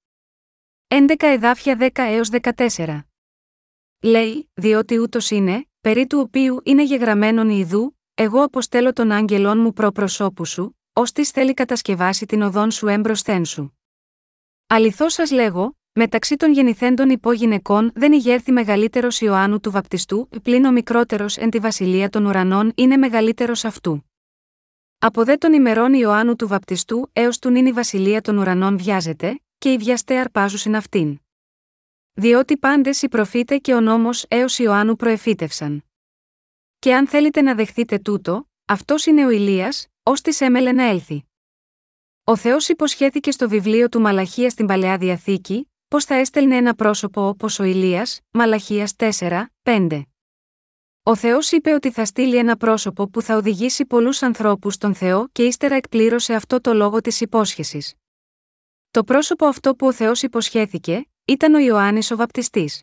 11 0.88 1.14
εδάφια 1.18 1.76
10 1.80 1.88
έως 1.94 2.28
14. 2.42 3.00
Λέει, 4.02 4.50
διότι 4.54 4.98
ούτως 4.98 5.30
είναι, 5.30 5.68
περί 5.80 6.06
του 6.06 6.18
οποίου 6.18 6.60
είναι 6.64 6.82
γεγραμμένον 6.82 7.48
ιδού, 7.48 7.98
εγώ 8.14 8.42
αποστέλω 8.42 8.92
τον 8.92 9.10
άγγελόν 9.10 9.58
μου 9.58 9.72
προ 9.72 9.92
προσώπου 9.92 10.44
σου, 10.44 10.78
ώστις 10.92 11.30
θέλει 11.30 11.54
κατασκευάσει 11.54 12.26
την 12.26 12.42
οδόν 12.42 12.70
σου 12.70 12.86
έμπροσθέν 12.86 13.44
σου. 13.44 13.78
Αληθώς 14.66 15.12
σας 15.12 15.30
λέγω, 15.30 15.79
μεταξύ 15.92 16.36
των 16.36 16.52
γεννηθέντων 16.52 17.10
υπόγυναικών 17.10 17.90
δεν 17.94 18.12
ηγέρθη 18.12 18.52
μεγαλύτερος 18.52 19.20
Ιωάννου 19.20 19.60
του 19.60 19.70
Βαπτιστού, 19.70 20.28
πλην 20.42 20.64
ο 20.64 20.72
μικρότερος 20.72 21.36
εν 21.36 21.50
τη 21.50 21.58
βασιλεία 21.58 22.08
των 22.08 22.24
ουρανών 22.24 22.72
είναι 22.74 22.96
μεγαλύτερος 22.96 23.64
αυτού. 23.64 24.04
Από 24.98 25.24
δε 25.24 25.36
των 25.36 25.52
ημερών 25.52 25.92
Ιωάννου 25.92 26.36
του 26.36 26.48
Βαπτιστού 26.48 27.10
έως 27.12 27.38
του 27.38 27.50
νυν 27.50 27.66
η 27.66 27.72
βασιλεία 27.72 28.20
των 28.20 28.38
ουρανών 28.38 28.78
βιάζεται, 28.78 29.42
και 29.58 29.72
οι 29.72 29.76
βιαστέ 29.76 30.18
αρπάζουσιν 30.18 30.76
αυτήν. 30.76 31.18
Διότι 32.12 32.56
πάντες 32.56 33.02
οι 33.02 33.08
προφήτε 33.08 33.58
και 33.58 33.74
ο 33.74 33.80
νόμος 33.80 34.24
έως 34.28 34.58
Ιωάννου 34.58 34.96
προεφήτευσαν. 34.96 35.84
Και 36.78 36.94
αν 36.94 37.08
θέλετε 37.08 37.42
να 37.42 37.54
δεχθείτε 37.54 37.98
τούτο, 37.98 38.48
αυτός 38.64 39.06
είναι 39.06 39.26
ο 39.26 39.30
Ηλίας, 39.30 39.86
ως 40.02 40.20
της 40.20 40.40
έμελε 40.40 40.72
να 40.72 40.84
έλθει. 40.84 41.24
Ο 42.24 42.36
Θεός 42.36 42.68
υποσχέθηκε 42.68 43.30
στο 43.30 43.48
βιβλίο 43.48 43.88
του 43.88 44.00
Μαλαχία 44.00 44.50
στην 44.50 44.66
παλαιά 44.66 44.98
διαθήκη, 44.98 45.69
πω 45.90 46.00
θα 46.00 46.14
έστελνε 46.14 46.56
ένα 46.56 46.74
πρόσωπο 46.74 47.28
όπως 47.28 47.58
ο 47.58 47.64
Ηλίας, 47.64 48.20
Μαλαχίας 48.30 48.94
4, 48.96 49.46
5. 49.62 50.02
Ο 51.02 51.16
Θεός 51.16 51.50
είπε 51.52 51.72
ότι 51.72 51.90
θα 51.90 52.04
στείλει 52.04 52.36
ένα 52.36 52.56
πρόσωπο 52.56 53.08
που 53.08 53.22
θα 53.22 53.36
οδηγήσει 53.36 53.86
πολλούς 53.86 54.22
ανθρώπους 54.22 54.74
στον 54.74 54.94
Θεό 54.94 55.28
και 55.32 55.42
ύστερα 55.42 55.74
εκπλήρωσε 55.74 56.34
αυτό 56.34 56.60
το 56.60 56.74
λόγο 56.74 57.00
της 57.00 57.20
υπόσχεσης. 57.20 57.94
Το 58.90 59.04
πρόσωπο 59.04 59.46
αυτό 59.46 59.74
που 59.74 59.86
ο 59.86 59.92
Θεός 59.92 60.22
υποσχέθηκε, 60.22 61.08
ήταν 61.24 61.54
ο 61.54 61.58
Ιωάννης 61.58 62.10
ο 62.10 62.16
Βαπτιστής. 62.16 62.82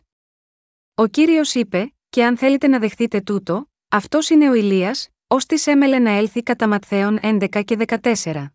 Ο 0.94 1.06
κύριος 1.06 1.54
είπε, 1.54 1.94
και 2.08 2.24
αν 2.24 2.36
θέλετε 2.36 2.68
να 2.68 2.78
δεχτείτε 2.78 3.20
τούτο, 3.20 3.70
αυτός 3.88 4.30
είναι 4.30 4.50
ο 4.50 4.54
Ηλίας, 4.54 5.08
ως 5.26 5.46
της 5.46 5.66
έμελε 5.66 5.98
να 5.98 6.10
έλθει 6.10 6.42
κατά 6.42 6.68
Ματθαίων 6.68 7.18
11 7.22 7.62
και 7.64 7.76
14. 7.76 8.46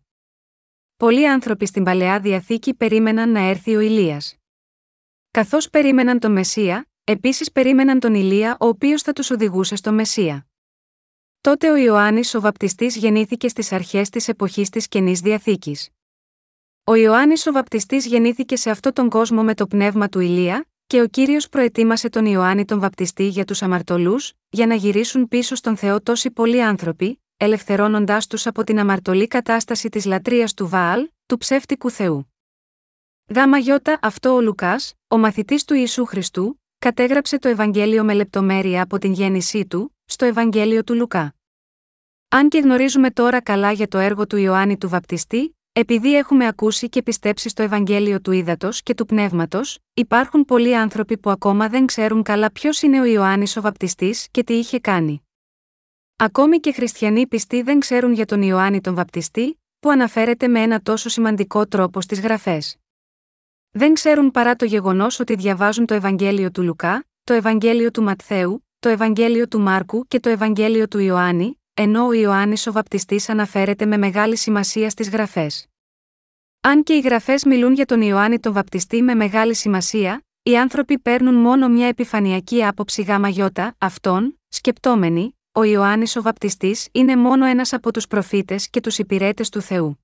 Πολλοί 0.96 1.28
άνθρωποι 1.28 1.66
στην 1.66 1.84
παλαιά 1.84 2.20
διαθήκη 2.20 2.74
περίμεναν 2.74 3.30
να 3.30 3.40
έρθει 3.40 3.76
ο 3.76 3.80
Ηλίας. 3.80 4.38
Καθώς 5.34 5.70
περίμεναν 5.70 6.18
τον 6.18 6.32
Μεσσία, 6.32 6.88
επίσης 7.04 7.52
περίμεναν 7.52 8.00
τον 8.00 8.14
Ηλία 8.14 8.56
ο 8.60 8.66
οποίος 8.66 9.02
θα 9.02 9.12
τους 9.12 9.30
οδηγούσε 9.30 9.76
στο 9.76 9.92
Μεσσία. 9.92 10.46
Τότε 11.40 11.70
ο 11.70 11.76
Ιωάννης 11.76 12.34
ο 12.34 12.40
Βαπτιστής 12.40 12.96
γεννήθηκε 12.96 13.48
στις 13.48 13.72
αρχές 13.72 14.08
της 14.08 14.28
εποχής 14.28 14.68
της 14.68 14.88
καινής 14.88 15.20
διαθήκης. 15.20 15.88
Ο 16.84 16.94
Ιωάννης 16.94 17.46
ο 17.46 17.52
Βαπτιστής 17.52 18.06
γεννήθηκε 18.06 18.56
σε 18.56 18.70
αυτόν 18.70 18.92
τον 18.92 19.08
κόσμο 19.08 19.42
με 19.42 19.54
το 19.54 19.66
πνεύμα 19.66 20.08
του 20.08 20.20
Ηλία, 20.20 20.66
και 20.86 21.00
ο 21.00 21.06
κύριος 21.06 21.48
προετοίμασε 21.48 22.08
τον 22.08 22.26
Ιωάννη 22.26 22.64
τον 22.64 22.80
Βαπτιστή 22.80 23.26
για 23.26 23.44
τους 23.44 23.62
αμαρτωλούς, 23.62 24.32
για 24.48 24.66
να 24.66 24.74
γυρίσουν 24.74 25.28
πίσω 25.28 25.54
στον 25.54 25.76
Θεό 25.76 26.00
τόσοι 26.00 26.30
πολλοί 26.30 26.62
άνθρωποι, 26.62 27.22
ελευθερώνοντάς 27.36 28.26
τους 28.26 28.46
από 28.46 28.64
την 28.64 28.78
αμαρτωλή 28.78 29.26
κατάσταση 29.26 29.88
της 29.88 30.04
λατρείας 30.04 30.54
του 30.54 30.68
Βαάλ, 30.68 31.08
του 31.26 31.38
ψεύτικου 31.38 31.90
Θεού. 31.90 32.28
Γάμα 33.34 33.58
γιώτα 33.58 33.98
αυτό 34.02 34.34
ο 34.34 34.40
Λουκάς, 34.40 34.94
ο 35.14 35.18
μαθητής 35.18 35.64
του 35.64 35.74
Ιησού 35.74 36.04
Χριστού, 36.04 36.60
κατέγραψε 36.78 37.38
το 37.38 37.48
Ευαγγέλιο 37.48 38.04
με 38.04 38.14
λεπτομέρεια 38.14 38.82
από 38.82 38.98
την 38.98 39.12
γέννησή 39.12 39.66
του, 39.66 39.96
στο 40.04 40.24
Ευαγγέλιο 40.24 40.84
του 40.84 40.94
Λουκά. 40.94 41.34
Αν 42.28 42.48
και 42.48 42.58
γνωρίζουμε 42.58 43.10
τώρα 43.10 43.42
καλά 43.42 43.72
για 43.72 43.88
το 43.88 43.98
έργο 43.98 44.26
του 44.26 44.36
Ιωάννη 44.36 44.78
του 44.78 44.88
Βαπτιστή, 44.88 45.58
επειδή 45.72 46.16
έχουμε 46.16 46.46
ακούσει 46.46 46.88
και 46.88 47.02
πιστέψει 47.02 47.48
στο 47.48 47.62
Ευαγγέλιο 47.62 48.20
του 48.20 48.32
Ήδατος 48.32 48.82
και 48.82 48.94
του 48.94 49.06
Πνεύματος, 49.06 49.78
υπάρχουν 49.94 50.44
πολλοί 50.44 50.76
άνθρωποι 50.76 51.18
που 51.18 51.30
ακόμα 51.30 51.68
δεν 51.68 51.86
ξέρουν 51.86 52.22
καλά 52.22 52.52
ποιος 52.52 52.82
είναι 52.82 53.00
ο 53.00 53.04
Ιωάννης 53.04 53.56
ο 53.56 53.60
Βαπτιστής 53.60 54.28
και 54.30 54.44
τι 54.44 54.54
είχε 54.54 54.78
κάνει. 54.78 55.22
Ακόμη 56.16 56.58
και 56.58 56.72
χριστιανοί 56.72 57.26
πιστοί 57.26 57.62
δεν 57.62 57.78
ξέρουν 57.78 58.12
για 58.12 58.26
τον 58.26 58.42
Ιωάννη 58.42 58.80
τον 58.80 58.94
Βαπτιστή, 58.94 59.60
που 59.80 59.90
αναφέρεται 59.90 60.48
με 60.48 60.60
ένα 60.60 60.80
τόσο 60.80 61.08
σημαντικό 61.08 61.66
τρόπο 61.66 62.00
στις 62.00 62.20
γραφές. 62.20 62.76
Δεν 63.76 63.94
ξέρουν 63.94 64.30
παρά 64.30 64.56
το 64.56 64.64
γεγονός 64.64 65.20
ότι 65.20 65.34
διαβάζουν 65.34 65.86
το 65.86 65.94
Ευαγγέλιο 65.94 66.50
του 66.50 66.62
Λουκά, 66.62 67.06
το 67.24 67.32
Ευαγγέλιο 67.32 67.90
του 67.90 68.02
Ματθαίου, 68.02 68.66
το 68.78 68.88
Ευαγγέλιο 68.88 69.48
του 69.48 69.60
Μάρκου 69.60 70.06
και 70.08 70.20
το 70.20 70.28
Ευαγγέλιο 70.28 70.88
του 70.88 70.98
Ιωάννη, 70.98 71.60
ενώ 71.74 72.06
ο 72.06 72.12
Ιωάννης 72.12 72.66
ο 72.66 72.72
Βαπτιστής 72.72 73.28
αναφέρεται 73.28 73.86
με 73.86 73.96
μεγάλη 73.96 74.36
σημασία 74.36 74.90
στις 74.90 75.10
γραφές. 75.10 75.66
Αν 76.60 76.82
και 76.82 76.92
οι 76.94 77.00
γραφές 77.00 77.44
μιλούν 77.44 77.72
για 77.72 77.84
τον 77.86 78.00
Ιωάννη 78.00 78.38
τον 78.38 78.52
Βαπτιστή 78.52 79.02
με 79.02 79.14
μεγάλη 79.14 79.54
σημασία, 79.54 80.24
οι 80.42 80.58
άνθρωποι 80.58 80.98
παίρνουν 80.98 81.34
μόνο 81.34 81.68
μια 81.68 81.86
επιφανειακή 81.86 82.64
άποψη 82.64 83.02
γάμα 83.02 83.28
γιώτα, 83.28 83.74
αυτόν, 83.78 84.40
σκεπτόμενοι, 84.48 85.38
ο 85.52 85.62
Ιωάννης 85.62 86.16
ο 86.16 86.22
Βαπτιστής 86.22 86.88
είναι 86.92 87.16
μόνο 87.16 87.46
ένας 87.46 87.72
από 87.72 87.92
τους 87.92 88.06
προφήτες 88.06 88.70
και 88.70 88.80
τους 88.80 88.98
υπηρέτες 88.98 89.48
του 89.48 89.60
Θεού. 89.60 89.98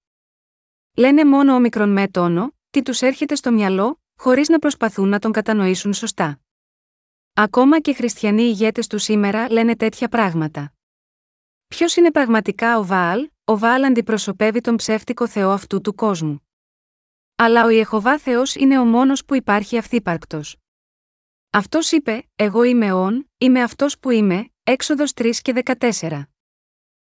Λένε 0.96 1.24
μόνο 1.24 1.54
ο 1.54 1.60
μικρον 1.60 1.92
με 1.92 2.08
τόνο, 2.08 2.54
τι 2.70 2.82
τους 2.82 3.02
έρχεται 3.02 3.34
στο 3.34 3.52
μυαλό, 3.52 4.00
χωρίς 4.16 4.48
να 4.48 4.58
προσπαθούν 4.58 5.08
να 5.08 5.18
τον 5.18 5.32
κατανοήσουν 5.32 5.92
σωστά. 5.92 6.40
Ακόμα 7.32 7.80
και 7.80 7.94
χριστιανοί 7.94 8.42
ηγέτες 8.42 8.86
του 8.86 8.98
σήμερα 8.98 9.50
λένε 9.50 9.76
τέτοια 9.76 10.08
πράγματα. 10.08 10.72
Ποιος 11.68 11.96
είναι 11.96 12.10
πραγματικά 12.10 12.78
ο 12.78 12.84
Βάαλ, 12.84 13.30
ο 13.44 13.58
Βάαλ 13.58 13.84
αντιπροσωπεύει 13.84 14.60
τον 14.60 14.76
ψεύτικο 14.76 15.28
Θεό 15.28 15.50
αυτού 15.50 15.80
του 15.80 15.94
κόσμου. 15.94 16.48
Αλλά 17.36 17.64
ο 17.64 17.68
Ιεχοβά 17.68 18.18
Θεός 18.18 18.54
είναι 18.54 18.78
ο 18.78 18.84
μόνος 18.84 19.24
που 19.24 19.34
υπάρχει 19.34 19.78
αυθύπαρκτος. 19.78 20.56
Αυτός 21.50 21.92
είπε: 21.92 22.28
Εγώ 22.36 22.62
είμαι 22.62 22.92
όν, 22.92 23.30
είμαι 23.38 23.62
αυτός 23.62 23.98
που 23.98 24.10
είμαι, 24.10 24.50
έξοδος 24.62 25.12
3 25.14 25.30
και 25.42 25.52
14. 25.52 26.22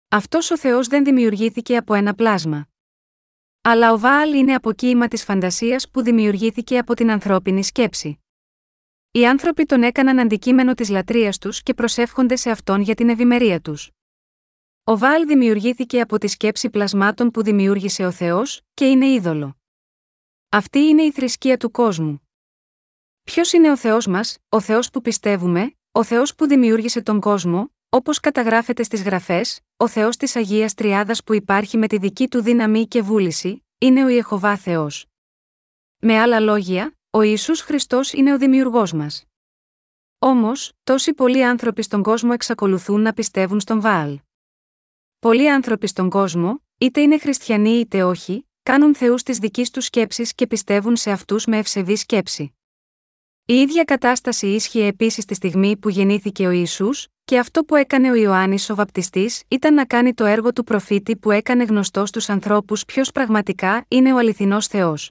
Αυτός 0.08 0.50
ο 0.50 0.58
Θεός 0.58 0.86
δεν 0.86 1.04
δημιουργήθηκε 1.04 1.76
από 1.76 1.94
ένα 1.94 2.14
πλάσμα. 2.14 2.68
Αλλά 3.68 3.92
ο 3.92 3.98
Βάαλ 3.98 4.34
είναι 4.34 4.54
αποκοίημα 4.54 5.08
της 5.08 5.24
φαντασίας 5.24 5.90
που 5.90 6.02
δημιουργήθηκε 6.02 6.78
από 6.78 6.94
την 6.94 7.10
ανθρώπινη 7.10 7.64
σκέψη. 7.64 8.18
Οι 9.10 9.26
άνθρωποι 9.26 9.64
τον 9.64 9.82
έκαναν 9.82 10.18
αντικείμενο 10.18 10.74
της 10.74 10.88
λατρείας 10.88 11.38
τους 11.38 11.62
και 11.62 11.74
προσεύχονται 11.74 12.36
σε 12.36 12.50
αυτόν 12.50 12.80
για 12.80 12.94
την 12.94 13.08
ευημερία 13.08 13.60
τους. 13.60 13.90
Ο 14.84 14.98
Βάλ 14.98 15.26
δημιουργήθηκε 15.26 16.00
από 16.00 16.18
τη 16.18 16.28
σκέψη 16.28 16.70
πλασμάτων 16.70 17.30
που 17.30 17.42
δημιούργησε 17.42 18.06
ο 18.06 18.10
Θεός, 18.10 18.62
και 18.74 18.86
είναι 18.86 19.06
είδωλο. 19.06 19.56
Αυτή 20.48 20.78
είναι 20.78 21.02
η 21.02 21.12
θρησκεία 21.12 21.56
του 21.56 21.70
κόσμου. 21.70 22.28
Ποιος 23.22 23.52
είναι 23.52 23.70
ο 23.70 23.76
Θεός 23.76 24.06
μας, 24.06 24.38
ο 24.48 24.60
Θεός 24.60 24.90
που 24.90 25.00
πιστεύουμε, 25.00 25.76
ο 25.92 26.04
Θεός 26.04 26.34
που 26.34 26.46
δημιούργησε 26.46 27.02
τον 27.02 27.20
κόσμο, 27.20 27.75
όπως 27.96 28.20
καταγράφεται 28.20 28.82
στις 28.82 29.02
γραφές, 29.02 29.60
ο 29.76 29.88
Θεός 29.88 30.16
της 30.16 30.36
Αγίας 30.36 30.74
Τριάδας 30.74 31.24
που 31.24 31.34
υπάρχει 31.34 31.76
με 31.76 31.86
τη 31.86 31.98
δική 31.98 32.28
του 32.28 32.42
δύναμη 32.42 32.86
και 32.86 33.02
βούληση, 33.02 33.64
είναι 33.78 34.04
ο 34.04 34.08
Ιεχοβά 34.08 34.56
Θεός. 34.56 35.06
Με 35.98 36.18
άλλα 36.18 36.40
λόγια, 36.40 36.96
ο 37.10 37.22
Ιησούς 37.22 37.60
Χριστός 37.60 38.12
είναι 38.12 38.32
ο 38.32 38.38
δημιουργός 38.38 38.92
μας. 38.92 39.24
Όμως, 40.18 40.72
τόσοι 40.84 41.14
πολλοί 41.14 41.44
άνθρωποι 41.44 41.82
στον 41.82 42.02
κόσμο 42.02 42.30
εξακολουθούν 42.32 43.00
να 43.00 43.12
πιστεύουν 43.12 43.60
στον 43.60 43.80
Βάλ. 43.80 44.18
Πολλοί 45.18 45.50
άνθρωποι 45.50 45.86
στον 45.86 46.10
κόσμο, 46.10 46.62
είτε 46.78 47.00
είναι 47.00 47.18
χριστιανοί 47.18 47.78
είτε 47.78 48.02
όχι, 48.02 48.48
κάνουν 48.62 48.94
θεούς 48.94 49.22
της 49.22 49.38
δικής 49.38 49.70
τους 49.70 49.84
σκέψης 49.84 50.34
και 50.34 50.46
πιστεύουν 50.46 50.96
σε 50.96 51.10
αυτούς 51.10 51.46
με 51.46 51.58
ευσεβή 51.58 51.96
σκέψη. 51.96 52.54
Η 53.46 53.54
ίδια 53.54 53.84
κατάσταση 53.84 54.46
ίσχυε 54.46 54.86
επίσης 54.86 55.24
τη 55.24 55.34
στιγμή 55.34 55.76
που 55.76 55.88
γεννήθηκε 55.88 56.46
ο 56.46 56.50
Ισού, 56.50 56.88
και 57.26 57.38
αυτό 57.38 57.64
που 57.64 57.74
έκανε 57.74 58.10
ο 58.10 58.14
Ιωάννης 58.14 58.70
ο 58.70 58.74
Βαπτιστής 58.74 59.42
ήταν 59.48 59.74
να 59.74 59.84
κάνει 59.84 60.14
το 60.14 60.24
έργο 60.24 60.52
του 60.52 60.64
προφήτη 60.64 61.16
που 61.16 61.30
έκανε 61.30 61.64
γνωστό 61.64 62.06
στους 62.06 62.28
ανθρώπους 62.28 62.84
ποιος 62.84 63.12
πραγματικά 63.12 63.84
είναι 63.88 64.12
ο 64.12 64.18
αληθινός 64.18 64.66
Θεός. 64.66 65.10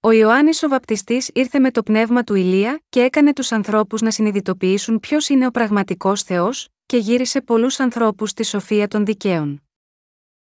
Ο 0.00 0.10
Ιωάννης 0.10 0.62
ο 0.62 0.68
Βαπτιστής 0.68 1.30
ήρθε 1.34 1.58
με 1.58 1.70
το 1.70 1.82
πνεύμα 1.82 2.24
του 2.24 2.34
Ηλία 2.34 2.80
και 2.88 3.00
έκανε 3.00 3.32
τους 3.32 3.52
ανθρώπους 3.52 4.00
να 4.00 4.10
συνειδητοποιήσουν 4.10 5.00
ποιος 5.00 5.28
είναι 5.28 5.46
ο 5.46 5.50
πραγματικός 5.50 6.22
Θεός, 6.22 6.68
και 6.86 6.96
γύρισε 6.96 7.40
πολλούς 7.40 7.80
ανθρώπους 7.80 8.30
στη 8.30 8.44
σοφία 8.44 8.88
των 8.88 9.04
δικαίων. 9.04 9.62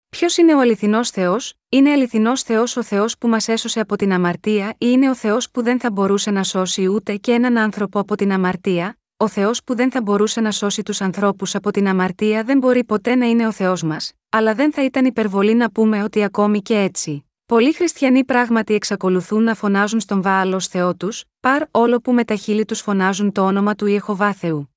Ποιος 0.09 0.37
είναι 0.37 0.55
ο 0.55 0.61
αληθινός 0.61 1.11
Θεός, 1.11 1.55
είναι 1.69 1.91
αληθινός 1.91 2.43
Θεός 2.43 2.77
ο 2.77 2.83
Θεός 2.83 3.19
που 3.19 3.29
μας 3.29 3.49
έσωσε 3.49 3.81
από 3.81 3.97
την 3.97 4.13
αμαρτία 4.13 4.71
ή 4.71 4.77
είναι 4.79 5.11
ο 5.11 5.15
Θεός 5.15 5.51
που 5.51 5.63
δεν 5.63 5.81
θα 5.81 5.91
μπορούσε 5.91 6.31
να 6.31 6.43
σώσει 6.43 6.87
ούτε 6.87 7.17
και 7.17 7.33
έναν 7.33 7.59
άνθρωπο 7.59 7.99
από 7.99 8.17
την 8.17 8.33
αμαρτία, 8.33 8.99
ο 9.17 9.29
Θεός 9.29 9.65
που 9.65 9.75
δεν 9.75 9.91
θα 9.91 10.03
μπορούσε 10.03 10.41
να 10.41 10.51
σώσει 10.51 10.83
τους 10.83 11.01
ανθρώπους 11.01 11.55
από 11.55 11.71
την 11.71 11.89
αμαρτία 11.89 12.45
δεν 12.45 12.59
μπορεί 12.59 12.85
ποτέ 12.85 13.15
να 13.15 13.27
είναι 13.27 13.47
ο 13.47 13.53
Θεός 13.53 13.83
μας, 13.83 14.13
αλλά 14.29 14.55
δεν 14.55 14.73
θα 14.73 14.85
ήταν 14.85 15.05
υπερβολή 15.05 15.55
να 15.55 15.71
πούμε 15.71 16.03
ότι 16.03 16.23
ακόμη 16.23 16.63
και 16.63 16.79
έτσι. 16.79 17.25
Πολλοί 17.47 17.73
χριστιανοί 17.73 18.25
πράγματι 18.25 18.75
εξακολουθούν 18.75 19.43
να 19.43 19.55
φωνάζουν 19.55 20.01
στον 20.01 20.23
Βάαλ 20.23 20.61
Θεό 20.71 20.95
τους, 20.95 21.25
παρ 21.41 21.63
όλο 21.71 22.01
που 22.01 22.13
με 22.13 22.25
τα 22.25 22.35
χείλη 22.35 22.65
τους 22.65 22.81
φωνάζουν 22.81 23.33
το 23.33 23.43
όνομα 23.47 23.75
του 23.75 23.87
Ιεχοβά 23.87 24.33
Θεού. 24.33 24.75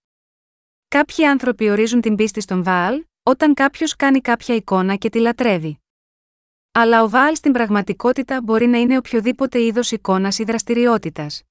Κάποιοι 0.87 1.25
άνθρωποι 1.25 1.69
ορίζουν 1.69 2.01
την 2.01 2.15
πίστη 2.15 2.41
στον 2.41 2.63
Βάαλ, 2.63 3.03
όταν 3.23 3.53
κάποιος 3.53 3.95
κάνει 3.95 4.21
κάποια 4.21 4.55
εικόνα 4.55 4.95
και 4.95 5.09
τη 5.09 5.19
λατρεύει. 5.19 5.79
Αλλά 6.71 7.03
ο 7.03 7.09
Βάαλ 7.09 7.35
στην 7.35 7.51
πραγματικότητα 7.51 8.41
μπορεί 8.41 8.67
να 8.67 8.77
είναι 8.77 8.97
οποιοδήποτε 8.97 9.61
είδος 9.61 9.91
εικόνας 9.91 10.39
ή 10.39 10.43
δραστηριότητας. 10.43 11.46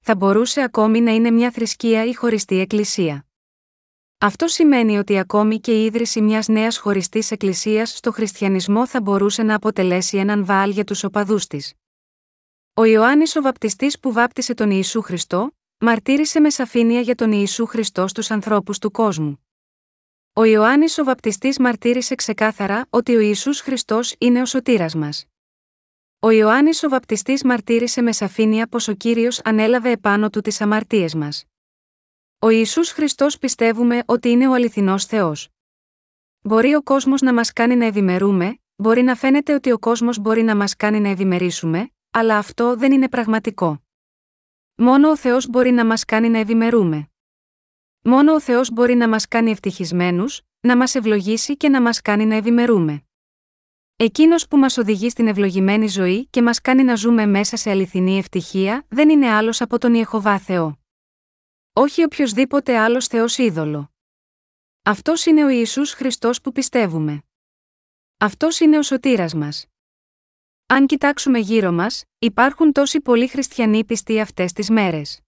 Θα 0.00 0.14
μπορούσε 0.14 0.62
ακόμη 0.62 1.00
να 1.00 1.10
είναι 1.14 1.30
μια 1.30 1.50
θρησκεία 1.50 2.04
ή 2.04 2.14
χωριστή 2.14 2.58
εκκλησία. 2.58 3.26
Αυτό 4.18 4.48
σημαίνει 4.48 4.98
ότι 4.98 5.18
ακόμη 5.18 5.60
και 5.60 5.82
η 5.82 5.84
ίδρυση 5.84 6.20
μιας 6.20 6.48
νέας 6.48 6.78
χωριστής 6.78 7.30
εκκλησίας 7.30 7.96
στο 7.96 8.12
χριστιανισμό 8.12 8.86
θα 8.86 9.00
μπορούσε 9.00 9.42
να 9.42 9.54
αποτελέσει 9.54 10.16
έναν 10.16 10.44
Βάαλ 10.44 10.70
για 10.70 10.84
τους 10.84 11.04
οπαδούς 11.04 11.46
της. 11.46 11.74
Ο 12.74 12.84
Ιωάννης 12.84 13.36
ο 13.36 13.42
Βαπτιστής 13.42 13.98
που 14.00 14.12
βάπτισε 14.12 14.54
τον 14.54 14.70
Ιησού 14.70 15.02
Χριστό, 15.02 15.50
μαρτύρησε 15.78 16.40
με 16.40 16.50
σαφήνεια 16.50 17.00
για 17.00 17.14
τον 17.14 17.32
Ιησού 17.32 17.66
Χριστό 17.66 18.06
στους 18.06 18.30
ανθρώπους 18.30 18.78
του 18.78 18.90
κόσμου. 18.90 19.46
Ο 20.32 20.44
Ιωάννης 20.44 20.98
ο 20.98 21.04
Βαπτιστής 21.04 21.58
μαρτύρησε 21.58 22.14
ξεκάθαρα 22.14 22.86
ότι 22.90 23.16
ο 23.16 23.20
Ιησούς 23.20 23.60
Χριστός 23.60 24.14
είναι 24.18 24.40
ο 24.40 24.46
σωτήρας 24.46 24.94
μας. 24.94 25.29
Ο 26.22 26.30
Ιωάννης 26.30 26.82
ο 26.82 26.88
Βαπτιστής 26.88 27.44
μαρτύρησε 27.44 28.02
με 28.02 28.12
σαφήνεια 28.12 28.66
πως 28.66 28.88
ο 28.88 28.92
κύριος 28.92 29.40
ανέλαβε 29.44 29.90
επάνω 29.90 30.30
του 30.30 30.40
τις 30.40 30.60
αμαρτίες 30.60 31.14
μας. 31.14 31.44
Ο 32.38 32.48
Ιησούς 32.48 32.90
Χριστός 32.90 33.38
πιστεύουμε 33.38 34.02
ότι 34.06 34.28
είναι 34.28 34.48
ο 34.48 34.52
αληθινός 34.52 35.04
Θεός. 35.04 35.48
Μπορεί 36.42 36.74
ο 36.74 36.82
κόσμος 36.82 37.20
να 37.20 37.34
μας 37.34 37.52
κάνει 37.52 37.76
να 37.76 37.84
ευημερούμε, 37.84 38.60
μπορεί 38.76 39.02
να 39.02 39.14
φαίνεται 39.14 39.54
ότι 39.54 39.72
ο 39.72 39.78
κόσμος 39.78 40.18
μπορεί 40.18 40.42
να 40.42 40.56
μας 40.56 40.76
κάνει 40.76 41.00
να 41.00 41.08
ευημερίσουμε, 41.08 41.90
αλλά 42.10 42.38
αυτό 42.38 42.76
δεν 42.76 42.92
είναι 42.92 43.08
πραγματικό. 43.08 43.82
Μόνο 44.74 45.10
ο 45.10 45.16
Θεός 45.16 45.48
μπορεί 45.48 45.70
να 45.70 45.86
μας 45.86 46.04
κάνει 46.04 46.28
να 46.28 46.38
ευημερούμε. 46.38 47.10
Μόνο 48.02 48.34
ο 48.34 48.40
Θεός 48.40 48.70
μπορεί 48.70 48.94
να 48.94 49.08
μας 49.08 49.28
κάνει 49.28 49.50
ευτυχισμένους, 49.50 50.42
να 50.60 50.76
μας 50.76 50.94
ευλογήσει 50.94 51.56
και 51.56 51.68
να 51.68 51.82
μας 51.82 52.00
κάνει 52.00 52.26
να 52.26 52.34
ευημερούμε. 52.34 53.04
Εκείνος 54.02 54.48
που 54.48 54.56
μας 54.56 54.76
οδηγεί 54.76 55.10
στην 55.10 55.26
ευλογημένη 55.26 55.88
ζωή 55.88 56.26
και 56.26 56.42
μας 56.42 56.60
κάνει 56.60 56.82
να 56.82 56.94
ζούμε 56.94 57.26
μέσα 57.26 57.56
σε 57.56 57.70
αληθινή 57.70 58.18
ευτυχία 58.18 58.86
δεν 58.88 59.08
είναι 59.08 59.30
άλλος 59.30 59.60
από 59.60 59.78
τον 59.78 59.94
Ιεχοβά 59.94 60.38
Θεό. 60.38 60.78
Όχι 61.72 62.02
οποιοδήποτε 62.04 62.78
άλλος 62.78 63.06
Θεός 63.06 63.38
είδωλο. 63.38 63.92
Αυτός 64.82 65.26
είναι 65.26 65.44
ο 65.44 65.48
Ιησούς 65.48 65.92
Χριστός 65.92 66.40
που 66.40 66.52
πιστεύουμε. 66.52 67.22
Αυτός 68.16 68.60
είναι 68.60 68.78
ο 68.78 68.82
σωτήρας 68.82 69.34
μας. 69.34 69.66
Αν 70.66 70.86
κοιτάξουμε 70.86 71.38
γύρω 71.38 71.72
μας, 71.72 72.04
υπάρχουν 72.18 72.72
τόσοι 72.72 73.00
πολλοί 73.00 73.28
χριστιανοί 73.28 73.84
πιστοί 73.84 74.20
αυτές 74.20 74.52
τις 74.52 74.70
μέρες. 74.70 75.20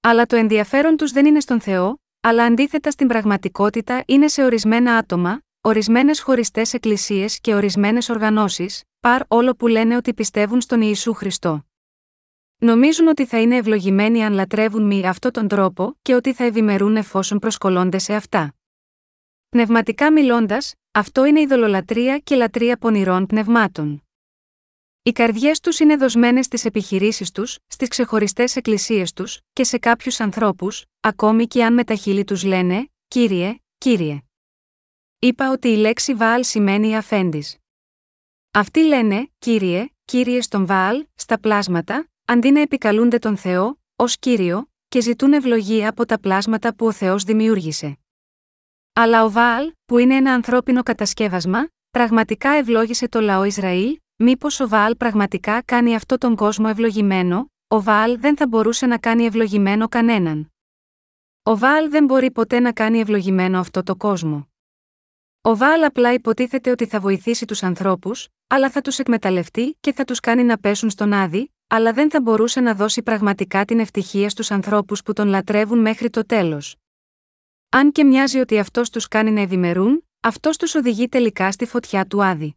Αλλά 0.00 0.26
το 0.26 0.36
ενδιαφέρον 0.36 0.96
τους 0.96 1.12
δεν 1.12 1.26
είναι 1.26 1.40
στον 1.40 1.60
Θεό, 1.60 1.98
αλλά 2.20 2.44
αντίθετα 2.44 2.90
στην 2.90 3.08
πραγματικότητα 3.08 4.02
είναι 4.06 4.28
σε 4.28 4.44
ορισμένα 4.44 4.96
άτομα, 4.96 5.40
ορισμένες 5.66 6.20
χωριστές 6.20 6.74
εκκλησίες 6.74 7.40
και 7.40 7.54
ορισμένες 7.54 8.08
οργανώσεις, 8.08 8.82
παρ 9.00 9.22
όλο 9.28 9.54
που 9.54 9.66
λένε 9.66 9.96
ότι 9.96 10.14
πιστεύουν 10.14 10.60
στον 10.60 10.80
Ιησού 10.80 11.12
Χριστό. 11.12 11.66
Νομίζουν 12.58 13.06
ότι 13.06 13.26
θα 13.26 13.40
είναι 13.40 13.56
ευλογημένοι 13.56 14.24
αν 14.24 14.32
λατρεύουν 14.32 14.86
μη 14.86 15.06
αυτόν 15.06 15.32
τον 15.32 15.48
τρόπο 15.48 15.98
και 16.02 16.14
ότι 16.14 16.32
θα 16.32 16.44
ευημερούν 16.44 16.96
εφόσον 16.96 17.38
προσκολώνται 17.38 17.98
σε 17.98 18.14
αυτά. 18.14 18.54
Πνευματικά 19.48 20.12
μιλώντας, 20.12 20.74
αυτό 20.92 21.24
είναι 21.24 21.40
ειδωλολατρεία 21.40 22.18
και 22.18 22.34
λατρεία 22.34 22.76
πονηρών 22.76 23.26
πνευμάτων. 23.26 24.02
Οι 25.02 25.12
καρδιές 25.12 25.60
τους 25.60 25.78
είναι 25.78 25.96
δοσμένες 25.96 26.44
στις 26.44 26.64
επιχειρήσεις 26.64 27.30
τους, 27.30 27.58
στις 27.66 27.88
ξεχωριστές 27.88 28.56
εκκλησίες 28.56 29.12
τους 29.12 29.40
και 29.52 29.64
σε 29.64 29.78
κάποιους 29.78 30.20
ανθρώπους, 30.20 30.84
ακόμη 31.00 31.46
και 31.46 31.64
αν 31.64 31.74
με 31.74 31.84
τα 31.84 31.94
χείλη 31.94 32.24
τους 32.24 32.44
λένε, 32.44 32.88
Κύριε, 33.08 33.56
Κύριε. 33.78 34.25
Είπα 35.18 35.50
ότι 35.50 35.68
η 35.68 35.76
λέξη 35.76 36.14
Βαάλ 36.14 36.44
σημαίνει 36.44 36.96
αφέντης. 36.96 37.56
Αυτοί 38.50 38.80
λένε, 38.80 39.30
Κύριε, 39.38 39.86
Κύριε 40.04 40.40
στον 40.40 40.66
Βαάλ, 40.66 41.06
στα 41.14 41.40
πλάσματα, 41.40 42.08
αντί 42.24 42.50
να 42.50 42.60
επικαλούνται 42.60 43.18
τον 43.18 43.36
Θεό, 43.36 43.78
ως 43.96 44.18
Κύριο, 44.18 44.70
και 44.88 45.00
ζητούν 45.00 45.32
ευλογία 45.32 45.88
από 45.88 46.06
τα 46.06 46.20
πλάσματα 46.20 46.74
που 46.74 46.86
ο 46.86 46.92
Θεός 46.92 47.24
δημιούργησε. 47.24 47.98
Αλλά 48.92 49.24
ο 49.24 49.30
Βαάλ, 49.30 49.72
που 49.84 49.98
είναι 49.98 50.14
ένα 50.14 50.32
ανθρώπινο 50.32 50.82
κατασκεύασμα, 50.82 51.68
πραγματικά 51.90 52.50
ευλόγησε 52.50 53.08
το 53.08 53.20
λαό 53.20 53.44
Ισραήλ, 53.44 53.98
μήπως 54.16 54.60
ο 54.60 54.68
Βαάλ 54.68 54.96
πραγματικά 54.96 55.62
κάνει 55.62 55.94
αυτό 55.94 56.18
τον 56.18 56.36
κόσμο 56.36 56.66
ευλογημένο, 56.68 57.50
ο 57.68 57.82
Βαάλ 57.82 58.18
δεν 58.20 58.36
θα 58.36 58.46
μπορούσε 58.46 58.86
να 58.86 58.98
κάνει 58.98 59.24
ευλογημένο 59.24 59.88
κανέναν. 59.88 60.52
Ο 61.42 61.56
Βαάλ 61.56 61.90
δεν 61.90 62.04
μπορεί 62.04 62.30
ποτέ 62.30 62.60
να 62.60 62.72
κάνει 62.72 62.98
ευλογημένο 62.98 63.58
αυτό 63.58 63.82
το 63.82 63.96
κόσμο. 63.96 64.48
Ο 65.46 65.56
Βαάλ 65.56 65.84
απλά 65.84 66.12
υποτίθεται 66.12 66.70
ότι 66.70 66.86
θα 66.86 67.00
βοηθήσει 67.00 67.44
τους 67.44 67.62
ανθρώπους, 67.62 68.28
αλλά 68.46 68.70
θα 68.70 68.80
τους 68.80 68.98
εκμεταλλευτεί 68.98 69.76
και 69.80 69.92
θα 69.92 70.04
τους 70.04 70.20
κάνει 70.20 70.42
να 70.42 70.58
πέσουν 70.58 70.90
στον 70.90 71.12
άδει, 71.12 71.52
αλλά 71.66 71.92
δεν 71.92 72.10
θα 72.10 72.20
μπορούσε 72.20 72.60
να 72.60 72.74
δώσει 72.74 73.02
πραγματικά 73.02 73.64
την 73.64 73.80
ευτυχία 73.80 74.28
στους 74.28 74.50
ανθρώπους 74.50 75.02
που 75.02 75.12
τον 75.12 75.28
λατρεύουν 75.28 75.78
μέχρι 75.78 76.10
το 76.10 76.26
τέλος. 76.26 76.76
Αν 77.68 77.92
και 77.92 78.04
μοιάζει 78.04 78.38
ότι 78.38 78.58
αυτός 78.58 78.90
τους 78.90 79.08
κάνει 79.08 79.30
να 79.30 79.40
ευημερούν, 79.40 80.06
αυτός 80.20 80.56
τους 80.56 80.74
οδηγεί 80.74 81.08
τελικά 81.08 81.52
στη 81.52 81.66
φωτιά 81.66 82.06
του 82.06 82.24
άδη. 82.24 82.56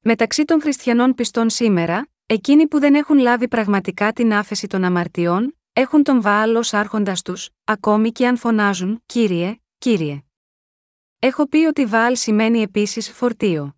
Μεταξύ 0.00 0.44
των 0.44 0.60
χριστιανών 0.60 1.14
πιστών 1.14 1.50
σήμερα, 1.50 2.08
εκείνοι 2.26 2.66
που 2.66 2.78
δεν 2.78 2.94
έχουν 2.94 3.18
λάβει 3.18 3.48
πραγματικά 3.48 4.12
την 4.12 4.32
άφεση 4.32 4.66
των 4.66 4.84
αμαρτιών, 4.84 5.58
έχουν 5.72 6.02
τον 6.02 6.20
Βάαλ 6.20 6.56
ως 6.56 6.74
άρχοντας 6.74 7.22
τους, 7.22 7.50
ακόμη 7.64 8.12
και 8.12 8.26
αν 8.26 8.36
φωνάζουν, 8.36 9.02
κύριε, 9.06 9.56
κύριε. 9.78 10.22
Έχω 11.24 11.48
πει 11.48 11.56
ότι 11.56 11.84
Βάαλ 11.84 12.16
σημαίνει 12.16 12.62
επίσης 12.62 13.10
φορτίο. 13.10 13.76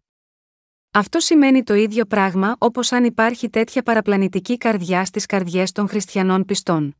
Αυτό 0.90 1.20
σημαίνει 1.20 1.62
το 1.62 1.74
ίδιο 1.74 2.05
πράγμα 2.05 2.57
όπως 2.59 2.92
αν 2.92 3.05
υπάρχει 3.05 3.51
τέτοια 3.51 3.82
παραπλανητική 3.82 4.57
καρδιά 4.57 5.05
στις 5.05 5.26
καρδιές 5.26 5.72
των 5.72 5.88
χριστιανών 5.88 6.44
πιστών. 6.44 6.97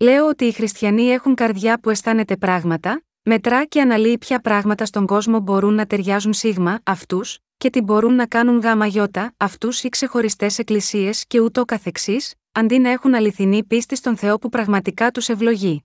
Λέω 0.00 0.28
ότι 0.28 0.44
οι 0.44 0.52
χριστιανοί 0.52 1.02
έχουν 1.06 1.34
καρδιά 1.34 1.80
που 1.80 1.90
αισθάνεται 1.90 2.36
πράγματα, 2.36 3.02
μετρά 3.22 3.64
και 3.64 3.80
αναλύει 3.80 4.18
ποια 4.18 4.40
πράγματα 4.40 4.84
στον 4.84 5.06
κόσμο 5.06 5.40
μπορούν 5.40 5.74
να 5.74 5.86
ταιριάζουν 5.86 6.32
σίγμα 6.32 6.80
αυτούς, 6.82 7.38
και 7.56 7.70
τι 7.70 7.80
μπορούν 7.80 8.14
να 8.14 8.26
κάνουν 8.26 8.58
γάμα 8.60 8.86
γιώτα 8.86 9.34
αυτούς 9.36 9.82
ή 9.82 9.88
ξεχωριστές 9.88 10.58
εκκλησίες 10.58 11.26
και 11.26 11.40
ούτω 11.40 11.64
καθεξής, 11.64 12.34
αντί 12.52 12.78
να 12.78 12.90
έχουν 12.90 13.14
αληθινή 13.14 13.64
πίστη 13.64 13.96
στον 13.96 14.16
Θεό 14.16 14.38
που 14.38 14.48
πραγματικά 14.48 15.10
τους 15.10 15.28
ευλογεί. 15.28 15.84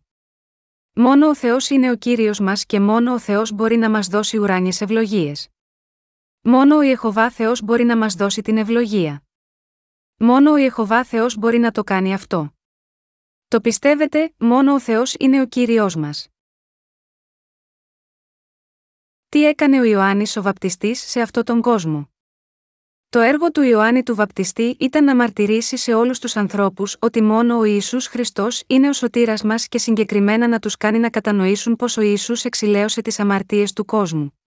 Μόνο 1.01 1.27
ο 1.27 1.35
Θεός 1.35 1.69
είναι 1.69 1.91
ο 1.91 1.95
κύριος 1.95 2.39
μας 2.39 2.65
και 2.65 2.79
μόνο 2.79 3.13
ο 3.13 3.19
Θεός 3.19 3.51
μπορεί 3.51 3.77
να 3.77 3.89
μας 3.89 4.07
δώσει 4.07 4.37
ουράνιες 4.37 4.81
ευλογίες. 4.81 5.49
Μόνο 6.41 6.75
ο 6.77 6.81
Ιεχοβά 6.81 7.31
Θεός 7.31 7.61
μπορεί 7.61 7.83
να 7.83 7.97
μας 7.97 8.13
δώσει 8.13 8.41
την 8.41 8.57
ευλογία. 8.57 9.23
Μόνο 10.17 10.51
ο 10.51 10.57
Ιεχοβά 10.57 11.03
Θεός 11.03 11.35
μπορεί 11.35 11.57
να 11.57 11.71
το 11.71 11.83
κάνει 11.83 12.13
αυτό. 12.13 12.53
Το 13.47 13.61
πιστεύετε, 13.61 14.33
μόνο 14.37 14.73
ο 14.73 14.79
Θεός 14.79 15.15
είναι 15.19 15.41
ο 15.41 15.47
κύριο 15.47 15.89
μας. 15.97 16.27
Τι 19.29 19.45
έκανε 19.45 19.79
ο 19.79 19.83
Ιωάννης 19.83 20.37
ο 20.37 20.41
Βαπτιστής 20.41 20.99
σε 20.99 21.21
αυτόν 21.21 21.43
τον 21.43 21.61
κόσμο; 21.61 22.11
Το 23.11 23.19
έργο 23.19 23.51
του 23.51 23.61
Ιωάννη 23.61 24.03
του 24.03 24.15
Βαπτιστή 24.15 24.75
ήταν 24.79 25.03
να 25.03 25.15
μαρτυρήσει 25.15 25.77
σε 25.77 25.93
όλους 25.93 26.19
τους 26.19 26.35
ανθρώπους 26.35 26.95
ότι 26.99 27.21
μόνο 27.21 27.57
ο 27.57 27.63
Ιησούς 27.63 28.07
Χριστός 28.07 28.63
είναι 28.67 28.89
ο 28.89 28.93
σωτήρας 28.93 29.43
μας 29.43 29.67
και 29.67 29.77
συγκεκριμένα 29.77 30.47
να 30.47 30.59
τους 30.59 30.77
κάνει 30.77 30.99
να 30.99 31.09
κατανοήσουν 31.09 31.75
πως 31.75 31.97
ο 31.97 32.01
Ιησούς 32.01 32.45
εξηλαίωσε 32.45 33.01
τις 33.01 33.19
αμαρτίες 33.19 33.73
του 33.73 33.85
κόσμου. 33.85 34.39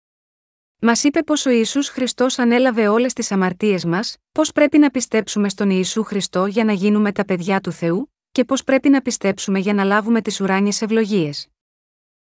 Μας 0.79 1.03
είπε 1.03 1.23
πως 1.23 1.45
ο 1.45 1.49
Ιησούς 1.49 1.89
Χριστός 1.89 2.39
ανέλαβε 2.39 2.87
όλες 2.87 3.13
τις 3.13 3.31
αμαρτίες 3.31 3.85
μας, 3.85 4.17
πώ 4.31 4.43
πρέπει 4.53 4.77
να 4.77 4.89
πιστέψουμε 4.89 5.49
στον 5.49 5.69
Ιησού 5.69 6.03
Χριστό 6.03 6.45
για 6.45 6.63
να 6.63 6.73
γίνουμε 6.73 7.11
τα 7.11 7.25
παιδιά 7.25 7.61
του 7.61 7.71
Θεού, 7.71 8.13
και 8.31 8.45
πώ 8.45 8.55
πρέπει 8.65 8.89
να 8.89 9.01
πιστέψουμε 9.01 9.59
για 9.59 9.73
να 9.73 9.83
λάβουμε 9.83 10.21
τις 10.21 10.41
ουράνιες 10.41 10.81
ευλογίες. 10.81 11.47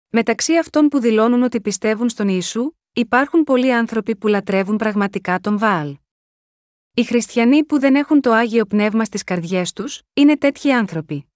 Μεταξύ 0.08 0.56
αυτών 0.56 0.88
που 0.88 0.98
δηλώνουν 0.98 1.42
ότι 1.42 1.60
πιστεύουν 1.60 2.08
στον 2.08 2.28
Ιησού, 2.28 2.72
υπάρχουν 2.92 3.44
πολλοί 3.44 3.72
άνθρωποι 3.72 4.16
που 4.16 4.26
λατρεύουν 4.26 4.76
πραγματικά 4.76 5.40
τον 5.40 5.58
Βάαλ. 5.58 5.96
Οι 6.98 7.04
χριστιανοί 7.04 7.64
που 7.64 7.78
δεν 7.78 7.94
έχουν 7.94 8.20
το 8.20 8.32
άγιο 8.32 8.66
πνεύμα 8.66 9.04
στις 9.04 9.24
καρδιές 9.24 9.72
τους, 9.72 10.02
είναι 10.14 10.36
τέτοιοι 10.36 10.72
άνθρωποι. 10.72 11.32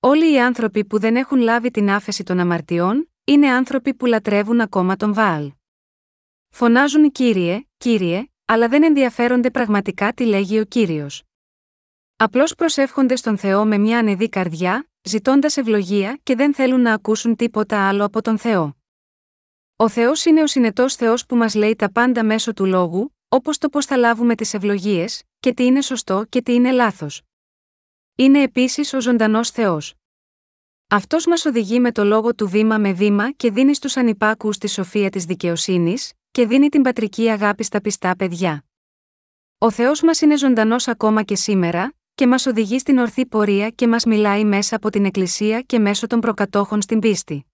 Όλοι 0.00 0.32
οι 0.32 0.40
άνθρωποι 0.40 0.84
που 0.84 0.98
δεν 0.98 1.16
έχουν 1.16 1.38
λάβει 1.38 1.70
την 1.70 1.90
άφεση 1.90 2.22
των 2.22 2.38
αμαρτιών, 2.38 3.10
είναι 3.24 3.48
άνθρωποι 3.48 3.94
που 3.94 4.06
λατρεύουν 4.06 4.60
ακόμα 4.60 4.96
τον 4.96 5.14
Βάαλ. 5.14 5.52
Φωνάζουν 6.48 7.12
κύριε, 7.12 7.66
κύριε, 7.76 8.26
αλλά 8.44 8.68
δεν 8.68 8.82
ενδιαφέρονται 8.82 9.50
πραγματικά 9.50 10.12
τι 10.12 10.24
λέγει 10.24 10.58
ο 10.58 10.64
κύριος. 10.64 11.22
Απλώς 12.16 12.54
προσεύχονται 12.54 13.16
στον 13.16 13.38
Θεό 13.38 13.64
με 13.64 13.78
μια 13.78 13.98
ανεδή 13.98 14.28
καρδιά, 14.28 14.88
ζητώντας 15.02 15.56
ευλογία 15.56 16.20
και 16.22 16.34
δεν 16.34 16.54
θέλουν 16.54 16.80
να 16.80 16.92
ακούσουν 16.92 17.36
τίποτα 17.36 17.88
άλλο 17.88 18.04
από 18.04 18.22
τον 18.22 18.38
Θεό. 18.38 18.76
Ο 19.76 19.88
Θεός 19.88 20.24
είναι 20.24 20.42
ο 20.42 20.46
συνετός 20.46 20.94
Θεός 20.94 21.26
που 21.26 21.36
μας 21.36 21.54
λέει 21.54 21.76
τα 21.76 21.92
πάντα 21.92 22.24
μέσω 22.24 22.52
του 22.52 22.64
λόγου, 22.64 23.17
όπως 23.28 23.58
το 23.58 23.68
πώς 23.68 23.86
θα 23.86 23.96
λάβουμε 23.96 24.34
τις 24.34 24.54
ευλογίες, 24.54 25.22
και 25.40 25.54
τι 25.54 25.64
είναι 25.64 25.82
σωστό 25.82 26.24
και 26.28 26.42
τι 26.42 26.54
είναι 26.54 26.70
λάθος. 26.70 27.22
Είναι 28.16 28.42
επίσης 28.42 28.92
ο 28.92 29.00
ζωντανός 29.00 29.50
Θεός. 29.50 29.94
Αυτός 30.88 31.26
μας 31.26 31.44
οδηγεί 31.44 31.80
με 31.80 31.92
το 31.92 32.04
λόγο 32.04 32.34
του 32.34 32.48
βήμα 32.48 32.78
με 32.78 32.92
βήμα 32.92 33.32
και 33.32 33.50
δίνει 33.50 33.74
στους 33.74 33.96
ανυπάκους 33.96 34.58
τη 34.58 34.68
σοφία 34.68 35.10
της 35.10 35.24
δικαιοσύνης, 35.24 36.12
και 36.30 36.46
δίνει 36.46 36.68
την 36.68 36.82
πατρική 36.82 37.28
αγάπη 37.28 37.62
στα 37.62 37.80
πιστά 37.80 38.16
παιδιά. 38.16 38.64
Ο 39.58 39.70
Θεός 39.70 40.02
μας 40.02 40.20
είναι 40.20 40.36
ζωντανός 40.36 40.88
ακόμα 40.88 41.22
και 41.22 41.36
σήμερα, 41.36 41.92
και 42.14 42.26
μας 42.26 42.46
οδηγεί 42.46 42.78
στην 42.78 42.98
ορθή 42.98 43.26
πορεία 43.26 43.70
και 43.70 43.88
μας 43.88 44.04
μιλάει 44.04 44.44
μέσα 44.44 44.76
από 44.76 44.90
την 44.90 45.04
Εκκλησία 45.04 45.60
και 45.60 45.78
μέσω 45.78 46.06
των 46.06 46.20
προκατόχων 46.20 46.82
στην 46.82 46.98
πίστη. 46.98 47.46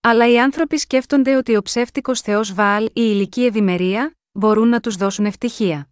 Αλλά 0.00 0.28
οι 0.30 0.40
άνθρωποι 0.40 0.78
σκέφτονται 0.78 1.36
ότι 1.36 1.56
ο 1.56 1.62
ψεύτικος 1.62 2.20
Θεός 2.20 2.54
Βάαλ 2.54 2.84
ή 2.84 2.90
η 2.92 2.92
ηλική 2.94 3.44
ευημερία 3.44 4.16
μπορούν 4.32 4.68
να 4.68 4.80
τους 4.80 4.96
δώσουν 4.96 5.24
ευτυχία. 5.24 5.88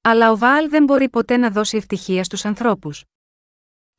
Αλλά 0.00 0.30
ο 0.30 0.36
Βάαλ 0.36 0.68
δεν 0.68 0.84
μπορεί 0.84 1.08
ποτέ 1.08 1.36
να 1.36 1.50
δώσει 1.50 1.76
ευτυχία 1.76 2.24
στους 2.24 2.44
ανθρώπους. 2.44 3.04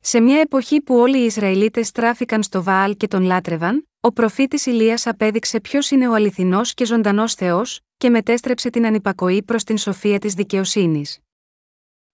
Σε 0.00 0.20
μια 0.20 0.40
εποχή 0.40 0.80
που 0.80 0.94
όλοι 0.94 1.18
οι 1.18 1.24
Ισραηλίτες 1.24 1.86
στράφηκαν 1.86 2.42
στο 2.42 2.62
Βάαλ 2.62 2.96
και 2.96 3.08
τον 3.08 3.22
λάτρευαν, 3.22 3.88
ο 4.00 4.12
προφήτης 4.12 4.66
Ηλίας 4.66 5.06
απέδειξε 5.06 5.60
ποιος 5.60 5.90
είναι 5.90 6.08
ο 6.08 6.14
αληθινός 6.14 6.74
και 6.74 6.84
ζωντανός 6.84 7.34
Θεός, 7.34 7.80
και 7.96 8.10
μετέστρεψε 8.10 8.70
την 8.70 8.86
ανυπακοή 8.86 9.42
προς 9.42 9.64
την 9.64 9.78
σοφία 9.78 10.18
της 10.18 10.34
δικαιοσύνης. 10.34 11.18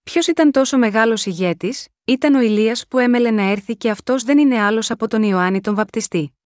Ποιος 0.03 0.27
ήταν 0.27 0.51
τόσο 0.51 0.79
μεγάλος 0.79 1.27
ηγέτης, 1.27 1.89
ήταν 2.05 2.35
ο 2.35 2.41
Ηλίας 2.41 2.87
που 2.89 2.99
έμελε 2.99 3.31
να 3.31 3.43
έρθει 3.43 3.77
και 3.77 3.91
αυτός 3.91 4.23
δεν 4.23 4.39
είναι 4.39 4.61
άλλος 4.61 4.91
από 4.91 5.09
τον 5.09 5.23
Ιωάννη 5.23 5.61
τον 5.61 5.75
Βαπτιστή. 5.75 6.38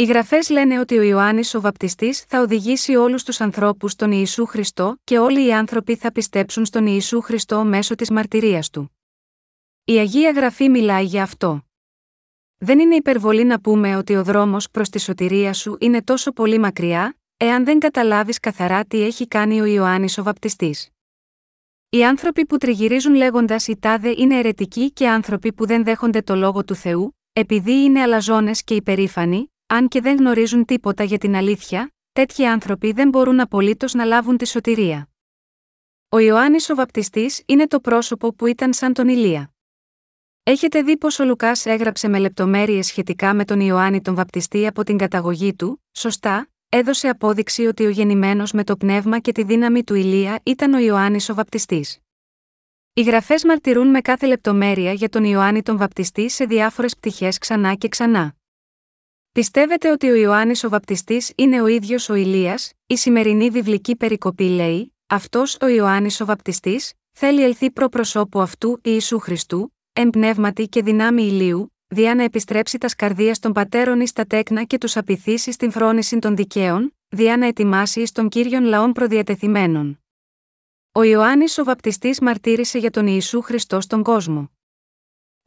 Οι 0.00 0.04
γραφές 0.04 0.48
λένε 0.48 0.80
ότι 0.80 0.98
ο 0.98 1.02
Ιωάννης 1.02 1.54
ο 1.54 1.60
Βαπτιστής 1.60 2.20
θα 2.20 2.40
οδηγήσει 2.40 2.94
όλους 2.94 3.22
τους 3.22 3.40
ανθρώπους 3.40 3.92
στον 3.92 4.12
Ιησού 4.12 4.46
Χριστό 4.46 4.96
και 5.04 5.18
όλοι 5.18 5.46
οι 5.46 5.52
άνθρωποι 5.52 5.96
θα 5.96 6.12
πιστέψουν 6.12 6.64
στον 6.64 6.86
Ιησού 6.86 7.20
Χριστό 7.20 7.64
μέσω 7.64 7.94
της 7.94 8.10
μαρτυρίας 8.10 8.70
του. 8.70 8.96
Η 9.84 9.98
Αγία 9.98 10.30
Γραφή 10.30 10.68
μιλάει 10.68 11.04
για 11.04 11.22
αυτό. 11.22 11.62
Δεν 12.58 12.78
είναι 12.78 12.94
υπερβολή 12.94 13.44
να 13.44 13.60
πούμε 13.60 13.96
ότι 13.96 14.16
ο 14.16 14.24
δρόμος 14.24 14.70
προς 14.70 14.88
τη 14.88 15.00
σωτηρία 15.00 15.52
σου 15.52 15.76
είναι 15.80 16.02
τόσο 16.02 16.32
πολύ 16.32 16.58
μακριά, 16.58 17.16
εάν 17.36 17.64
δεν 17.64 17.78
καταλάβεις 17.78 18.40
καθαρά 18.40 18.84
τι 18.84 19.02
έχει 19.02 19.28
κάνει 19.28 19.60
ο 19.60 19.64
Ιωάννης 19.64 20.18
ο 20.18 20.22
Βαπτιστής. 20.22 20.88
Οι 21.88 22.04
άνθρωποι 22.04 22.46
που 22.46 22.56
τριγυρίζουν 22.58 23.14
λέγοντας 23.14 23.66
οι 23.66 23.76
τάδε 23.76 24.14
είναι 24.16 24.38
αιρετικοί 24.38 24.92
και 24.92 25.08
άνθρωποι 25.08 25.52
που 25.52 25.66
δεν 25.66 25.84
δέχονται 25.84 26.22
το 26.22 26.34
λόγο 26.34 26.64
του 26.64 26.74
Θεού, 26.74 27.16
επειδή 27.32 27.72
είναι 27.72 28.00
αλαζόνες 28.00 28.64
και 28.64 28.74
υπερήφανοι, 28.74 29.52
αν 29.70 29.88
και 29.88 30.00
δεν 30.00 30.16
γνωρίζουν 30.16 30.64
τίποτα 30.64 31.04
για 31.04 31.18
την 31.18 31.34
αλήθεια, 31.34 31.92
τέτοιοι 32.12 32.46
άνθρωποι 32.46 32.92
δεν 32.92 33.08
μπορούν 33.08 33.40
απολύτως 33.40 33.94
να 33.94 34.04
λάβουν 34.04 34.36
τη 34.36 34.46
σωτηρία. 34.46 35.08
Ο 36.08 36.18
Ιωάννης 36.18 36.70
ο 36.70 36.74
Βαπτιστής 36.74 37.42
είναι 37.46 37.66
το 37.66 37.80
πρόσωπο 37.80 38.34
που 38.34 38.46
ήταν 38.46 38.72
σαν 38.72 38.92
τον 38.92 39.08
Ηλία. 39.08 39.52
Έχετε 40.42 40.82
δει 40.82 40.96
πως 40.96 41.18
ο 41.18 41.24
Λουκάς 41.24 41.66
έγραψε 41.66 42.08
με 42.08 42.18
λεπτομέρειες 42.18 42.86
σχετικά 42.86 43.34
με 43.34 43.44
τον 43.44 43.60
Ιωάννη 43.60 44.00
τον 44.00 44.14
Βαπτιστή 44.14 44.66
από 44.66 44.84
την 44.84 44.98
καταγωγή 44.98 45.54
του, 45.54 45.84
σωστά, 45.92 46.50
έδωσε 46.68 47.08
απόδειξη 47.08 47.66
ότι 47.66 47.84
ο 47.84 47.88
γεννημένος 47.88 48.52
με 48.52 48.64
το 48.64 48.76
πνεύμα 48.76 49.18
και 49.18 49.32
τη 49.32 49.42
δύναμη 49.42 49.84
του 49.84 49.94
Ηλία 49.94 50.40
ήταν 50.42 50.74
ο 50.74 50.78
Ιωάννης 50.78 51.28
ο 51.28 51.34
Βαπτιστής. 51.34 51.98
Οι 52.92 53.02
γραφές 53.02 53.44
μαρτυρούν 53.44 53.88
με 53.88 54.00
κάθε 54.00 54.26
λεπτομέρεια 54.26 54.92
για 54.92 55.08
τον 55.08 55.24
Ιωάννη 55.24 55.62
τον 55.62 55.76
Βαπτιστή 55.76 56.28
σε 56.28 56.44
διάφορες 56.44 56.96
πτυχές 56.96 57.38
ξανά 57.38 57.74
και 57.74 57.88
ξανά. 57.88 58.37
Πιστεύετε 59.32 59.90
ότι 59.90 60.10
ο 60.10 60.14
Ιωάννης 60.14 60.64
ο 60.64 60.68
Βαπτιστής 60.68 61.32
είναι 61.36 61.62
ο 61.62 61.66
ίδιος 61.66 62.08
ο 62.08 62.14
Ηλίας, 62.14 62.72
η 62.86 62.96
σημερινή 62.96 63.50
βιβλική 63.50 63.96
περικοπή 63.96 64.48
λέει, 64.48 64.94
αυτός 65.06 65.56
ο 65.60 65.66
Ιωάννης 65.66 66.20
ο 66.20 66.24
Βαπτιστής, 66.24 66.92
θέλει 67.12 67.42
ελθεί 67.42 67.70
προ 67.70 67.88
προσώπου 67.88 68.40
αυτού 68.40 68.80
Ιησού 68.82 69.18
Χριστού, 69.18 69.74
εμπνεύματι 69.92 70.68
και 70.68 70.82
δυνάμει 70.82 71.22
ηλίου, 71.22 71.72
διά 71.86 72.14
να 72.14 72.22
επιστρέψει 72.22 72.78
τας 72.78 72.90
σκαρδία 72.90 73.36
των 73.40 73.52
πατέρων 73.52 74.00
εις 74.00 74.12
τα 74.12 74.24
τέκνα 74.24 74.64
και 74.64 74.78
τους 74.78 74.96
απειθήσει 74.96 75.52
στην 75.52 75.70
φρόνηση 75.70 76.18
των 76.18 76.36
δικαίων, 76.36 76.96
διά 77.08 77.36
να 77.36 77.46
ετοιμάσει 77.46 78.00
εις 78.00 78.12
των 78.12 78.28
κύριων 78.28 78.64
λαών 78.64 78.92
προδιατεθειμένων. 78.92 80.02
Ο 80.92 81.02
Ιωάννης 81.02 81.58
ο 81.58 81.64
Βαπτιστής 81.64 82.20
μαρτύρησε 82.20 82.78
για 82.78 82.90
τον 82.90 83.06
Ιησού 83.06 83.40
Χριστό 83.40 83.80
στον 83.80 84.02
κόσμο. 84.02 84.50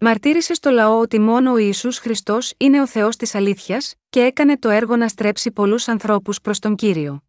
Μαρτύρησε 0.04 0.54
στο 0.54 0.70
λαό 0.70 1.00
ότι 1.00 1.20
μόνο 1.20 1.52
ο 1.52 1.58
Ιησούς 1.58 1.98
Χριστός 1.98 2.54
είναι 2.58 2.82
ο 2.82 2.88
Θεός 2.88 3.16
της 3.16 3.36
αλήθειας, 3.36 3.94
και 4.10 4.22
έκανε 4.22 4.58
το 4.58 4.70
έργο 4.70 4.96
να 4.96 5.08
στρέψει 5.08 5.52
πολλούς 5.52 5.88
ανθρώπους 5.88 6.42
προς 6.42 6.60
τον 6.60 6.76
κύριο. 6.76 7.24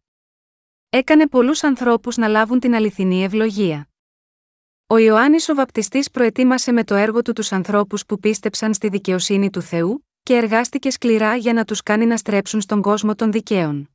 Έκανε 0.89 1.27
πολλούς 1.27 1.63
ανθρώπους 1.63 2.17
να 2.17 2.27
λάβουν 2.27 2.59
την 2.59 2.75
αληθινή 2.75 3.23
ευλογία. 3.23 3.89
Ο 4.87 4.97
Ιωάννης 4.97 5.49
ο 5.49 5.55
Βαπτιστής 5.55 6.09
προετοίμασε 6.11 6.71
με 6.71 6.83
το 6.83 6.95
έργο 6.95 7.21
του 7.21 7.33
τους 7.33 7.51
ανθρώπους 7.51 8.05
που 8.05 8.19
πίστεψαν 8.19 8.73
στη 8.73 8.87
δικαιοσύνη 8.89 9.49
του 9.49 9.61
Θεού, 9.61 10.07
και 10.23 10.35
εργάστηκε 10.35 10.89
σκληρά 10.89 11.35
για 11.35 11.53
να 11.53 11.65
τους 11.65 11.83
κάνει 11.83 12.05
να 12.05 12.17
στρέψουν 12.17 12.61
στον 12.61 12.81
κόσμο 12.81 13.15
των 13.15 13.31
δικαίων. 13.31 13.89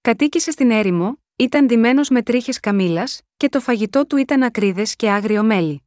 Κατοίκησε 0.00 0.50
στην 0.50 0.70
έρημο, 0.70 1.22
ήταν 1.36 1.66
ντυμένος 1.66 2.08
με 2.08 2.22
τρίχες 2.22 2.60
καμήλας, 2.60 3.20
και 3.36 3.48
το 3.48 3.60
φαγητό 3.60 4.06
του 4.06 4.16
ήταν 4.16 4.42
ακρίδες 4.42 4.96
και 4.96 5.10
άγριο 5.10 5.42
μέλι. 5.42 5.82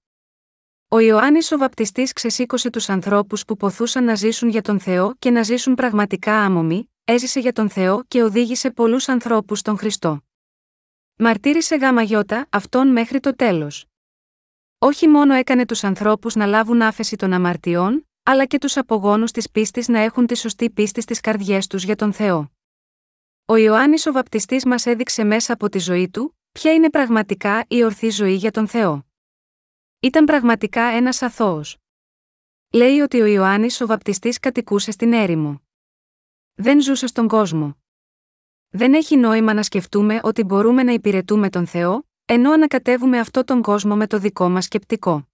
Ο 0.93 0.99
Ιωάννης 0.99 1.51
ο 1.51 1.57
Βαπτιστής 1.57 2.13
ξεσήκωσε 2.13 2.69
τους 2.69 2.89
ανθρώπους 2.89 3.45
που 3.45 3.57
ποθούσαν 3.57 4.03
να 4.03 4.15
ζήσουν 4.15 4.49
για 4.49 4.61
τον 4.61 4.79
Θεό 4.79 5.15
και 5.19 5.29
να 5.29 5.43
ζήσουν 5.43 5.75
πραγματικά 5.75 6.33
άμομοι, 6.33 6.91
έζησε 7.03 7.39
για 7.39 7.53
τον 7.53 7.69
Θεό 7.69 8.03
και 8.07 8.23
οδήγησε 8.23 8.71
πολλούς 8.71 9.09
ανθρώπους 9.09 9.59
στον 9.59 9.77
Χριστό. 9.77 10.23
Μαρτύρησε 11.15 11.75
γάμα 11.75 12.01
γιώτα 12.01 12.47
αυτόν 12.49 12.87
μέχρι 12.87 13.19
το 13.19 13.35
τέλος. 13.35 13.85
Όχι 14.77 15.07
μόνο 15.07 15.33
έκανε 15.33 15.65
τους 15.65 15.83
ανθρώπους 15.83 16.35
να 16.35 16.45
λάβουν 16.45 16.81
άφεση 16.81 17.15
των 17.15 17.33
αμαρτιών, 17.33 18.07
αλλά 18.23 18.45
και 18.45 18.57
τους 18.57 18.77
απογόνους 18.77 19.31
της 19.31 19.51
πίστης 19.51 19.87
να 19.87 19.99
έχουν 19.99 20.25
τη 20.25 20.37
σωστή 20.37 20.69
πίστη 20.69 21.01
στις 21.01 21.19
καρδιές 21.19 21.67
τους 21.67 21.83
για 21.83 21.95
τον 21.95 22.13
Θεό. 22.13 22.51
Ο 23.45 23.55
Ιωάννης 23.55 24.05
ο 24.05 24.11
Βαπτιστής 24.11 24.65
μας 24.65 24.85
έδειξε 24.85 25.23
μέσα 25.23 25.53
από 25.53 25.69
τη 25.69 25.79
ζωή 25.79 26.09
του, 26.09 26.37
ποια 26.51 26.73
είναι 26.73 26.89
πραγματικά 26.89 27.65
η 27.67 27.83
ορθή 27.83 28.09
ζωή 28.09 28.33
για 28.33 28.51
τον 28.51 28.67
Θεό. 28.67 29.05
Ήταν 30.03 30.25
πραγματικά 30.25 30.81
ένας 30.81 31.21
αθώος. 31.21 31.77
Λέει 32.73 32.99
ότι 32.99 33.21
ο 33.21 33.25
Ιωάννης 33.25 33.81
ο 33.81 33.85
Βαπτιστής 33.85 34.39
κατοικούσε 34.39 34.91
στην 34.91 35.13
έρημο. 35.13 35.61
Δεν 36.53 36.81
ζούσε 36.81 37.07
στον 37.07 37.27
κόσμο. 37.27 37.77
Δεν 38.69 38.93
έχει 38.93 39.17
νόημα 39.17 39.53
να 39.53 39.63
σκεφτούμε 39.63 40.19
ότι 40.23 40.43
μπορούμε 40.43 40.83
να 40.83 40.91
υπηρετούμε 40.91 41.49
τον 41.49 41.67
Θεό, 41.67 42.07
ενώ 42.25 42.51
ανακατεύουμε 42.51 43.19
αυτό 43.19 43.43
τον 43.43 43.61
κόσμο 43.61 43.95
με 43.95 44.07
το 44.07 44.19
δικό 44.19 44.49
μας 44.49 44.65
σκεπτικό. 44.65 45.27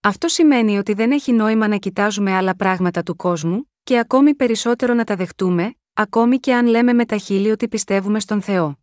Αυτό 0.00 0.28
σημαίνει 0.28 0.78
ότι 0.78 0.92
δεν 0.92 1.12
έχει 1.12 1.32
νόημα 1.32 1.68
να 1.68 1.76
κοιτάζουμε 1.76 2.32
άλλα 2.32 2.56
πράγματα 2.56 3.02
του 3.02 3.16
κόσμου, 3.16 3.72
και 3.82 3.98
ακόμη 3.98 4.34
περισσότερο 4.34 4.94
να 4.94 5.04
τα 5.04 5.16
δεχτούμε, 5.16 5.74
ακόμη 5.92 6.38
και 6.38 6.54
αν 6.54 6.66
λέμε 6.66 6.92
με 6.92 7.04
τα 7.04 7.16
χείλη 7.16 7.50
ότι 7.50 7.68
πιστεύουμε 7.68 8.20
στον 8.20 8.42
Θεό. 8.42 8.78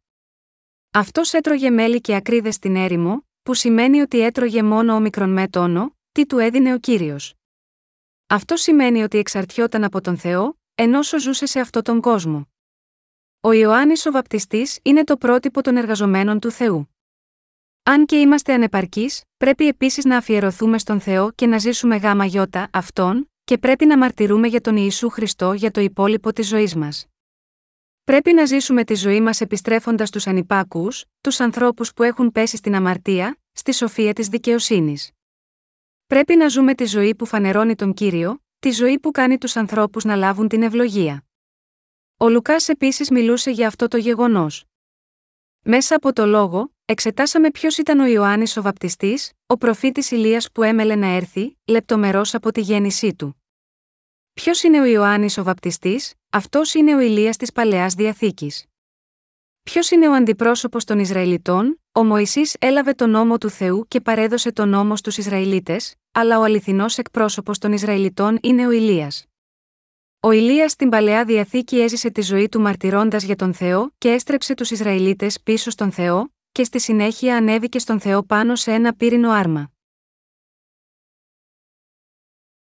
Αυτός 0.91 1.33
έτρωγε 1.33 1.69
μέλι 1.69 2.01
και 2.01 2.15
ακρίδες 2.15 2.55
στην 2.55 2.75
έρημο, 2.75 3.27
που 3.43 3.53
σημαίνει 3.53 4.01
ότι 4.01 4.19
έτρωγε 4.19 4.63
μόνο 4.63 4.99
μικρον 4.99 5.29
με 5.29 5.47
τόνο, 5.47 5.97
τι 6.11 6.25
του 6.25 6.37
έδινε 6.37 6.73
ο 6.73 6.77
κύριος. 6.77 7.33
Αυτό 8.27 8.55
σημαίνει 8.55 9.03
ότι 9.03 9.17
εξαρτιόταν 9.17 9.83
από 9.83 10.01
τον 10.01 10.17
Θεό, 10.17 10.59
ενώ 10.75 10.99
ζούσε 11.03 11.45
σε 11.45 11.59
αυτόν 11.59 11.83
τον 11.83 12.01
κόσμο. 12.01 12.47
Ο 13.41 13.51
Ιωάννης 13.51 14.05
ο 14.05 14.11
Βαπτιστής 14.11 14.79
είναι 14.81 15.03
το 15.03 15.17
πρότυπο 15.17 15.61
των 15.61 15.77
εργαζομένων 15.77 16.39
του 16.39 16.51
Θεού. 16.51 16.95
Αν 17.83 18.05
και 18.05 18.19
είμαστε 18.19 18.53
ανεπαρκείς, 18.53 19.23
πρέπει 19.37 19.67
επίσης 19.67 20.05
να 20.05 20.17
αφιερωθούμε 20.17 20.77
στον 20.77 20.99
Θεό 20.99 21.31
και 21.31 21.47
να 21.47 21.57
ζήσουμε 21.57 21.95
γάμα 21.95 22.25
γιώτα 22.25 22.69
αυτόν, 22.73 23.31
και 23.43 23.57
πρέπει 23.57 23.85
να 23.85 23.97
μαρτυρούμε 23.97 24.47
για 24.47 24.61
τον 24.61 24.77
Ιησού 24.77 25.09
Χριστό 25.09 25.53
για 25.53 25.71
το 25.71 25.81
υπόλοιπο 25.81 26.33
της 26.33 26.47
ζωής 26.47 26.75
μας. 26.75 27.07
Πρέπει 28.03 28.33
να 28.33 28.45
ζήσουμε 28.45 28.83
τη 28.83 28.95
ζωή 28.95 29.21
μας 29.21 29.41
επιστρέφοντας 29.41 30.07
στου 30.07 30.29
ανυπάκους, 30.29 31.05
τους 31.21 31.39
ανθρώπους 31.39 31.93
που 31.93 32.03
έχουν 32.03 32.31
πέσει 32.31 32.57
στην 32.57 32.75
αμαρτία, 32.75 33.37
στη 33.51 33.73
σοφία 33.73 34.13
της 34.13 34.27
δικαιοσύνης. 34.27 35.11
Πρέπει 36.05 36.35
να 36.35 36.47
ζούμε 36.47 36.75
τη 36.75 36.85
ζωή 36.85 37.15
που 37.15 37.25
φανερώνει 37.25 37.75
τον 37.75 37.93
κύριο, 37.93 38.43
τη 38.59 38.71
ζωή 38.71 38.99
που 38.99 39.11
κάνει 39.11 39.37
τους 39.37 39.55
ανθρώπους 39.55 40.03
να 40.03 40.15
λάβουν 40.15 40.47
την 40.47 40.63
ευλογία. 40.63 41.25
Ο 42.17 42.29
Λουκάς 42.29 42.69
επίσης 42.69 43.09
μιλούσε 43.09 43.51
για 43.51 43.67
αυτό 43.67 43.87
το 43.87 43.97
γεγονός. 43.97 44.65
Μέσα 45.63 45.95
από 45.95 46.13
το 46.13 46.25
λόγο, 46.25 46.73
εξετάσαμε 46.85 47.51
ποιος 47.51 47.77
ήταν 47.77 47.99
ο 47.99 48.05
Ιωάννης 48.05 48.57
ο 48.57 48.61
Βαπτιστής, 48.61 49.31
ο 49.45 49.57
προφήτης 49.57 50.11
Ηλίας 50.11 50.51
που 50.51 50.63
έμελε 50.63 50.95
να 50.95 51.07
έρθει, 51.07 51.57
λεπτομερό 51.65 52.21
από 52.31 52.51
τη 52.51 52.61
γέννησή 52.61 53.15
του. 53.15 53.43
Ποιος 54.33 54.63
είναι 54.63 54.81
ο 54.81 54.85
Ιωάννης 54.85 55.37
ο 55.37 55.43
Βαπτιστής, 55.43 56.13
αυτός 56.35 56.73
είναι 56.73 56.95
ο 56.95 56.99
Ηλίας 56.99 57.37
της 57.37 57.51
Παλαιάς 57.51 57.93
Διαθήκης. 57.93 58.65
Ποιος 59.63 59.91
είναι 59.91 60.07
ο 60.07 60.13
αντιπρόσωπος 60.13 60.83
των 60.83 60.99
Ισραηλιτών, 60.99 61.81
ο 61.91 62.03
Μωυσής 62.03 62.55
έλαβε 62.59 62.93
τον 62.93 63.09
νόμο 63.09 63.37
του 63.37 63.49
Θεού 63.49 63.85
και 63.87 64.01
παρέδωσε 64.01 64.51
τον 64.51 64.69
νόμο 64.69 64.95
στους 64.95 65.17
Ισραηλίτες, 65.17 65.95
αλλά 66.11 66.39
ο 66.39 66.43
αληθινός 66.43 66.97
εκπρόσωπος 66.97 67.57
των 67.57 67.71
Ισραηλιτών 67.71 68.39
είναι 68.41 68.67
ο 68.67 68.71
Ηλίας. 68.71 69.25
Ο 70.19 70.31
Ηλίας 70.31 70.71
στην 70.71 70.89
παλαιά 70.89 71.25
διαθήκη 71.25 71.81
έζησε 71.81 72.09
τη 72.09 72.21
ζωή 72.21 72.49
του 72.49 72.61
μαρτυρώντας 72.61 73.23
για 73.23 73.35
τον 73.35 73.53
Θεό 73.53 73.91
και 73.97 74.09
έστρεψε 74.09 74.53
τους 74.53 74.71
Ισραηλίτες 74.71 75.41
πίσω 75.41 75.69
στον 75.69 75.91
Θεό, 75.91 76.33
και 76.51 76.63
στη 76.63 76.79
συνέχεια 76.79 77.37
ανέβηκε 77.37 77.79
στον 77.79 77.99
Θεό 77.99 78.23
πάνω 78.23 78.55
σε 78.55 78.71
ένα 78.71 78.93
πύρινο 78.93 79.31
άρμα. 79.31 79.72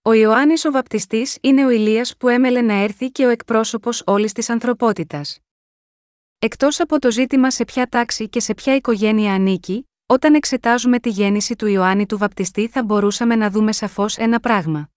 Ο 0.08 0.14
Ιωάννης 0.14 0.66
ο 0.66 0.72
Βαπτιστής 0.72 1.38
είναι 1.42 1.66
ο 1.66 1.70
Ηλίας 1.70 2.18
που 2.18 2.28
έμελε 2.28 2.62
να 2.62 2.74
έρθει 2.74 3.12
και 3.12 3.26
ο 3.26 3.30
εκπρόσωπος 3.30 4.04
όλης 4.06 4.32
της 4.32 4.50
ανθρωπότητας. 4.50 5.40
Εκτός 6.40 6.80
από 6.80 7.00
το 7.00 7.12
ζήτημα 7.12 7.52
σε 7.52 7.64
ποια 7.64 7.88
τάξη 7.88 8.30
και 8.30 8.40
σε 8.40 8.54
ποια 8.54 8.76
οικογένεια 8.76 9.34
ανήκει, 9.34 9.90
όταν 10.06 10.34
εξετάζουμε 10.34 11.00
τη 11.00 11.10
γέννηση 11.10 11.56
του 11.56 11.68
Ιωάννη 11.68 12.06
του 12.06 12.18
Βαπτιστή 12.18 12.68
θα 12.68 12.84
μπορούσαμε 12.84 13.36
να 13.36 13.50
δούμε 13.50 13.72
σαφώς 13.72 14.18
ένα 14.18 14.40
πράγμα. 14.40 14.90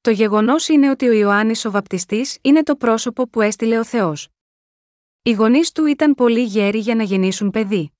Το 0.00 0.10
γεγονός 0.10 0.68
είναι 0.68 0.90
ότι 0.90 1.08
ο 1.08 1.12
Ιωάννης 1.12 1.64
ο 1.64 1.70
Βαπτιστής 1.70 2.38
είναι 2.42 2.62
το 2.62 2.76
πρόσωπο 2.76 3.28
που 3.28 3.40
έστειλε 3.40 3.78
ο 3.78 3.84
Θεός. 3.84 4.28
Οι 5.22 5.32
γονείς 5.32 5.72
του 5.72 5.86
ήταν 5.86 6.14
πολύ 6.14 6.44
γέροι 6.44 6.78
για 6.78 6.94
να 6.94 7.02
γεννήσουν 7.02 7.50
παιδί. 7.50 7.92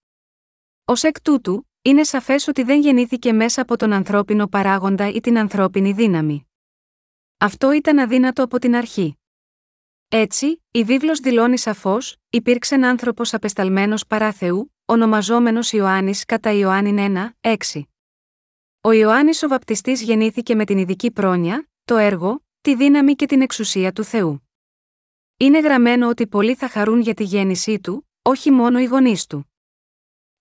Ω 0.85 0.93
εκ 1.03 1.21
τούτου, 1.21 1.67
είναι 1.83 2.05
σαφές 2.05 2.49
ότι 2.49 2.63
δεν 2.63 2.81
γεννήθηκε 2.81 3.33
μέσα 3.33 3.63
από 3.63 3.77
τον 3.77 3.93
ανθρώπινο 3.93 4.47
παράγοντα 4.49 5.09
ή 5.09 5.21
την 5.21 5.39
ανθρώπινη 5.39 5.93
δύναμη. 5.93 6.47
Αυτό 7.39 7.73
ήταν 7.73 7.99
αδύνατο 7.99 8.43
από 8.43 8.59
την 8.59 8.77
αρχή. 8.77 9.19
Έτσι, 10.09 10.63
η 10.71 10.85
βίβλος 10.85 11.21
δηλώνει 11.21 11.59
σαφώς, 11.59 12.17
υπήρξε 12.31 12.75
άνθρωπος 12.75 13.35
απεσταλμένος 13.35 14.07
παρά 14.07 14.33
Θεού, 14.33 14.75
ονομαζόμενος 14.85 15.73
Ιωάννης 15.73 16.25
κατά 16.25 16.53
Ιωάννη 16.53 17.13
1, 17.41 17.55
6. 17.57 17.83
Ο 18.81 18.93
Ιωάννης 18.93 19.43
ο 19.43 19.49
Βαπτιστής 19.49 20.03
γεννήθηκε 20.03 20.55
με 20.55 20.65
την 20.65 20.79
ειδική 20.79 21.11
πρόνοια, 21.11 21.69
το 21.85 21.97
έργο, 21.97 22.45
τη 22.61 22.77
δύναμη 22.77 23.15
και 23.15 23.27
την 23.27 23.43
εξουσία 23.43 23.93
του 23.93 24.05
Θεού. 24.05 24.49
Είναι 25.37 25.61
γραμμένο 25.61 26.09
ότι 26.09 26.27
πολλοί 26.27 26.55
θα 26.55 26.69
χαρούν 26.69 27.01
για 27.01 27.15
τη 27.15 27.25
γέννησή 27.25 27.81
του, 27.81 28.09
όχι 28.23 28.51
μόνο 28.51 28.79
οι 28.79 28.85
γονείς 28.85 29.27
του. 29.27 29.52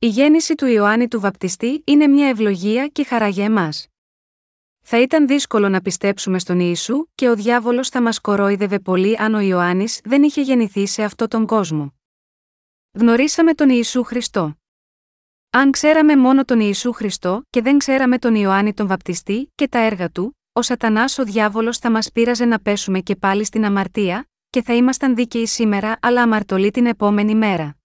Η 0.03 0.07
γέννηση 0.07 0.55
του 0.55 0.65
Ιωάννη 0.65 1.07
του 1.07 1.19
Βαπτιστή 1.19 1.81
είναι 1.85 2.07
μια 2.07 2.27
ευλογία 2.27 2.87
και 2.87 3.03
χαρά 3.03 3.27
για 3.27 3.45
εμάς. 3.45 3.87
Θα 4.81 5.01
ήταν 5.01 5.27
δύσκολο 5.27 5.69
να 5.69 5.81
πιστέψουμε 5.81 6.39
στον 6.39 6.59
Ιησού 6.59 7.07
και 7.15 7.29
ο 7.29 7.35
διάβολος 7.35 7.89
θα 7.89 8.01
μας 8.01 8.19
κορόιδευε 8.19 8.79
πολύ 8.79 9.17
αν 9.19 9.33
ο 9.33 9.39
Ιωάννης 9.39 10.01
δεν 10.03 10.23
είχε 10.23 10.41
γεννηθεί 10.41 10.87
σε 10.87 11.03
αυτόν 11.03 11.27
τον 11.27 11.45
κόσμο. 11.45 11.93
Γνωρίσαμε 12.91 13.53
τον 13.53 13.69
Ιησού 13.69 14.03
Χριστό. 14.03 14.55
Αν 15.49 15.71
ξέραμε 15.71 16.15
μόνο 16.15 16.45
τον 16.45 16.59
Ιησού 16.59 16.91
Χριστό 16.91 17.41
και 17.49 17.61
δεν 17.61 17.77
ξέραμε 17.77 18.17
τον 18.17 18.35
Ιωάννη 18.35 18.73
τον 18.73 18.87
Βαπτιστή 18.87 19.51
και 19.55 19.67
τα 19.67 19.79
έργα 19.79 20.09
του, 20.09 20.37
ο 20.53 20.61
Σατανάς 20.61 21.17
ο 21.17 21.23
διάβολος 21.23 21.77
θα 21.77 21.91
μας 21.91 22.11
πείραζε 22.11 22.45
να 22.45 22.59
πέσουμε 22.59 22.99
και 22.99 23.15
πάλι 23.15 23.45
στην 23.45 23.65
αμαρτία, 23.65 24.29
και 24.49 24.61
θα 24.61 24.73
ήμασταν 24.73 25.15
δίκαιοι 25.15 25.45
σήμερα 25.45 25.97
αλλά 26.01 26.21
αμαρτωλοί 26.21 26.71
την 26.71 26.85
επόμενη 26.85 27.35
μέρα. 27.35 27.80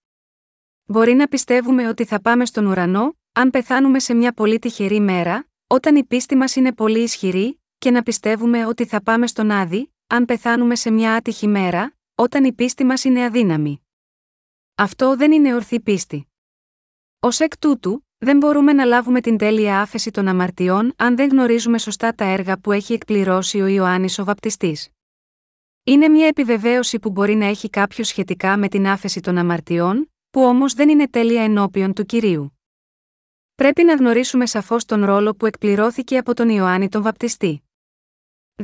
Μπορεί 0.88 1.14
να 1.14 1.28
πιστεύουμε 1.28 1.88
ότι 1.88 2.04
θα 2.04 2.20
πάμε 2.20 2.46
στον 2.46 2.66
ουρανό, 2.66 3.16
αν 3.32 3.50
πεθάνουμε 3.50 3.98
σε 3.98 4.14
μια 4.14 4.32
πολύ 4.32 4.58
τυχερή 4.58 5.00
μέρα, 5.00 5.48
όταν 5.66 5.96
η 5.96 6.04
πίστη 6.04 6.36
μας 6.36 6.56
είναι 6.56 6.72
πολύ 6.72 7.02
ισχυρή, 7.02 7.60
και 7.78 7.90
να 7.90 8.02
πιστεύουμε 8.02 8.66
ότι 8.66 8.86
θα 8.86 9.02
πάμε 9.02 9.26
στον 9.26 9.50
Άδη, 9.50 9.94
αν 10.06 10.24
πεθάνουμε 10.24 10.74
σε 10.74 10.90
μια 10.90 11.14
άτυχη 11.14 11.46
μέρα, 11.46 11.96
όταν 12.14 12.44
η 12.44 12.52
πίστη 12.52 12.84
μας 12.84 13.04
είναι 13.04 13.24
αδύναμη. 13.24 13.86
Αυτό 14.74 15.16
δεν 15.16 15.32
είναι 15.32 15.54
ορθή 15.54 15.80
πίστη. 15.80 16.28
Ω 17.20 17.28
εκ 17.38 17.58
τούτου, 17.58 18.06
δεν 18.18 18.36
μπορούμε 18.36 18.72
να 18.72 18.84
λάβουμε 18.84 19.20
την 19.20 19.36
τέλεια 19.36 19.80
άφεση 19.80 20.10
των 20.10 20.28
αμαρτιών 20.28 20.92
αν 20.96 21.16
δεν 21.16 21.28
γνωρίζουμε 21.28 21.78
σωστά 21.78 22.14
τα 22.14 22.24
έργα 22.24 22.58
που 22.58 22.72
έχει 22.72 22.92
εκπληρώσει 22.92 23.60
ο 23.60 23.66
Ιωάννης 23.66 24.18
ο 24.18 24.24
Βαπτιστής. 24.24 24.88
Είναι 25.84 26.08
μια 26.08 26.26
επιβεβαίωση 26.26 26.98
που 26.98 27.10
μπορεί 27.10 27.34
να 27.34 27.46
έχει 27.46 27.70
κάποιο 27.70 28.04
σχετικά 28.04 28.56
με 28.56 28.68
την 28.68 28.86
άφεση 28.86 29.20
των 29.20 29.38
αμαρτιών, 29.38 30.10
που 30.36 30.42
όμως 30.42 30.72
δεν 30.72 30.88
είναι 30.88 31.08
τέλεια 31.08 31.42
ενώπιον 31.42 31.92
του 31.92 32.04
κυρίου. 32.04 32.58
Πρέπει 33.54 33.84
να 33.84 33.94
γνωρίσουμε 33.94 34.46
σαφώς 34.46 34.84
τον 34.84 35.04
ρόλο 35.04 35.34
που 35.34 35.46
εκπληρώθηκε 35.46 36.18
από 36.18 36.34
τον 36.34 36.48
Ιωάννη 36.48 36.88
τον 36.88 37.02
Βαπτιστή. 37.02 37.62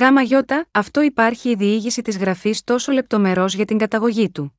Γάμα 0.00 0.22
γιώτα, 0.22 0.68
αυτό 0.70 1.02
υπάρχει 1.02 1.50
η 1.50 1.54
διήγηση 1.54 2.02
της 2.02 2.18
γραφής 2.18 2.64
τόσο 2.64 2.92
λεπτομερός 2.92 3.54
για 3.54 3.64
την 3.64 3.78
καταγωγή 3.78 4.30
του. 4.30 4.58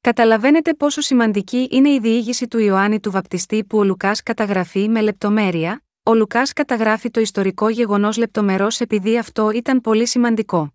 Καταλαβαίνετε 0.00 0.74
πόσο 0.74 1.00
σημαντική 1.00 1.68
είναι 1.70 1.90
η 1.90 1.98
διήγηση 1.98 2.48
του 2.48 2.58
Ιωάννη 2.58 3.00
του 3.00 3.10
Βαπτιστή 3.10 3.64
που 3.64 3.78
ο 3.78 3.84
Λουκάς 3.84 4.22
καταγραφεί 4.22 4.88
με 4.88 5.00
λεπτομέρεια, 5.00 5.84
ο 6.02 6.14
Λουκάς 6.14 6.52
καταγράφει 6.52 7.10
το 7.10 7.20
ιστορικό 7.20 7.68
γεγονός 7.68 8.16
λεπτομερός 8.16 8.80
επειδή 8.80 9.18
αυτό 9.18 9.50
ήταν 9.50 9.80
πολύ 9.80 10.06
σημαντικό. 10.06 10.74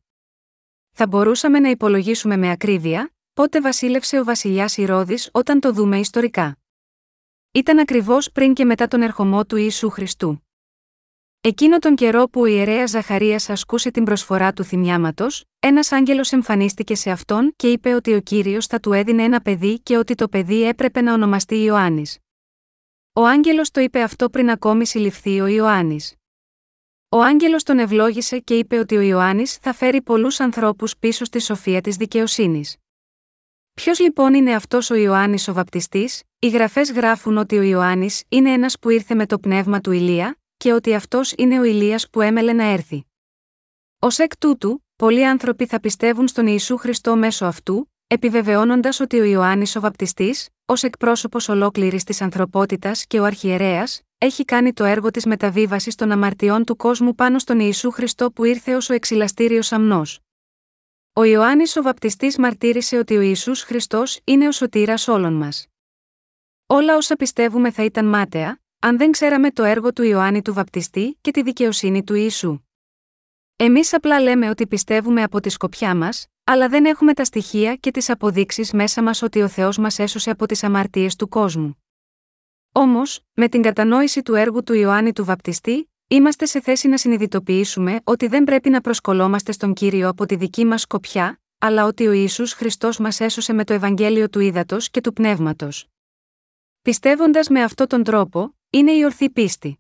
Θα 0.92 1.08
μπορούσαμε 1.08 1.60
να 1.60 1.70
υπολογίσουμε 1.70 2.38
με 2.38 2.52
ακρίβεια 2.52 3.14
πότε 3.40 3.62
βασίλευσε 3.62 4.20
ο 4.20 4.24
βασιλιάς 4.24 4.78
Ηρώδης 4.78 5.30
όταν 5.32 5.60
το 5.60 5.72
δούμε 5.72 6.00
ιστορικά; 6.00 6.58
Ήταν 7.52 7.80
ακριβώς 7.80 8.32
πριν 8.32 8.54
και 8.54 8.66
μετά 8.66 8.88
τον 8.88 9.02
ερχομό 9.02 9.46
του 9.46 9.56
Ιησού 9.56 9.90
Χριστού. 9.90 10.48
Εκείνο 11.42 11.80
τον 11.80 11.96
καιρό 11.96 12.30
που 12.30 12.42
ο 12.42 12.46
ιερέα 12.46 12.86
Ζαχαρίας 12.86 13.50
ασκούσε 13.50 13.92
την 13.92 14.04
προσφορά 14.04 14.54
του 14.54 14.64
θυμιάματος, 14.64 15.46
ένας 15.60 15.92
άγγελος 15.92 16.32
εμφανίστηκε 16.32 16.96
σε 16.96 17.12
αυτόν 17.12 17.54
και 17.56 17.72
είπε 17.72 17.94
ότι 17.94 18.14
ο 18.14 18.22
κύριος 18.22 18.66
θα 18.66 18.80
του 18.80 18.94
έδινε 18.94 19.24
ένα 19.24 19.42
παιδί 19.42 19.80
και 19.80 19.98
ότι 19.98 20.16
το 20.16 20.28
παιδί 20.28 20.64
έπρεπε 20.64 21.02
να 21.02 21.14
ονομαστεί 21.14 21.64
Ιωάννης. 21.64 22.18
Ο 23.14 23.26
άγγελος 23.26 23.72
το 23.72 23.82
είπε 23.82 24.02
αυτό 24.02 24.30
πριν 24.30 24.50
ακόμη 24.50 24.86
συλληφθεί 24.86 25.42
ο 25.42 25.48
Ιωάννης. 25.48 26.16
Ο 27.10 27.22
άγγελος 27.22 27.64
τον 27.64 27.80
ευλόγησε 27.80 28.40
και 28.40 28.58
είπε 28.58 28.78
ότι 28.78 28.96
ο 28.98 29.02
Ιωάννης 29.02 29.56
θα 29.56 29.74
φέρει 29.74 30.02
πολλούς 30.02 30.40
ανθρώπους 30.40 30.98
πίσω 30.98 31.26
στη 31.26 31.40
σοφία 31.40 31.82
της 31.82 31.96
δικαιοσύνης. 31.96 32.78
Ποιος 33.82 34.00
λοιπόν 34.00 34.34
είναι 34.34 34.54
αυτός 34.54 34.90
ο 34.90 34.96
Ιωάννης 34.96 35.48
ο 35.48 35.54
Βαπτιστής, 35.54 36.24
οι 36.40 36.50
γραφές 36.50 36.92
γράφουν 36.92 37.38
ότι 37.38 37.58
ο 37.58 37.62
Ιωάννης 37.62 38.24
είναι 38.30 38.52
ένας 38.52 38.80
που 38.80 38.90
ήρθε 38.90 39.16
με 39.16 39.26
το 39.26 39.40
πνεύμα 39.40 39.82
του 39.82 39.92
Ηλία, 39.92 40.38
και 40.58 40.74
ότι 40.74 40.94
αυτός 40.94 41.34
είναι 41.38 41.60
ο 41.60 41.64
Ηλίας 41.64 42.10
που 42.10 42.22
έμελε 42.22 42.54
να 42.54 42.64
έρθει. 42.64 43.06
Ω 44.00 44.08
εκ 44.18 44.38
τούτου, 44.38 44.86
πολλοί 44.96 45.26
άνθρωποι 45.26 45.66
θα 45.66 45.80
πιστεύουν 45.80 46.28
στον 46.28 46.48
Ιησού 46.48 46.78
Χριστό 46.78 47.16
μέσω 47.16 47.46
αυτού, 47.46 47.92
επιβεβαιώνοντας 48.08 49.00
ότι 49.00 49.20
ο 49.20 49.24
Ιωάννης 49.24 49.76
ο 49.76 49.80
Βαπτιστής, 49.80 50.50
ως 50.66 50.84
εκπρόσωπος 50.84 51.50
ολόκληρης 51.50 52.04
της 52.04 52.22
ανθρωπότητας 52.22 53.06
και 53.06 53.20
ο 53.20 53.24
Αρχιερέας, 53.24 54.02
έχει 54.18 54.46
κάνει 54.46 54.74
το 54.74 54.84
έργο 54.84 55.12
της 55.12 55.26
μεταβίβασης 55.26 55.96
των 55.96 56.12
αμαρτιών 56.12 56.64
του 56.64 56.76
κόσμου 56.76 57.16
πάνω 57.16 57.40
στον 57.40 57.60
Ιησού 57.60 57.92
Χριστό 57.92 58.32
που 58.32 58.44
ήρθε 58.44 58.76
ως 58.76 58.90
ο 58.90 58.94
εξυλαστήριο 58.94 59.62
αμνός. 59.70 60.20
Ο 61.20 61.24
Ιωάννης 61.24 61.76
ο 61.76 61.82
Βαπτιστής 61.82 62.38
μαρτύρησε 62.38 62.98
ότι 62.98 63.18
ο 63.18 63.22
Ισού 63.22 63.56
Χριστός 63.56 64.20
είναι 64.24 64.48
ο 64.48 64.52
σωτήρας 64.52 65.08
όλων 65.08 65.34
μας. 65.34 65.68
Όλα 66.66 66.96
όσα 66.96 67.16
πιστεύουμε 67.16 67.72
θα 67.72 67.84
ήταν 67.84 68.06
μάταια, 68.06 68.62
αν 68.80 68.98
δεν 68.98 69.12
ξέραμε 69.12 69.52
το 69.52 69.64
έργο 69.64 69.94
του 69.94 70.04
Ιωάννη 70.04 70.42
του 70.42 70.54
Βαπτιστή 70.54 71.18
και 71.22 71.32
τη 71.32 71.42
δικαιοσύνη 71.42 72.04
του 72.04 72.14
Ιησού. 72.14 72.60
Εμείς 73.56 73.94
απλά 73.94 74.22
λέμε 74.22 74.50
ότι 74.50 74.68
πιστεύουμε 74.68 75.24
από 75.24 75.40
τη 75.40 75.50
σκοπιά 75.50 75.96
μας, 75.96 76.28
αλλά 76.44 76.70
δεν 76.70 76.86
έχουμε 76.86 77.14
τα 77.14 77.24
στοιχεία 77.24 77.76
και 77.76 77.92
τις 77.92 78.10
αποδείξεις 78.10 78.74
μέσα 78.74 79.04
μας 79.04 79.22
ότι 79.22 79.42
ο 79.42 79.48
Θεός 79.48 79.78
μας 79.78 80.00
έσωσε 80.00 80.30
από 80.30 80.46
τις 80.46 80.64
αμαρτίες 80.64 81.16
του 81.16 81.28
κόσμου. 81.28 81.84
Όμως, 82.72 83.22
με 83.34 83.50
την 83.50 83.62
κατανόηση 83.62 84.22
του 84.22 84.36
έργου 84.36 84.64
του 84.64 84.74
Ιωάννη 84.74 85.14
του 85.14 85.26
Βαπτιστή, 85.26 85.92
είμαστε 86.12 86.46
σε 86.46 86.62
θέση 86.62 86.88
να 86.88 86.98
συνειδητοποιήσουμε 86.98 88.00
ότι 88.04 88.28
δεν 88.28 88.44
πρέπει 88.44 88.70
να 88.70 88.82
προσκολόμαστε 88.82 89.52
στον 89.52 89.74
κύριο 89.74 90.08
από 90.08 90.26
τη 90.26 90.36
δική 90.36 90.66
μας 90.66 90.82
σκοπιά, 90.82 91.40
αλλά 91.58 91.86
ότι 91.86 92.08
ο 92.08 92.12
Ισού 92.12 92.48
Χριστός 92.48 93.00
μας 93.00 93.20
έσωσε 93.20 93.54
με 93.54 93.64
το 93.64 93.74
Ευαγγέλιο 93.74 94.30
του 94.30 94.40
Ήδατος 94.40 94.90
και 94.90 95.02
του 95.02 95.14
Πνεύματος. 95.14 95.88
Πιστεύοντας 96.82 97.50
με 97.50 97.64
αυτόν 97.64 97.88
τον 97.88 98.04
τρόπο, 98.04 98.56
είναι 98.70 98.92
η 98.92 99.04
ορθή 99.04 99.30
πίστη. 99.30 99.80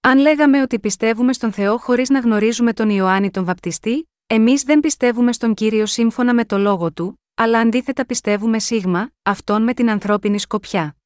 Αν 0.00 0.18
λέγαμε 0.18 0.62
ότι 0.62 0.80
πιστεύουμε 0.80 1.32
στον 1.32 1.52
Θεό 1.52 1.78
χωρίς 1.78 2.08
να 2.08 2.18
γνωρίζουμε 2.18 2.72
τον 2.72 2.90
Ιωάννη 2.90 3.30
τον 3.30 3.44
Βαπτιστή, 3.44 4.08
εμείς 4.26 4.62
δεν 4.62 4.80
πιστεύουμε 4.80 5.32
στον 5.32 5.54
κύριο 5.54 5.86
σύμφωνα 5.86 6.34
με 6.34 6.44
το 6.44 6.58
λόγο 6.58 6.92
του, 6.92 7.20
αλλά 7.34 7.58
αντίθετα 7.58 8.06
πιστεύουμε 8.06 8.58
σίγμα, 8.58 9.10
αυτόν 9.22 9.62
με 9.62 9.74
την 9.74 9.90
ανθρώπινη 9.90 10.38
σκοπιά. 10.38 10.96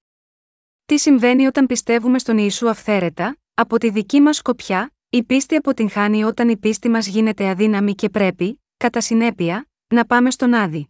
Τι 0.85 0.99
συμβαίνει 0.99 1.47
όταν 1.47 1.67
πιστεύουμε 1.67 2.19
στον 2.19 2.39
Ιησού 2.39 2.69
αυθαίρετα, 2.69 3.37
από 3.55 3.79
τη 3.79 3.91
δική 3.91 4.21
μας 4.21 4.37
σκοπιά, 4.37 4.93
η 5.11 5.23
πίστη 5.23 5.57
αποτυγχάνει 5.57 6.25
όταν 6.25 6.49
η 6.49 6.57
πίστη 6.57 6.89
μας 6.89 7.07
γίνεται 7.07 7.49
αδύναμη 7.49 7.95
και 7.95 8.09
πρέπει, 8.09 8.63
κατά 8.77 9.01
συνέπεια, 9.01 9.69
να 9.87 10.07
πάμε 10.07 10.31
στον 10.31 10.55
Άδη. 10.55 10.89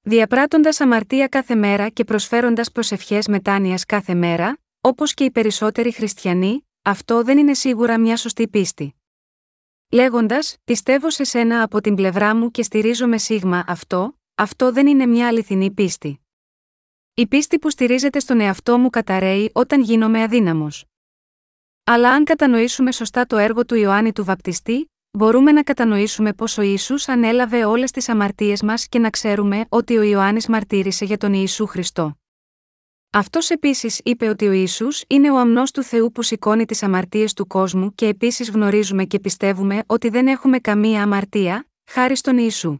Διαπράττοντας 0.00 0.80
αμαρτία 0.80 1.28
κάθε 1.28 1.54
μέρα 1.54 1.88
και 1.88 2.04
προσφέροντας 2.04 2.72
προσευχές 2.72 3.28
μετάνοιας 3.28 3.84
κάθε 3.84 4.14
μέρα, 4.14 4.58
όπως 4.80 5.14
και 5.14 5.24
οι 5.24 5.30
περισσότεροι 5.30 5.92
χριστιανοί, 5.92 6.66
αυτό 6.82 7.22
δεν 7.22 7.38
είναι 7.38 7.54
σίγουρα 7.54 7.98
μια 7.98 8.16
σωστή 8.16 8.48
πίστη. 8.48 8.94
Λέγοντας, 9.92 10.56
πιστεύω 10.64 11.10
σε 11.10 11.24
σένα 11.24 11.62
από 11.62 11.80
την 11.80 11.94
πλευρά 11.94 12.36
μου 12.36 12.50
και 12.50 12.62
στηρίζομαι 12.62 13.18
σίγμα 13.18 13.64
αυτό, 13.66 14.18
αυτό 14.34 14.72
δεν 14.72 14.86
είναι 14.86 15.06
μια 15.06 15.26
αληθινή 15.26 15.70
πίστη. 15.70 16.20
Η 17.14 17.26
πίστη 17.26 17.58
που 17.58 17.70
στηρίζεται 17.70 18.18
στον 18.18 18.40
εαυτό 18.40 18.78
μου 18.78 18.90
καταραίει 18.90 19.50
όταν 19.54 19.82
γίνομαι 19.82 20.22
αδύναμος. 20.22 20.84
Αλλά 21.88 22.10
αν 22.10 22.24
κατανοήσουμε 22.24 22.92
σωστά 22.92 23.26
το 23.26 23.36
έργο 23.36 23.64
του 23.64 23.74
Ιωάννη 23.74 24.12
του 24.12 24.24
Βαπτιστή, 24.24 24.90
μπορούμε 25.10 25.52
να 25.52 25.62
κατανοήσουμε 25.62 26.32
πως 26.32 26.58
ο 26.58 26.62
Ιησούς 26.62 27.08
ανέλαβε 27.08 27.64
όλες 27.64 27.90
τις 27.90 28.08
αμαρτίες 28.08 28.62
μας 28.62 28.88
και 28.88 28.98
να 28.98 29.10
ξέρουμε 29.10 29.64
ότι 29.68 29.96
ο 29.96 30.02
Ιωάννης 30.02 30.48
μαρτύρησε 30.48 31.04
για 31.04 31.16
τον 31.16 31.32
Ιησού 31.32 31.66
Χριστό. 31.66 32.18
Αυτός 33.10 33.50
επίσης 33.50 34.00
είπε 34.04 34.28
ότι 34.28 34.46
ο 34.46 34.52
Ισού 34.52 34.86
είναι 35.06 35.30
ο 35.30 35.38
αμνός 35.38 35.70
του 35.70 35.82
Θεού 35.82 36.12
που 36.12 36.22
σηκώνει 36.22 36.64
τις 36.64 36.82
αμαρτίες 36.82 37.32
του 37.32 37.46
κόσμου 37.46 37.94
και 37.94 38.06
επίσης 38.06 38.50
γνωρίζουμε 38.50 39.04
και 39.04 39.20
πιστεύουμε 39.20 39.82
ότι 39.86 40.08
δεν 40.08 40.26
έχουμε 40.26 40.58
καμία 40.58 41.02
αμαρτία, 41.02 41.66
χάρη 41.90 42.16
στον 42.16 42.38
Ιησού. 42.38 42.78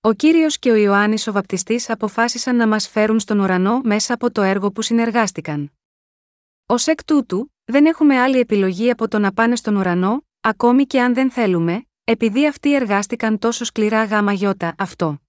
Ο 0.00 0.12
κύριος 0.12 0.58
και 0.58 0.70
ο 0.70 0.74
Ιωάννης 0.74 1.26
ο 1.26 1.32
Βαπτιστής 1.32 1.90
αποφάσισαν 1.90 2.56
να 2.56 2.68
μας 2.68 2.88
φέρουν 2.88 3.20
στον 3.20 3.38
ουρανό 3.38 3.80
μέσα 3.84 4.14
από 4.14 4.32
το 4.32 4.42
έργο 4.42 4.70
που 4.70 4.82
συνεργάστηκαν. 4.82 5.72
Ω 6.66 6.74
εκ 6.86 7.04
τούτου, 7.04 7.52
δεν 7.70 7.86
έχουμε 7.86 8.18
άλλη 8.18 8.38
επιλογή 8.38 8.90
από 8.90 9.08
το 9.08 9.18
να 9.18 9.32
πάνε 9.32 9.56
στον 9.56 9.76
ουρανό, 9.76 10.24
ακόμη 10.40 10.84
και 10.84 11.00
αν 11.00 11.14
δεν 11.14 11.30
θέλουμε, 11.30 11.86
επειδή 12.04 12.46
αυτοί 12.46 12.74
εργάστηκαν 12.74 13.38
τόσο 13.38 13.64
σκληρά 13.64 14.04
γάμα 14.04 14.32
γιώτα 14.32 14.74
αυτό. 14.78 15.20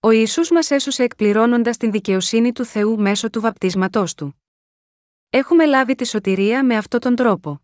Ο 0.00 0.10
Ιησούς 0.10 0.50
μας 0.50 0.70
έσωσε 0.70 1.02
εκπληρώνοντας 1.02 1.76
την 1.76 1.90
δικαιοσύνη 1.90 2.52
του 2.52 2.64
Θεού 2.64 3.00
μέσω 3.00 3.30
του 3.30 3.40
βαπτίσματός 3.40 4.14
Του. 4.14 4.42
Έχουμε 5.30 5.66
λάβει 5.66 5.94
τη 5.94 6.06
σωτηρία 6.06 6.64
με 6.64 6.76
αυτόν 6.76 7.00
τον 7.00 7.14
τρόπο. 7.14 7.60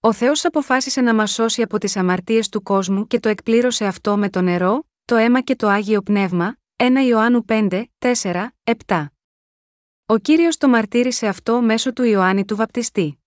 Ο 0.00 0.12
Θεός 0.12 0.44
αποφάσισε 0.44 1.00
να 1.00 1.14
μας 1.14 1.32
σώσει 1.32 1.62
από 1.62 1.78
τις 1.78 1.96
αμαρτίες 1.96 2.48
του 2.48 2.62
κόσμου 2.62 3.06
και 3.06 3.20
το 3.20 3.28
εκπλήρωσε 3.28 3.84
αυτό 3.84 4.16
με 4.16 4.30
το 4.30 4.40
νερό, 4.40 4.86
το 5.04 5.16
αίμα 5.16 5.40
και 5.40 5.56
το 5.56 5.68
Άγιο 5.68 6.02
Πνεύμα, 6.02 6.56
1 6.76 6.84
Ιωάννου 7.08 7.44
5, 7.48 7.84
4, 7.98 8.46
7. 8.86 9.04
Ο 10.06 10.18
Κύριος 10.18 10.56
το 10.56 10.68
μαρτύρησε 10.68 11.26
αυτό 11.26 11.60
μέσω 11.60 11.92
του 11.92 12.02
Ιωάννη 12.02 12.44
του 12.44 12.56
Βαπτιστή. 12.56 13.18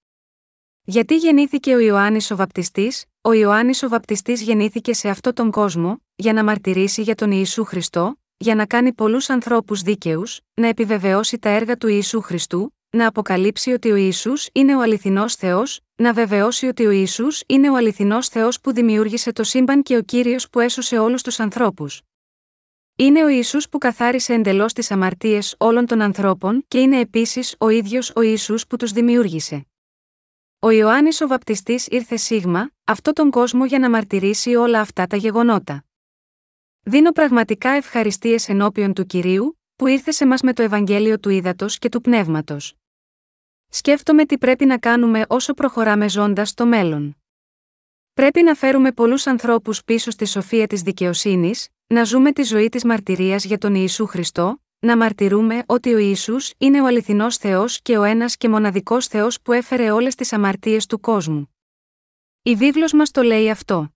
Γιατί 0.84 1.16
γεννήθηκε 1.16 1.76
ο 1.76 1.80
Ιωάννης 1.80 2.32
ο 2.32 2.36
Βαπτιστής, 2.36 3.06
ο 3.22 3.34
Ιωάννης 3.34 3.84
ο 3.84 3.88
Βαπτιστής 3.90 4.42
γεννήθηκε 4.42 4.94
σε 4.94 5.10
αυτόν 5.10 5.34
τον 5.34 5.52
κόσμο, 5.52 6.02
για 6.16 6.34
να 6.34 6.44
μαρτυρήσει 6.44 7.02
για 7.02 7.16
τον 7.16 7.32
Ιησού 7.32 7.64
Χριστό, 7.64 8.20
για 8.38 8.56
να 8.56 8.66
κάνει 8.66 8.94
πολλούς 8.94 9.30
ανθρώπους 9.30 9.82
δίκαιους, 9.82 10.40
να 10.54 10.68
επιβεβαιώσει 10.68 11.40
τα 11.40 11.50
έργα 11.50 11.78
του 11.78 11.88
Ιησού 11.88 12.22
Χριστού, 12.22 12.76
να 12.90 13.08
αποκαλύψει 13.08 13.72
ότι 13.72 13.92
ο 13.92 13.96
Ισού 13.96 14.34
είναι 14.52 14.76
ο 14.76 14.82
αληθινός 14.82 15.36
Θεός, 15.36 15.80
να 15.96 16.14
βεβαιώσει 16.14 16.66
ότι 16.66 16.86
ο 16.86 16.92
Ισού 16.92 17.28
είναι 17.48 17.70
ο 17.70 17.76
αληθινός 17.76 18.28
Θεός 18.28 18.62
που 18.62 18.74
δημιούργησε 18.74 19.32
το 19.32 19.44
σύμπαν 19.44 19.84
και 19.84 19.98
ο 19.98 20.02
κύριος 20.02 20.50
που 20.50 20.60
έσωσε 20.60 20.98
όλους 20.98 21.22
τους 21.22 21.40
ανθρώπους. 21.40 22.02
Είναι 23.00 23.24
ο 23.24 23.28
Ιησούς 23.28 23.70
που 23.70 23.78
καθάρισε 23.78 24.34
εντελώς 24.34 24.74
τις 24.74 24.92
αμαρτίες 24.92 25.56
όλων 25.58 25.86
των 25.86 26.02
ανθρώπων 26.02 26.66
και 26.68 26.80
είναι 26.80 27.00
επίσης 27.00 27.56
ο 27.58 27.70
ίδιος 27.70 28.12
ο 28.16 28.22
Ιησούς 28.22 28.68
που 28.68 28.78
τους 28.78 28.92
δημιούργησε. 28.92 29.68
Ο 30.60 30.70
Ιωάννης 30.70 31.22
ο 31.22 31.28
Βαπτιστής 31.28 31.88
ήρθε 31.88 32.16
σίγμα, 32.16 32.72
αυτό 32.84 33.14
τον 33.14 33.32
κόσμο 33.32 33.66
για 33.66 33.80
να 33.80 33.90
μαρτυρήσει 33.90 34.56
όλα 34.56 34.80
αυτά 34.80 35.08
τα 35.08 35.16
γεγονότα. 35.16 35.86
Δίνω 36.82 37.12
πραγματικά 37.12 37.70
ευχαριστίες 37.70 38.50
ενώπιον 38.50 38.94
του 38.94 39.06
κυρίου, 39.06 39.60
που 39.76 39.88
ήρθε 39.88 40.12
σε 40.12 40.26
μας 40.26 40.42
με 40.42 40.54
το 40.54 40.64
Ευαγγέλιο 40.64 41.20
του 41.20 41.30
Ήδατος 41.30 41.78
και 41.78 41.90
του 41.90 42.02
Πνεύματος. 42.02 42.74
Σκέφτομαι 43.70 44.26
τι 44.26 44.38
πρέπει 44.38 44.66
να 44.66 44.78
κάνουμε 44.78 45.26
όσο 45.28 45.54
προχωράμε 45.54 46.10
ζώντας 46.10 46.50
στο 46.50 46.66
μέλλον. 46.66 47.18
Πρέπει 48.14 48.42
να 48.44 48.54
φέρουμε 48.56 48.92
πολλούς 48.92 49.28
ανθρώπους 49.28 49.84
πίσω 49.84 50.12
στη 50.12 50.26
σοφία 50.26 50.68
της 50.68 50.82
δικαιοσύνης, 50.82 51.68
να 51.88 52.04
ζούμε 52.04 52.32
τη 52.32 52.44
ζωή 52.44 52.70
της 52.70 52.84
μαρτυρίας 52.84 53.46
για 53.46 53.58
τον 53.58 53.76
Ιησού 53.76 54.06
Χριστό, 54.06 54.62
να 54.80 54.98
μαρτυρούμε 54.98 55.64
ότι 55.66 55.94
ο 55.94 55.98
Ιησούς 55.98 56.54
είναι 56.58 56.82
ο 56.82 56.86
αληθινός 56.86 57.38
Θεός 57.38 57.82
και 57.82 57.98
ο 57.98 58.04
ένας 58.04 58.38
και 58.38 58.50
μοναδικός 58.50 59.08
Θεός 59.08 59.42
που 59.42 59.52
έφερε 59.52 59.92
όλες 59.92 60.16
τις 60.16 60.34
αμαρτίες 60.34 60.86
του 60.86 61.00
κόσμου. 61.00 61.56
Η 62.42 62.56
βίβλος 62.56 62.94
μας 62.94 63.12
το 63.12 63.22
λέει 63.22 63.50
αυτό. 63.50 63.94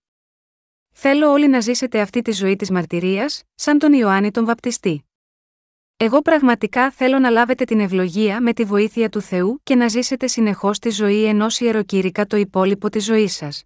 Θέλω 0.92 1.30
όλοι 1.30 1.48
να 1.48 1.60
ζήσετε 1.60 2.00
αυτή 2.00 2.22
τη 2.22 2.32
ζωή 2.32 2.56
της 2.56 2.70
μαρτυρίας, 2.70 3.42
σαν 3.54 3.78
τον 3.78 3.92
Ιωάννη 3.92 4.30
τον 4.30 4.44
Βαπτιστή. 4.44 5.04
Εγώ 5.96 6.22
πραγματικά 6.22 6.90
θέλω 6.90 7.18
να 7.18 7.30
λάβετε 7.30 7.64
την 7.64 7.80
ευλογία 7.80 8.40
με 8.40 8.52
τη 8.52 8.64
βοήθεια 8.64 9.08
του 9.08 9.20
Θεού 9.20 9.60
και 9.62 9.74
να 9.74 9.88
ζήσετε 9.88 10.26
συνεχώς 10.26 10.78
τη 10.78 10.90
ζωή 10.90 11.24
ενός 11.24 11.60
ιεροκήρυκα 11.60 12.26
το 12.26 12.36
υπόλοιπο 12.36 12.88
της 12.88 13.04
ζωής 13.04 13.34
σας. 13.34 13.64